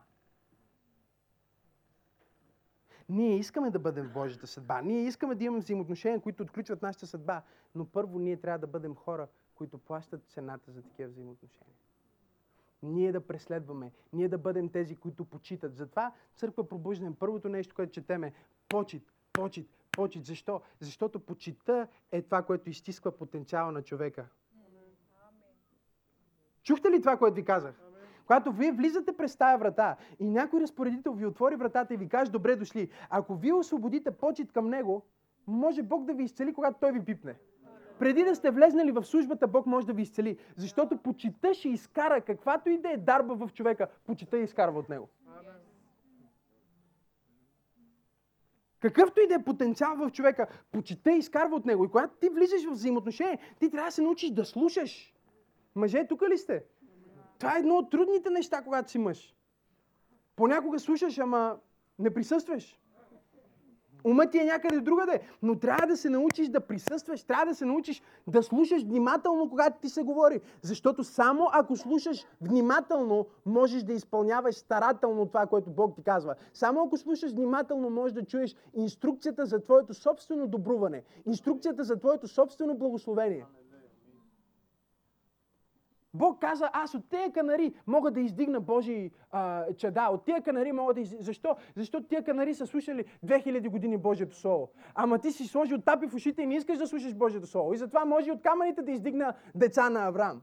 Ние 3.10 3.38
искаме 3.38 3.72
да 3.72 3.80
бъдем 3.80 4.06
в 4.06 4.14
Божията 4.14 4.48
съдба. 4.48 4.82
Ние 4.82 5.04
искаме 5.04 5.36
да 5.36 5.44
имаме 5.44 5.60
взаимоотношения, 5.60 6.22
които 6.22 6.44
отключват 6.44 6.82
нашата 6.82 7.08
съдба. 7.08 7.42
Но 7.76 7.86
първо 7.86 8.20
ние 8.20 8.38
трябва 8.38 8.60
да 8.60 8.68
бъдем 8.68 8.96
хора, 8.96 9.28
които 9.56 9.78
плащат 9.78 10.24
цената 10.30 10.72
за 10.72 10.82
такива 10.82 11.10
взаимоотношения. 11.10 11.83
Ние 12.84 13.12
да 13.12 13.28
преследваме, 13.28 13.92
ние 14.14 14.28
да 14.28 14.38
бъдем 14.38 14.70
тези, 14.70 14.96
които 14.96 15.26
почитат. 15.26 15.76
Затова 15.76 16.12
църква 16.36 16.70
пробуждане, 16.70 17.16
първото 17.20 17.50
нещо, 17.50 17.76
което 17.76 17.92
четеме, 17.92 18.34
почит, 18.70 19.12
почит, 19.34 19.70
почит. 19.92 20.26
Защо? 20.26 20.62
Защото 20.80 21.20
почита 21.20 21.88
е 22.12 22.22
това, 22.22 22.42
което 22.42 22.70
изтисква 22.70 23.12
потенциала 23.12 23.72
на 23.72 23.82
човека. 23.82 24.28
Чухте 26.64 26.92
ли 26.92 27.02
това, 27.02 27.18
което 27.18 27.36
ви 27.36 27.46
казах? 27.46 27.82
Когато 28.28 28.52
вие 28.52 28.72
влизате 28.72 29.18
през 29.18 29.38
тая 29.38 29.58
врата 29.58 29.98
и 30.20 30.30
някой 30.30 30.62
разпоредител 30.62 31.14
ви 31.14 31.26
отвори 31.26 31.56
вратата 31.56 31.94
и 31.94 31.98
ви 31.98 32.10
каже 32.10 32.32
добре 32.32 32.56
дошли, 32.56 32.90
ако 33.10 33.36
вие 33.36 33.54
освободите 33.54 34.12
почет 34.12 34.52
към 34.52 34.70
него, 34.70 35.06
може 35.48 35.84
Бог 35.84 36.06
да 36.06 36.14
ви 36.14 36.24
изцели, 36.24 36.54
когато 36.54 36.80
той 36.80 36.92
ви 36.92 37.06
пипне. 37.06 37.36
Преди 38.00 38.24
да 38.24 38.36
сте 38.36 38.52
влезнали 38.52 38.92
в 38.92 39.04
службата, 39.04 39.48
Бог 39.48 39.66
може 39.66 39.88
да 39.88 39.94
ви 39.94 40.02
изцели. 40.02 40.38
Защото 40.56 40.98
почита 40.98 41.54
ще 41.54 41.70
изкара 41.70 42.22
каквато 42.22 42.70
и 42.70 42.78
да 42.78 42.92
е 42.92 42.98
дарба 42.98 43.36
в 43.36 43.54
човека, 43.54 43.88
почита 44.06 44.38
изкарва 44.38 44.80
от 44.80 44.90
него. 44.90 45.10
Какъвто 48.80 49.22
и 49.22 49.28
да 49.28 49.34
е 49.34 49.44
потенциал 49.44 49.96
в 49.96 50.12
човека, 50.12 50.48
почита 50.72 51.12
изкарва 51.12 51.56
от 51.56 51.66
него. 51.66 51.86
И 51.86 51.90
когато 51.90 52.16
ти 52.16 52.30
влизаш 52.30 52.66
в 52.66 52.72
взаимоотношение, 52.72 53.40
ти 53.60 53.70
трябва 53.70 53.88
да 53.88 53.92
се 53.92 54.02
научиш 54.02 54.30
да 54.32 54.46
слушаш. 54.46 55.14
Мъже, 55.76 56.08
тук 56.08 56.22
ли 56.30 56.38
сте? 56.38 56.64
Това 57.40 57.56
е 57.56 57.60
едно 57.60 57.76
от 57.76 57.92
трудните 57.92 58.30
неща, 58.30 58.62
когато 58.62 58.92
си 58.92 58.98
мъж. 58.98 59.36
Понякога 60.36 60.80
слушаш, 60.80 61.18
ама 61.18 61.58
не 62.00 62.14
присъстваш. 62.14 62.80
Умът 64.04 64.32
ти 64.32 64.38
е 64.38 64.46
някъде 64.46 64.80
другаде, 64.80 65.20
но 65.42 65.60
трябва 65.60 65.88
да 65.88 65.98
се 65.98 66.10
научиш 66.10 66.48
да 66.48 66.60
присъстваш, 66.60 67.24
трябва 67.24 67.46
да 67.46 67.56
се 67.56 67.66
научиш 67.66 68.02
да 68.28 68.44
слушаш 68.44 68.84
внимателно, 68.84 69.50
когато 69.50 69.82
ти 69.82 69.90
се 69.90 70.04
говори. 70.04 70.42
Защото 70.62 71.04
само 71.04 71.48
ако 71.52 71.76
слушаш 71.76 72.26
внимателно, 72.42 73.26
можеш 73.46 73.84
да 73.84 73.94
изпълняваш 73.94 74.56
старателно 74.56 75.26
това, 75.26 75.46
което 75.46 75.70
Бог 75.70 75.96
ти 75.96 76.04
казва. 76.04 76.36
Само 76.54 76.84
ако 76.84 76.98
слушаш 76.98 77.32
внимателно, 77.32 77.90
можеш 77.90 78.14
да 78.14 78.26
чуеш 78.26 78.56
инструкцията 78.74 79.46
за 79.46 79.60
твоето 79.60 79.94
собствено 79.94 80.48
добруване, 80.48 81.04
инструкцията 81.26 81.84
за 81.84 82.00
твоето 82.00 82.28
собствено 82.28 82.76
благословение. 82.76 83.46
Бог 86.14 86.42
каза, 86.42 86.70
аз 86.74 86.94
от 86.96 87.10
тези 87.10 87.34
канари 87.34 87.74
мога 87.88 88.12
да 88.12 88.20
издигна 88.20 88.62
Божии 88.62 89.12
а, 89.32 89.74
чада. 89.74 90.10
От 90.12 90.26
тези 90.26 90.42
канари 90.42 90.72
мога 90.72 90.94
да 90.94 91.02
издигна... 91.02 91.24
Защо? 91.24 91.56
Защото 91.76 92.08
тези 92.08 92.24
канари 92.24 92.56
са 92.56 92.68
слушали 92.68 93.06
2000 93.26 93.70
години 93.70 93.98
Божието 93.98 94.36
Слово. 94.36 94.70
Ама 94.96 95.20
ти 95.20 95.32
си 95.32 95.48
сложил 95.48 95.82
тапи 95.82 96.08
в 96.08 96.14
ушите 96.14 96.42
и 96.42 96.46
не 96.46 96.56
искаш 96.56 96.78
да 96.78 96.88
слушаш 96.88 97.16
Божието 97.16 97.48
Слово. 97.48 97.74
И 97.74 97.78
затова 97.78 98.06
може 98.06 98.32
от 98.32 98.42
камъните 98.42 98.82
да 98.82 98.92
издигна 98.92 99.34
деца 99.56 99.90
на 99.90 100.08
Авраам. 100.08 100.42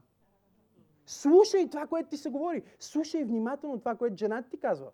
Слушай 1.05 1.69
това, 1.69 1.87
което 1.87 2.09
ти 2.09 2.17
се 2.17 2.29
говори. 2.29 2.63
Слушай 2.79 3.23
внимателно 3.23 3.79
това, 3.79 3.95
което 3.95 4.15
жената 4.17 4.49
ти 4.49 4.57
казва. 4.57 4.91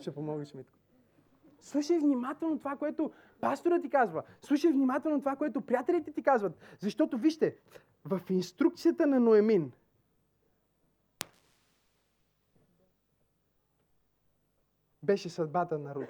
Ще 0.00 0.14
помогнеш, 0.14 0.54
Митко. 0.54 0.78
Слушай 1.60 1.98
внимателно 1.98 2.58
това, 2.58 2.76
което 2.76 3.10
пастора 3.40 3.80
ти 3.80 3.90
казва. 3.90 4.22
Слушай 4.42 4.72
внимателно 4.72 5.18
това, 5.18 5.36
което 5.36 5.60
приятелите 5.60 6.12
ти 6.12 6.22
казват. 6.22 6.58
Защото 6.80 7.18
вижте, 7.18 7.56
в 8.04 8.20
инструкцията 8.30 9.06
на 9.06 9.20
Ноемин 9.20 9.72
беше 15.02 15.28
съдбата 15.28 15.78
на 15.78 15.94
Рут. 15.94 16.08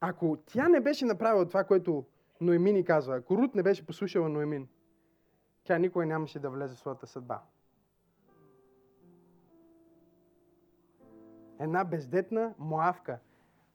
Ако 0.00 0.38
тя 0.46 0.68
не 0.68 0.80
беше 0.80 1.04
направила 1.04 1.48
това, 1.48 1.64
което 1.64 2.04
Ноемин 2.40 2.74
ни 2.74 2.84
казва, 2.84 3.16
ако 3.16 3.38
Рут 3.38 3.54
не 3.54 3.62
беше 3.62 3.86
послушала 3.86 4.28
Ноемин, 4.28 4.68
тя 5.64 5.78
никога 5.78 6.06
нямаше 6.06 6.38
да 6.38 6.50
влезе 6.50 6.74
в 6.74 6.78
своята 6.78 7.06
съдба. 7.06 7.42
Една 11.60 11.84
бездетна 11.84 12.54
моавка 12.58 13.18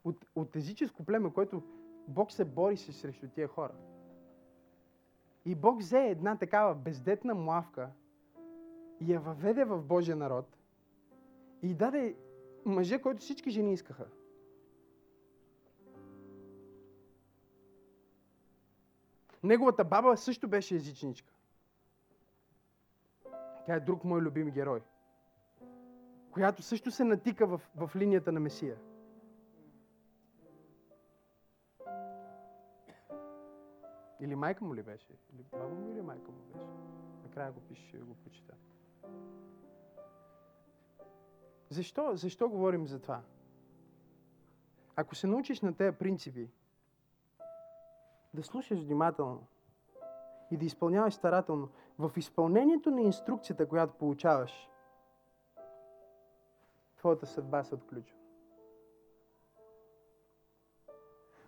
от, 0.03 0.25
от 0.35 0.55
езическо 0.55 1.05
племе, 1.05 1.33
което 1.33 1.63
Бог 2.07 2.31
се 2.31 2.45
бори 2.45 2.77
се 2.77 2.91
срещу 2.93 3.27
тия 3.27 3.47
хора. 3.47 3.73
И 5.45 5.55
Бог 5.55 5.79
взе 5.79 5.99
една 5.99 6.37
такава 6.37 6.75
бездетна 6.75 7.35
млавка 7.35 7.89
и 8.99 9.13
я 9.13 9.19
въведе 9.19 9.65
в 9.65 9.81
Божия 9.81 10.15
народ 10.15 10.57
и 11.61 11.73
даде 11.73 12.15
мъже, 12.65 13.01
който 13.01 13.21
всички 13.21 13.51
жени 13.51 13.73
искаха. 13.73 14.05
Неговата 19.43 19.83
баба 19.83 20.17
също 20.17 20.47
беше 20.47 20.75
езичничка. 20.75 21.33
Тя 23.65 23.75
е 23.75 23.79
друг 23.79 24.03
мой 24.03 24.21
любим 24.21 24.49
герой 24.49 24.81
която 26.35 26.61
също 26.61 26.91
се 26.91 27.03
натика 27.03 27.47
в, 27.47 27.61
в 27.75 27.95
линията 27.95 28.31
на 28.31 28.39
Месия. 28.39 28.77
Или 34.19 34.35
майка 34.35 34.65
му 34.65 34.75
ли 34.75 34.83
беше? 34.83 35.13
Или 35.33 35.43
баба 35.51 35.67
му 35.67 35.91
или 35.91 36.01
майка 36.01 36.31
му 36.31 36.37
беше? 36.37 36.65
Накрая 37.23 37.51
го 37.51 37.59
пише, 37.59 37.87
ще 37.87 37.97
го 37.97 38.15
почита. 38.15 38.53
Защо, 41.69 42.15
защо 42.15 42.49
говорим 42.49 42.87
за 42.87 42.99
това? 42.99 43.21
Ако 44.95 45.15
се 45.15 45.27
научиш 45.27 45.61
на 45.61 45.73
тези 45.75 45.97
принципи, 45.97 46.49
да 48.33 48.43
слушаш 48.43 48.79
внимателно 48.79 49.47
и 50.51 50.57
да 50.57 50.65
изпълняваш 50.65 51.13
старателно, 51.13 51.69
в 51.99 52.11
изпълнението 52.17 52.91
на 52.91 53.01
инструкцията, 53.01 53.67
която 53.67 53.93
получаваш, 53.93 54.69
твоята 57.05 57.25
съдба 57.25 57.63
се 57.63 57.75
отключва. 57.75 58.17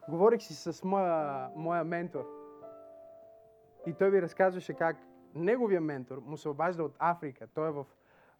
Говорих 0.10 0.42
си 0.42 0.56
с 0.56 0.84
моя, 0.84 1.50
моя 1.56 1.84
ментор 1.84 2.26
и 3.88 3.94
той 3.94 4.10
ви 4.10 4.22
разказваше 4.22 4.74
как 4.74 4.98
неговия 5.36 5.82
ментор 5.82 6.18
му 6.18 6.38
се 6.38 6.50
обажда 6.50 6.84
от 6.84 6.96
Африка. 7.00 7.48
Той 7.54 7.68
е 7.68 7.72
в, 7.72 7.86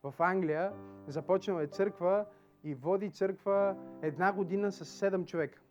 в 0.04 0.14
Англия, 0.20 0.74
започнал 1.08 1.60
е 1.60 1.68
църква 1.68 2.26
и 2.64 2.76
води 2.76 3.12
църква 3.12 3.76
една 4.02 4.34
година 4.34 4.72
с 4.72 4.86
седем 4.86 5.26
човека. 5.26 5.62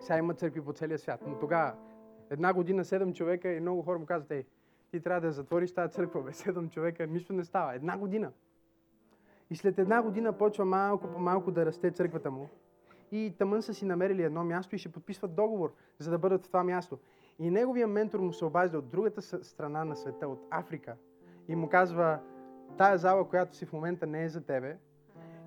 Сега 0.00 0.18
има 0.18 0.34
църкви 0.34 0.64
по 0.64 0.72
целия 0.72 0.98
свят, 0.98 1.20
но 1.26 1.38
тогава 1.38 1.74
една 2.30 2.52
година 2.52 2.84
седем 2.84 3.14
човека 3.14 3.52
и 3.52 3.60
много 3.60 3.82
хора 3.82 3.98
му 3.98 4.06
казват, 4.06 4.30
ей, 4.30 4.46
ти 4.94 5.00
трябва 5.00 5.20
да 5.20 5.32
затвориш 5.32 5.74
тази 5.74 5.92
църква, 5.92 6.22
бе, 6.22 6.32
седем 6.32 6.70
човека, 6.70 7.06
нищо 7.06 7.32
не 7.32 7.44
става. 7.44 7.74
Една 7.74 7.98
година. 7.98 8.32
И 9.50 9.56
след 9.56 9.78
една 9.78 10.02
година 10.02 10.32
почва 10.32 10.64
малко 10.64 11.08
по 11.12 11.18
малко 11.18 11.50
да 11.50 11.66
расте 11.66 11.90
църквата 11.90 12.30
му. 12.30 12.48
И 13.12 13.34
тъмън 13.38 13.62
са 13.62 13.74
си 13.74 13.84
намерили 13.84 14.22
едно 14.22 14.44
място 14.44 14.74
и 14.74 14.78
ще 14.78 14.92
подписват 14.92 15.34
договор, 15.34 15.74
за 15.98 16.10
да 16.10 16.18
бъдат 16.18 16.44
в 16.44 16.48
това 16.48 16.64
място. 16.64 16.98
И 17.38 17.50
неговия 17.50 17.86
ментор 17.86 18.20
му 18.20 18.32
се 18.32 18.44
обажда 18.44 18.78
от 18.78 18.90
другата 18.90 19.22
страна 19.22 19.84
на 19.84 19.96
света, 19.96 20.28
от 20.28 20.46
Африка. 20.50 20.96
И 21.48 21.56
му 21.56 21.68
казва, 21.68 22.18
тая 22.78 22.98
зала, 22.98 23.28
която 23.28 23.56
си 23.56 23.66
в 23.66 23.72
момента 23.72 24.06
не 24.06 24.24
е 24.24 24.28
за 24.28 24.40
тебе, 24.40 24.76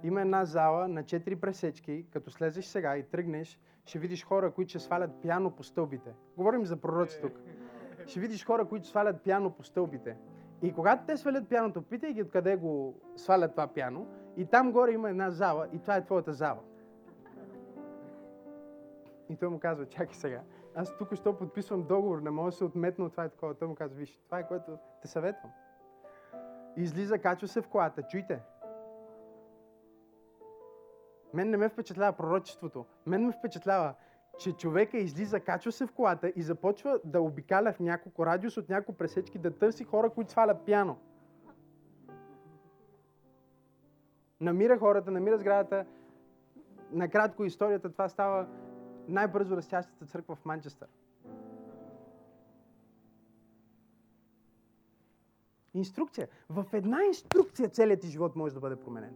има 0.03 0.21
една 0.21 0.45
зала 0.45 0.87
на 0.87 1.03
четири 1.03 1.35
пресечки, 1.35 2.05
като 2.11 2.31
слезеш 2.31 2.65
сега 2.65 2.97
и 2.97 3.03
тръгнеш, 3.03 3.59
ще 3.85 3.99
видиш 3.99 4.25
хора, 4.25 4.51
които 4.51 4.69
ще 4.69 4.79
свалят 4.79 5.11
пяно 5.21 5.51
по 5.51 5.63
стълбите. 5.63 6.13
Говорим 6.37 6.65
за 6.65 6.77
пророци 6.77 7.21
тук 7.21 7.39
ще 8.07 8.19
видиш 8.19 8.45
хора, 8.45 8.65
които 8.65 8.87
свалят 8.87 9.21
пяно 9.21 9.51
по 9.51 9.63
стълбите. 9.63 10.17
И 10.61 10.73
когато 10.73 11.05
те 11.05 11.17
свалят 11.17 11.49
пяното, 11.49 11.81
питай 11.81 12.13
ги 12.13 12.23
откъде 12.23 12.55
го 12.55 12.95
свалят 13.15 13.51
това 13.51 13.67
пяно. 13.67 14.07
И 14.37 14.45
там 14.45 14.71
горе 14.71 14.91
има 14.91 15.09
една 15.09 15.31
зала 15.31 15.67
и 15.73 15.79
това 15.79 15.95
е 15.95 16.05
твоята 16.05 16.33
зала. 16.33 16.59
И 19.29 19.35
той 19.35 19.49
му 19.49 19.59
казва, 19.59 19.85
чакай 19.85 20.13
сега, 20.13 20.41
аз 20.75 20.97
тук 20.97 21.15
що 21.15 21.37
подписвам 21.37 21.83
договор, 21.83 22.19
не 22.19 22.29
мога 22.29 22.51
да 22.51 22.57
се 22.57 22.63
отметна 22.63 23.05
от 23.05 23.11
това 23.11 23.25
и 23.25 23.29
такова. 23.29 23.53
Той 23.53 23.67
му 23.67 23.75
казва, 23.75 23.97
виж, 23.97 24.19
това 24.25 24.39
е 24.39 24.47
което 24.47 24.77
те 25.01 25.07
съветвам. 25.07 25.51
Излиза, 26.77 27.19
качва 27.19 27.47
се 27.47 27.61
в 27.61 27.67
колата, 27.67 28.03
чуйте. 28.03 28.41
Мен 31.33 31.49
не 31.49 31.57
ме 31.57 31.69
впечатлява 31.69 32.17
пророчеството. 32.17 32.85
Мен 33.05 33.25
ме 33.25 33.31
впечатлява, 33.31 33.93
че 34.37 34.53
човека 34.53 34.97
излиза, 34.97 35.39
качва 35.39 35.71
се 35.71 35.85
в 35.85 35.91
колата 35.91 36.33
и 36.35 36.41
започва 36.41 36.99
да 37.03 37.21
обикаля 37.21 37.73
в 37.73 37.79
няколко 37.79 38.25
радиус 38.25 38.57
от 38.57 38.69
няколко 38.69 38.97
пресечки, 38.97 39.37
да 39.37 39.51
търси 39.51 39.83
хора, 39.83 40.09
които 40.09 40.31
свалят 40.31 40.65
пяно. 40.65 40.97
Намира 44.41 44.79
хората, 44.79 45.11
намира 45.11 45.37
сградата. 45.37 45.85
Накратко 46.91 47.45
историята, 47.45 47.91
това 47.91 48.09
става 48.09 48.47
най-бързо 49.07 49.57
растящата 49.57 50.05
църква 50.05 50.35
в 50.35 50.45
Манчестър. 50.45 50.87
Инструкция. 55.73 56.27
В 56.49 56.65
една 56.73 57.03
инструкция 57.03 57.69
целият 57.69 58.01
ти 58.01 58.07
живот 58.07 58.35
може 58.35 58.53
да 58.53 58.59
бъде 58.59 58.75
променен. 58.75 59.15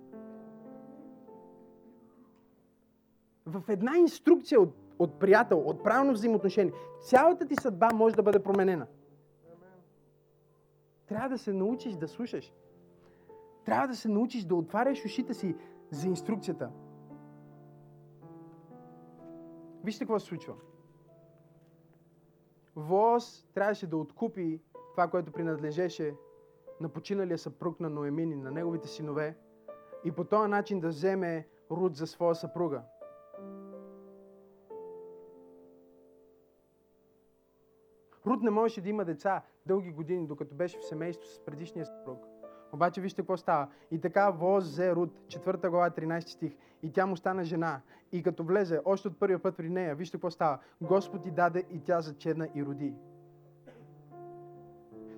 В 3.45 3.63
една 3.69 3.97
инструкция 3.97 4.61
от, 4.61 4.75
от 5.01 5.19
приятел, 5.19 5.59
от 5.59 5.83
правилно 5.83 6.13
взаимоотношение, 6.13 6.73
цялата 7.01 7.47
ти 7.47 7.55
съдба 7.55 7.89
може 7.93 8.15
да 8.15 8.23
бъде 8.23 8.43
променена. 8.43 8.87
Трябва 11.07 11.29
да 11.29 11.37
се 11.37 11.53
научиш 11.53 11.93
да 11.93 12.07
слушаш. 12.07 12.53
Трябва 13.65 13.87
да 13.87 13.95
се 13.95 14.09
научиш 14.09 14.43
да 14.43 14.55
отваряш 14.55 15.05
ушите 15.05 15.33
си 15.33 15.55
за 15.91 16.07
инструкцията. 16.07 16.71
Вижте 19.83 20.03
какво 20.03 20.19
се 20.19 20.25
случва. 20.25 20.53
Воз 22.75 23.45
трябваше 23.53 23.87
да 23.87 23.97
откупи 23.97 24.61
това, 24.91 25.07
което 25.07 25.31
принадлежеше 25.31 26.15
на 26.81 26.89
починалия 26.89 27.37
съпруг 27.37 27.79
на 27.79 27.89
Ноемин 27.89 28.31
и 28.31 28.35
на 28.35 28.51
неговите 28.51 28.87
синове 28.87 29.37
и 30.03 30.11
по 30.11 30.23
този 30.23 30.49
начин 30.49 30.79
да 30.79 30.87
вземе 30.87 31.47
Руд 31.71 31.95
за 31.95 32.07
своя 32.07 32.35
съпруга. 32.35 32.83
Руд 38.31 38.43
не 38.43 38.49
можеше 38.49 38.81
да 38.81 38.89
има 38.89 39.05
деца 39.05 39.41
дълги 39.65 39.91
години, 39.91 40.27
докато 40.27 40.55
беше 40.55 40.79
в 40.79 40.85
семейство 40.85 41.27
с 41.27 41.39
предишния 41.45 41.85
съпруг. 41.85 42.25
Обаче 42.73 43.01
вижте 43.01 43.21
какво 43.21 43.37
става. 43.37 43.67
И 43.91 44.01
така 44.01 44.29
Воз 44.29 44.63
взе 44.63 44.95
Руд, 44.95 45.19
4 45.27 45.69
глава, 45.69 45.89
13 45.89 46.27
стих. 46.27 46.53
И 46.83 46.91
тя 46.91 47.05
му 47.05 47.17
стана 47.17 47.43
жена. 47.43 47.81
И 48.11 48.23
като 48.23 48.43
влезе 48.43 48.81
още 48.85 49.07
от 49.07 49.19
първия 49.19 49.39
път 49.39 49.57
при 49.57 49.69
нея, 49.69 49.95
вижте 49.95 50.17
какво 50.17 50.31
става. 50.31 50.59
Господ 50.81 51.23
ти 51.23 51.31
даде 51.31 51.63
и 51.71 51.79
тя 51.79 52.01
зачерна 52.01 52.47
и 52.55 52.65
роди. 52.65 52.93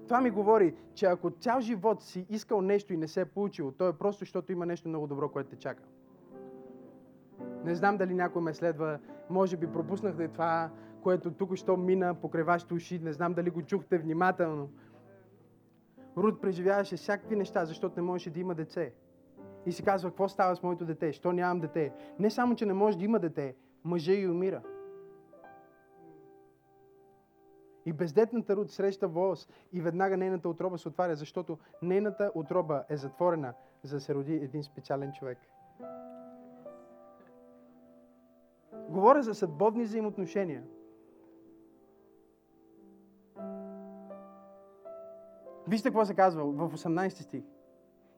Това 0.07 0.21
ми 0.21 0.29
говори, 0.29 0.75
че 0.95 1.05
ако 1.05 1.31
цял 1.31 1.61
живот 1.61 2.03
си 2.03 2.25
искал 2.29 2.61
нещо 2.61 2.93
и 2.93 2.97
не 2.97 3.07
се 3.07 3.21
е 3.21 3.25
получило, 3.25 3.71
то 3.71 3.87
е 3.87 3.93
просто, 3.93 4.19
защото 4.19 4.51
има 4.51 4.65
нещо 4.65 4.89
много 4.89 5.07
добро, 5.07 5.29
което 5.29 5.49
те 5.49 5.55
чака. 5.55 5.83
Не 7.63 7.75
знам 7.75 7.97
дали 7.97 8.13
някой 8.13 8.41
ме 8.41 8.53
следва, 8.53 8.99
може 9.29 9.57
би 9.57 9.67
пропуснахте 9.67 10.27
това, 10.27 10.69
което 11.03 11.31
тук 11.31 11.55
що 11.55 11.77
мина 11.77 12.15
покрай 12.15 12.43
вашите 12.43 12.73
уши, 12.73 12.99
не 12.99 13.13
знам 13.13 13.33
дали 13.33 13.49
го 13.49 13.61
чухте 13.61 13.97
внимателно. 13.97 14.69
Руд 16.17 16.41
преживяваше 16.41 16.95
всякакви 16.95 17.35
неща, 17.35 17.65
защото 17.65 17.95
не 17.95 18.01
можеше 18.01 18.29
да 18.29 18.39
има 18.39 18.55
дете. 18.55 18.93
И 19.65 19.71
си 19.71 19.83
казва, 19.83 20.09
какво 20.09 20.29
става 20.29 20.55
с 20.55 20.63
моето 20.63 20.85
дете? 20.85 21.13
Що 21.13 21.33
нямам 21.33 21.59
дете? 21.59 21.93
Не 22.19 22.29
само, 22.29 22.55
че 22.55 22.65
не 22.65 22.73
може 22.73 22.97
да 22.97 23.03
има 23.03 23.19
дете, 23.19 23.55
мъжа 23.83 24.13
и 24.13 24.27
умира. 24.27 24.61
И 27.85 27.93
бездетната 27.93 28.55
Руд 28.55 28.71
среща 28.71 29.07
Воз 29.07 29.49
и 29.73 29.81
веднага 29.81 30.17
нейната 30.17 30.49
отроба 30.49 30.77
се 30.77 30.87
отваря, 30.87 31.15
защото 31.15 31.57
нейната 31.81 32.31
отроба 32.35 32.83
е 32.89 32.97
затворена, 32.97 33.53
за 33.83 33.95
да 33.95 34.01
се 34.01 34.15
роди 34.15 34.33
един 34.33 34.63
специален 34.63 35.11
човек. 35.11 35.37
Говоря 38.89 39.23
за 39.23 39.33
съдбовни 39.33 39.83
взаимоотношения. 39.83 40.63
Вижте 45.67 45.89
какво 45.89 46.05
се 46.05 46.13
казва 46.13 46.43
в 46.43 46.77
18 46.77 47.09
стих. 47.09 47.43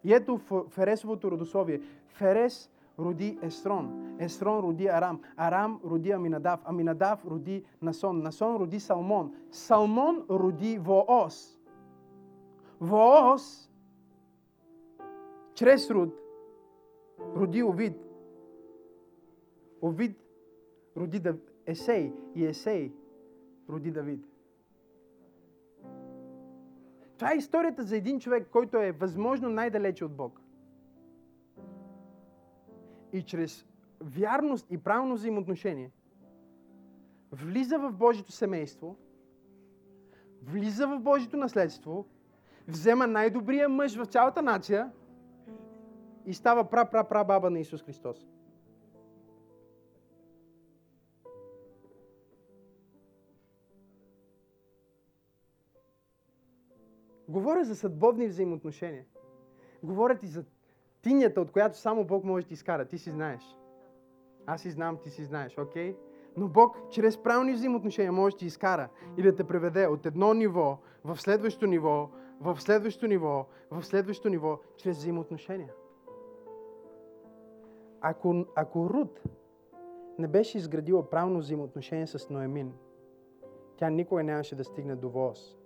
И 0.04 0.14
ето 0.14 0.40
Фересовото 0.70 1.32
родословие. 1.32 1.82
Ферес 2.08 2.70
роди 3.00 3.40
Естрон. 3.42 4.16
Естрон 4.20 4.60
роди 4.60 4.88
Арам. 4.88 5.22
Арам 5.38 5.80
роди 5.86 6.12
Аминадав. 6.12 6.60
Аминадав 6.66 7.26
роди 7.26 7.64
Насон. 7.82 8.22
Насон 8.22 8.56
роди 8.56 8.80
Салмон. 8.80 9.34
Салмон 9.52 10.26
роди 10.30 10.78
Воос. 10.78 11.58
Воос 12.80 13.70
чрез 15.54 15.90
Руд 15.90 16.14
роди 17.36 17.64
Овид. 17.64 17.98
Овид 19.82 20.18
роди 20.96 21.22
Есей 21.68 22.14
и 22.36 22.42
Есей 22.42 22.94
роди 23.68 23.92
Давид. 23.92 24.35
Това 27.18 27.34
е 27.34 27.38
историята 27.38 27.84
за 27.84 27.98
един 27.98 28.20
човек, 28.20 28.48
който 28.52 28.78
е 28.78 28.92
възможно 28.92 29.50
най-далече 29.50 30.06
от 30.06 30.16
Бог. 30.16 30.42
И 33.14 33.22
чрез 33.24 33.66
вярност 34.02 34.72
и 34.72 34.78
правилно 34.78 35.16
взаимоотношение 35.16 35.92
влиза 37.32 37.80
в 37.80 37.92
Божието 37.92 38.32
семейство, 38.32 38.96
влиза 40.44 40.88
в 40.88 41.00
Божието 41.00 41.38
наследство, 41.38 42.06
взема 42.68 43.08
най-добрия 43.08 43.70
мъж 43.70 43.96
в 43.96 44.06
цялата 44.06 44.42
нация 44.42 44.92
и 46.26 46.34
става 46.34 46.70
пра-пра-пра 46.70 47.24
баба 47.24 47.50
на 47.50 47.60
Исус 47.60 47.84
Христос. 47.84 48.28
Говоря 57.36 57.64
за 57.64 57.76
съдбовни 57.76 58.28
взаимоотношения. 58.28 59.06
Говоря 59.84 60.18
ти 60.18 60.28
за 60.28 60.46
тинята, 61.02 61.42
от 61.42 61.52
която 61.52 61.78
само 61.78 62.06
Бог 62.06 62.24
може 62.24 62.46
да 62.46 62.48
ти 62.48 62.54
изкара. 62.54 62.86
Ти 62.86 62.98
си 62.98 63.12
знаеш. 63.12 63.58
Аз 64.46 64.62
си 64.62 64.72
знам, 64.72 64.98
ти 65.04 65.10
си 65.10 65.24
знаеш, 65.24 65.58
окей? 65.58 65.94
Okay? 65.94 65.98
Но 66.38 66.48
Бог 66.48 66.78
чрез 66.92 67.24
правилни 67.24 67.54
взаимоотношения 67.54 68.12
може 68.12 68.36
да 68.36 68.40
ти 68.40 68.46
изкара 68.46 68.90
и 69.18 69.22
да 69.22 69.36
те 69.36 69.44
преведе 69.44 69.88
от 69.88 70.06
едно 70.06 70.34
ниво 70.34 70.78
в 71.04 71.18
следващо 71.22 71.68
ниво, 71.68 72.10
в 72.42 72.62
следващо 72.62 73.08
ниво, 73.08 73.46
в 73.72 73.84
следващо 73.84 74.30
ниво, 74.30 74.60
чрез 74.78 74.98
взаимоотношения. 74.98 75.74
Ако, 78.02 78.46
ако 78.56 78.90
Руд 78.90 79.24
не 80.20 80.28
беше 80.28 80.58
изградила 80.58 81.10
правилно 81.10 81.40
взаимоотношение 81.40 82.08
с 82.08 82.30
Ноемин, 82.30 82.74
тя 83.78 83.90
никога 83.90 84.24
нямаше 84.24 84.56
да 84.56 84.64
стигне 84.64 84.96
до 84.96 85.10
Воз. 85.10 85.58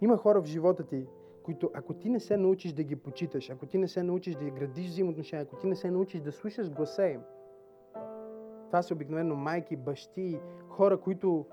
Има 0.00 0.16
хора 0.16 0.40
в 0.40 0.44
живота 0.44 0.86
ти, 0.86 1.06
които 1.42 1.70
ако 1.74 1.94
ти 1.94 2.10
не 2.10 2.20
се 2.20 2.36
научиш 2.36 2.72
да 2.72 2.82
ги 2.82 2.96
почиташ, 2.96 3.50
ако 3.50 3.66
ти 3.66 3.78
не 3.78 3.88
се 3.88 4.02
научиш 4.02 4.34
да 4.34 4.50
градиш 4.50 4.86
взаимоотношения, 4.86 5.42
ако 5.42 5.56
ти 5.56 5.66
не 5.66 5.76
се 5.76 5.90
научиш 5.90 6.20
да 6.20 6.32
слушаш 6.32 6.70
гласа 6.70 7.06
им, 7.06 7.20
това 8.66 8.82
са 8.82 8.94
обикновено 8.94 9.36
майки, 9.36 9.76
бащи, 9.76 10.40
хора, 10.68 11.00
които 11.00 11.46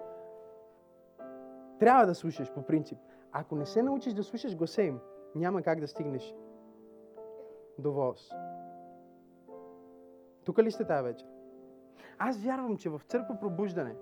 трябва 1.80 2.06
да 2.06 2.15
слушаш 2.15 2.53
по 2.53 2.61
принцип. 2.61 2.98
Ако 3.32 3.56
не 3.56 3.65
се 3.65 3.84
научиш 3.84 4.14
да 4.14 4.24
слушаш 4.24 4.57
гласа 4.57 4.82
им, 4.82 4.99
няма 5.36 5.61
как 5.61 5.80
да 5.80 5.88
стигнеш 5.88 6.36
до 7.80 7.91
ВОЗ. 7.91 8.32
Тук 10.44 10.60
ли 10.60 10.72
сте 10.72 10.86
тази 10.86 11.03
вечер? 11.03 11.28
Аз 12.18 12.44
вярвам, 12.44 12.78
че 12.78 12.90
в 12.90 13.02
църква 13.07 13.40
пробуждане 13.40 13.95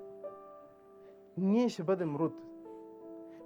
ние 1.37 1.69
ще 1.69 1.83
бъдем 1.83 2.15
руд. 2.15 2.44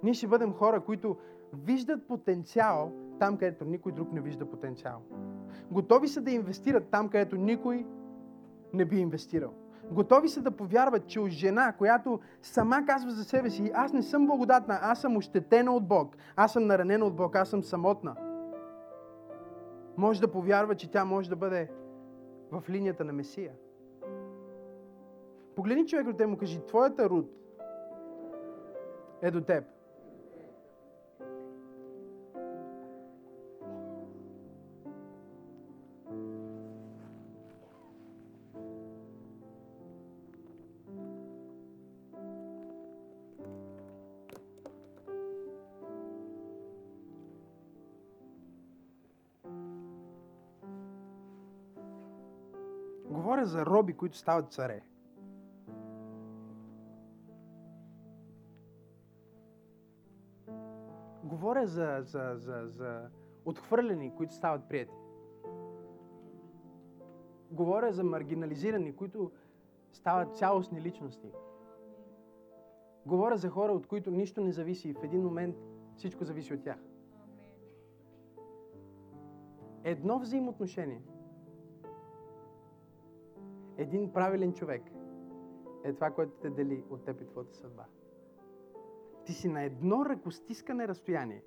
Ние 0.02 0.14
ще 0.14 0.26
бъдем 0.26 0.52
хора, 0.52 0.80
които 0.80 1.16
виждат 1.52 2.06
потенциал 2.06 2.92
там, 3.18 3.36
където 3.36 3.64
никой 3.64 3.92
друг 3.92 4.12
не 4.12 4.20
вижда 4.20 4.50
потенциал. 4.50 5.02
Готови 5.70 6.08
са 6.08 6.20
да 6.20 6.30
инвестират 6.30 6.88
там, 6.90 7.08
където 7.08 7.36
никой 7.36 7.86
не 8.72 8.84
би 8.84 8.98
инвестирал. 8.98 9.54
Готови 9.90 10.28
са 10.28 10.42
да 10.42 10.50
повярват, 10.50 11.06
че 11.06 11.20
от 11.20 11.30
жена, 11.30 11.72
която 11.72 12.20
сама 12.42 12.84
казва 12.86 13.10
за 13.10 13.24
себе 13.24 13.50
си, 13.50 13.70
аз 13.74 13.92
не 13.92 14.02
съм 14.02 14.26
благодатна, 14.26 14.78
аз 14.82 15.00
съм 15.00 15.16
ощетена 15.16 15.72
от 15.72 15.88
Бог, 15.88 16.16
аз 16.36 16.52
съм 16.52 16.66
наранена 16.66 17.04
от 17.04 17.16
Бог, 17.16 17.36
аз 17.36 17.48
съм 17.48 17.62
самотна. 17.62 18.16
Може 19.96 20.20
да 20.20 20.30
повярва, 20.30 20.74
че 20.74 20.90
тя 20.90 21.04
може 21.04 21.30
да 21.30 21.36
бъде 21.36 21.70
в 22.50 22.62
линията 22.70 23.04
на 23.04 23.12
Месия. 23.12 23.52
Погледни 25.56 25.86
човек 25.86 26.08
от 26.08 26.16
те 26.16 26.26
му 26.26 26.36
кажи, 26.36 26.66
твоята 26.66 27.10
руд 27.10 27.30
е 29.22 29.30
до 29.30 29.40
теб. 29.40 29.64
Говоря 53.40 53.46
за 53.46 53.66
роби, 53.66 53.92
които 53.92 54.16
стават 54.16 54.52
царе. 54.52 54.82
Говоря 61.24 61.66
за, 61.66 61.98
за, 62.02 62.34
за, 62.36 62.68
за 62.68 63.10
отхвърлени, 63.44 64.14
които 64.16 64.34
стават 64.34 64.68
прияти. 64.68 64.94
Говоря 67.50 67.92
за 67.92 68.04
маргинализирани, 68.04 68.96
които 68.96 69.30
стават 69.92 70.36
цялостни 70.36 70.82
личности. 70.82 71.32
Говоря 73.06 73.36
за 73.36 73.48
хора, 73.48 73.72
от 73.72 73.86
които 73.86 74.10
нищо 74.10 74.40
не 74.40 74.52
зависи 74.52 74.88
и 74.88 74.94
в 74.94 75.04
един 75.04 75.22
момент 75.22 75.56
всичко 75.96 76.24
зависи 76.24 76.54
от 76.54 76.62
тях. 76.62 76.78
Едно 79.84 80.18
взаимоотношение, 80.18 81.02
един 83.80 84.12
правилен 84.12 84.52
човек 84.52 84.82
е 85.84 85.92
това, 85.92 86.10
което 86.10 86.32
те 86.32 86.50
дели 86.50 86.84
от 86.90 87.04
теб 87.04 87.20
и 87.20 87.26
твоята 87.26 87.54
съдба. 87.54 87.84
Ти 89.24 89.32
си 89.32 89.48
на 89.48 89.62
едно 89.62 90.04
ръкостискане 90.04 90.88
разстояние 90.88 91.42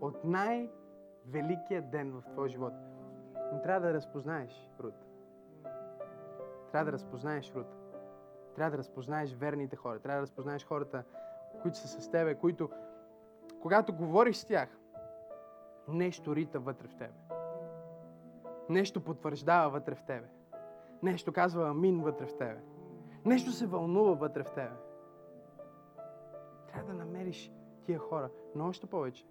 от 0.00 0.24
най-великия 0.24 1.82
ден 1.82 2.12
в 2.12 2.22
твоя 2.32 2.48
живот. 2.48 2.72
Но 3.52 3.62
трябва 3.62 3.86
да 3.86 3.94
разпознаеш 3.94 4.70
Рут. 4.80 4.94
Трябва 6.72 6.84
да 6.84 6.92
разпознаеш 6.92 7.54
Рут. 7.54 7.76
Трябва 8.54 8.70
да 8.70 8.78
разпознаеш 8.78 9.34
верните 9.34 9.76
хора. 9.76 9.98
Трябва 9.98 10.18
да 10.18 10.22
разпознаеш 10.22 10.66
хората, 10.66 11.04
които 11.62 11.78
са 11.78 11.88
с 11.88 12.10
тебе, 12.10 12.34
които, 12.34 12.70
когато 13.62 13.92
говориш 13.92 14.36
с 14.36 14.44
тях, 14.44 14.78
нещо 15.88 16.36
рита 16.36 16.60
вътре 16.60 16.88
в 16.88 16.96
тебе. 16.96 17.14
Нещо 18.68 19.04
потвърждава 19.04 19.70
вътре 19.70 19.94
в 19.94 20.04
тебе. 20.04 20.28
Нещо 21.02 21.32
казва 21.32 21.68
амин 21.68 22.02
вътре 22.02 22.26
в 22.26 22.36
тебе. 22.36 22.60
Нещо 23.24 23.50
се 23.50 23.66
вълнува 23.66 24.12
вътре 24.12 24.42
в 24.42 24.50
тебе. 24.50 24.76
Трябва 26.68 26.92
да 26.92 26.98
намериш 26.98 27.52
тия 27.84 27.98
хора, 27.98 28.30
но 28.54 28.68
още 28.68 28.86
повече 28.86 29.26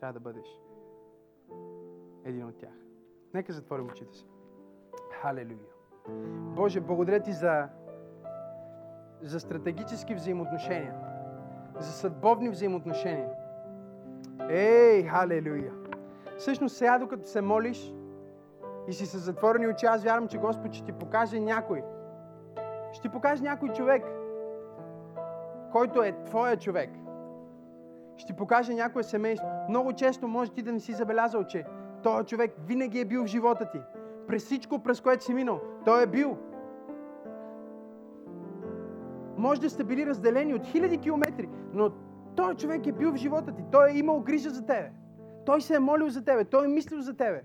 трябва 0.00 0.12
да 0.12 0.20
бъдеш 0.20 0.60
един 2.24 2.46
от 2.46 2.56
тях. 2.56 2.74
Нека 3.34 3.52
затворим 3.52 3.86
очите 3.86 4.16
си. 4.16 4.26
Халелуя. 5.12 5.58
Боже, 6.56 6.80
благодаря 6.80 7.20
ти 7.20 7.32
за, 7.32 7.68
за 9.22 9.40
стратегически 9.40 10.14
взаимоотношения, 10.14 10.94
за 11.78 11.92
съдбовни 11.92 12.48
взаимоотношения. 12.48 13.30
Ей, 14.48 15.02
халелуя! 15.02 15.72
Всъщност 16.38 16.76
сега, 16.76 16.98
докато 16.98 17.28
се 17.28 17.40
молиш 17.40 17.94
и 18.88 18.92
си 18.92 19.06
с 19.06 19.18
затворени 19.18 19.68
очи, 19.68 19.86
аз 19.86 20.04
вярвам, 20.04 20.28
че 20.28 20.38
Господ 20.38 20.72
ще 20.72 20.84
ти 20.84 20.92
покаже 20.92 21.40
някой. 21.40 21.82
Ще 22.92 23.02
ти 23.02 23.08
покаже 23.08 23.42
някой 23.42 23.68
човек, 23.68 24.04
който 25.72 26.02
е 26.02 26.24
твоя 26.24 26.56
човек. 26.56 26.90
Ще 28.16 28.26
ти 28.26 28.36
покаже 28.36 28.74
някое 28.74 29.02
семейство. 29.02 29.48
Много 29.68 29.92
често 29.92 30.28
може 30.28 30.50
ти 30.50 30.62
да 30.62 30.72
не 30.72 30.80
си 30.80 30.92
забелязал, 30.92 31.44
че 31.44 31.64
този 32.02 32.26
човек 32.26 32.54
винаги 32.66 33.00
е 33.00 33.04
бил 33.04 33.24
в 33.24 33.26
живота 33.26 33.70
ти. 33.70 33.78
През 34.26 34.44
всичко, 34.44 34.78
през 34.78 35.00
което 35.00 35.24
си 35.24 35.34
минал, 35.34 35.60
той 35.84 36.02
е 36.02 36.06
бил. 36.06 36.38
Може 39.36 39.60
да 39.60 39.70
сте 39.70 39.84
били 39.84 40.06
разделени 40.06 40.54
от 40.54 40.66
хиляди 40.66 40.98
километри, 40.98 41.48
но 41.72 41.90
той 42.36 42.54
човек 42.54 42.86
е 42.86 42.92
бил 42.92 43.12
в 43.12 43.16
живота 43.16 43.52
ти. 43.52 43.62
Той 43.72 43.90
е 43.90 43.98
имал 43.98 44.20
грижа 44.20 44.50
за 44.50 44.66
тебе. 44.66 44.92
Той 45.46 45.60
се 45.60 45.74
е 45.74 45.78
молил 45.78 46.08
за 46.08 46.24
тебе. 46.24 46.44
Той 46.44 46.64
е 46.64 46.68
мислил 46.68 47.00
за 47.00 47.16
тебе. 47.16 47.42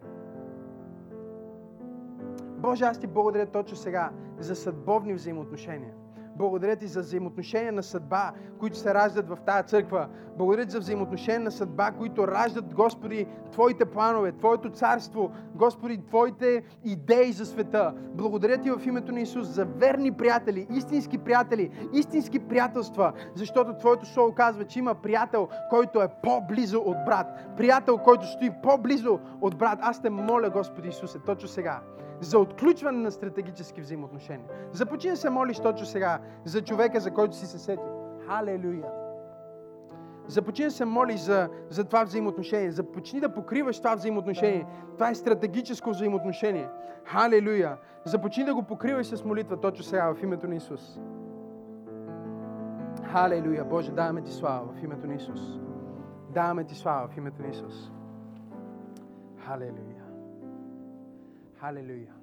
Боже, 2.59 2.85
аз 2.85 2.99
ти 2.99 3.07
благодаря 3.07 3.45
точно 3.45 3.77
сега 3.77 4.09
за 4.39 4.55
съдбовни 4.55 5.13
взаимоотношения. 5.13 5.93
Благодаря 6.39 6.75
ти 6.75 6.87
за 6.87 6.99
взаимоотношения 6.99 7.71
на 7.71 7.83
съдба, 7.83 8.31
които 8.59 8.77
се 8.77 8.93
раждат 8.93 9.29
в 9.29 9.37
тази 9.45 9.67
църква. 9.67 10.07
Благодаря 10.37 10.65
ти 10.65 10.71
за 10.71 10.79
взаимоотношения 10.79 11.39
на 11.39 11.51
съдба, 11.51 11.91
които 11.91 12.27
раждат, 12.27 12.73
Господи, 12.73 13.25
Твоите 13.51 13.85
планове, 13.85 14.31
Твоето 14.31 14.69
царство, 14.69 15.31
Господи, 15.55 16.05
Твоите 16.07 16.63
идеи 16.83 17.31
за 17.31 17.45
света. 17.45 17.93
Благодаря 18.13 18.57
ти 18.57 18.71
в 18.71 18.81
името 18.85 19.11
на 19.11 19.19
Исус 19.19 19.47
за 19.47 19.65
верни 19.65 20.11
приятели, 20.11 20.67
истински 20.69 21.17
приятели, 21.17 21.89
истински 21.93 22.39
приятелства, 22.39 23.13
защото 23.35 23.77
Твоето 23.77 24.05
слово 24.05 24.33
казва, 24.35 24.63
че 24.63 24.79
има 24.79 24.95
приятел, 24.95 25.47
който 25.69 26.01
е 26.01 26.07
по-близо 26.23 26.79
от 26.79 26.97
брат. 27.05 27.27
Приятел, 27.57 27.97
който 27.97 28.27
стои 28.27 28.51
по-близо 28.63 29.19
от 29.41 29.57
брат. 29.57 29.79
Аз 29.81 30.01
те 30.01 30.09
моля, 30.09 30.49
Господи 30.49 30.89
Исусе, 30.89 31.19
точно 31.19 31.47
сега 31.47 31.81
за 32.21 32.39
отключване 32.39 32.97
на 32.97 33.11
стратегически 33.11 33.81
взаимоотношения. 33.81 34.47
Започни 34.71 35.09
да 35.09 35.17
се 35.17 35.29
молиш 35.29 35.59
точно 35.59 35.85
сега 35.85 36.19
за 36.45 36.61
човека, 36.61 36.99
за 36.99 37.11
който 37.11 37.35
си 37.35 37.45
се 37.45 37.59
сетил. 37.59 37.99
Халелуя! 38.27 38.91
Започни 40.27 40.65
да 40.65 40.71
се 40.71 40.85
молиш 40.85 41.19
за, 41.19 41.49
за 41.69 41.83
това 41.83 42.03
взаимоотношение. 42.03 42.71
Започни 42.71 43.19
да 43.19 43.33
покриваш 43.33 43.77
това 43.77 43.95
взаимоотношение. 43.95 44.65
Това 44.93 45.09
е 45.09 45.15
стратегическо 45.15 45.89
взаимоотношение. 45.89 46.69
Халелуя! 47.05 47.77
Започни 48.05 48.43
да 48.43 48.55
го 48.55 48.63
покриваш 48.63 49.07
с 49.07 49.25
молитва 49.25 49.57
точно 49.57 49.83
сега 49.83 50.13
в 50.13 50.23
името 50.23 50.47
на 50.47 50.55
Исус. 50.55 50.99
Халелуя! 53.03 53.65
Боже, 53.65 53.91
даваме 53.91 54.21
ти 54.21 54.31
слава 54.31 54.73
в 54.73 54.83
името 54.83 55.07
на 55.07 55.15
Исус. 55.15 55.41
Даваме 56.33 56.63
ти 56.63 56.75
слава 56.75 57.07
в 57.07 57.17
името 57.17 57.41
на 57.41 57.47
Исус. 57.47 57.91
Халелуя! 59.37 59.98
Халелуя. 61.59 62.13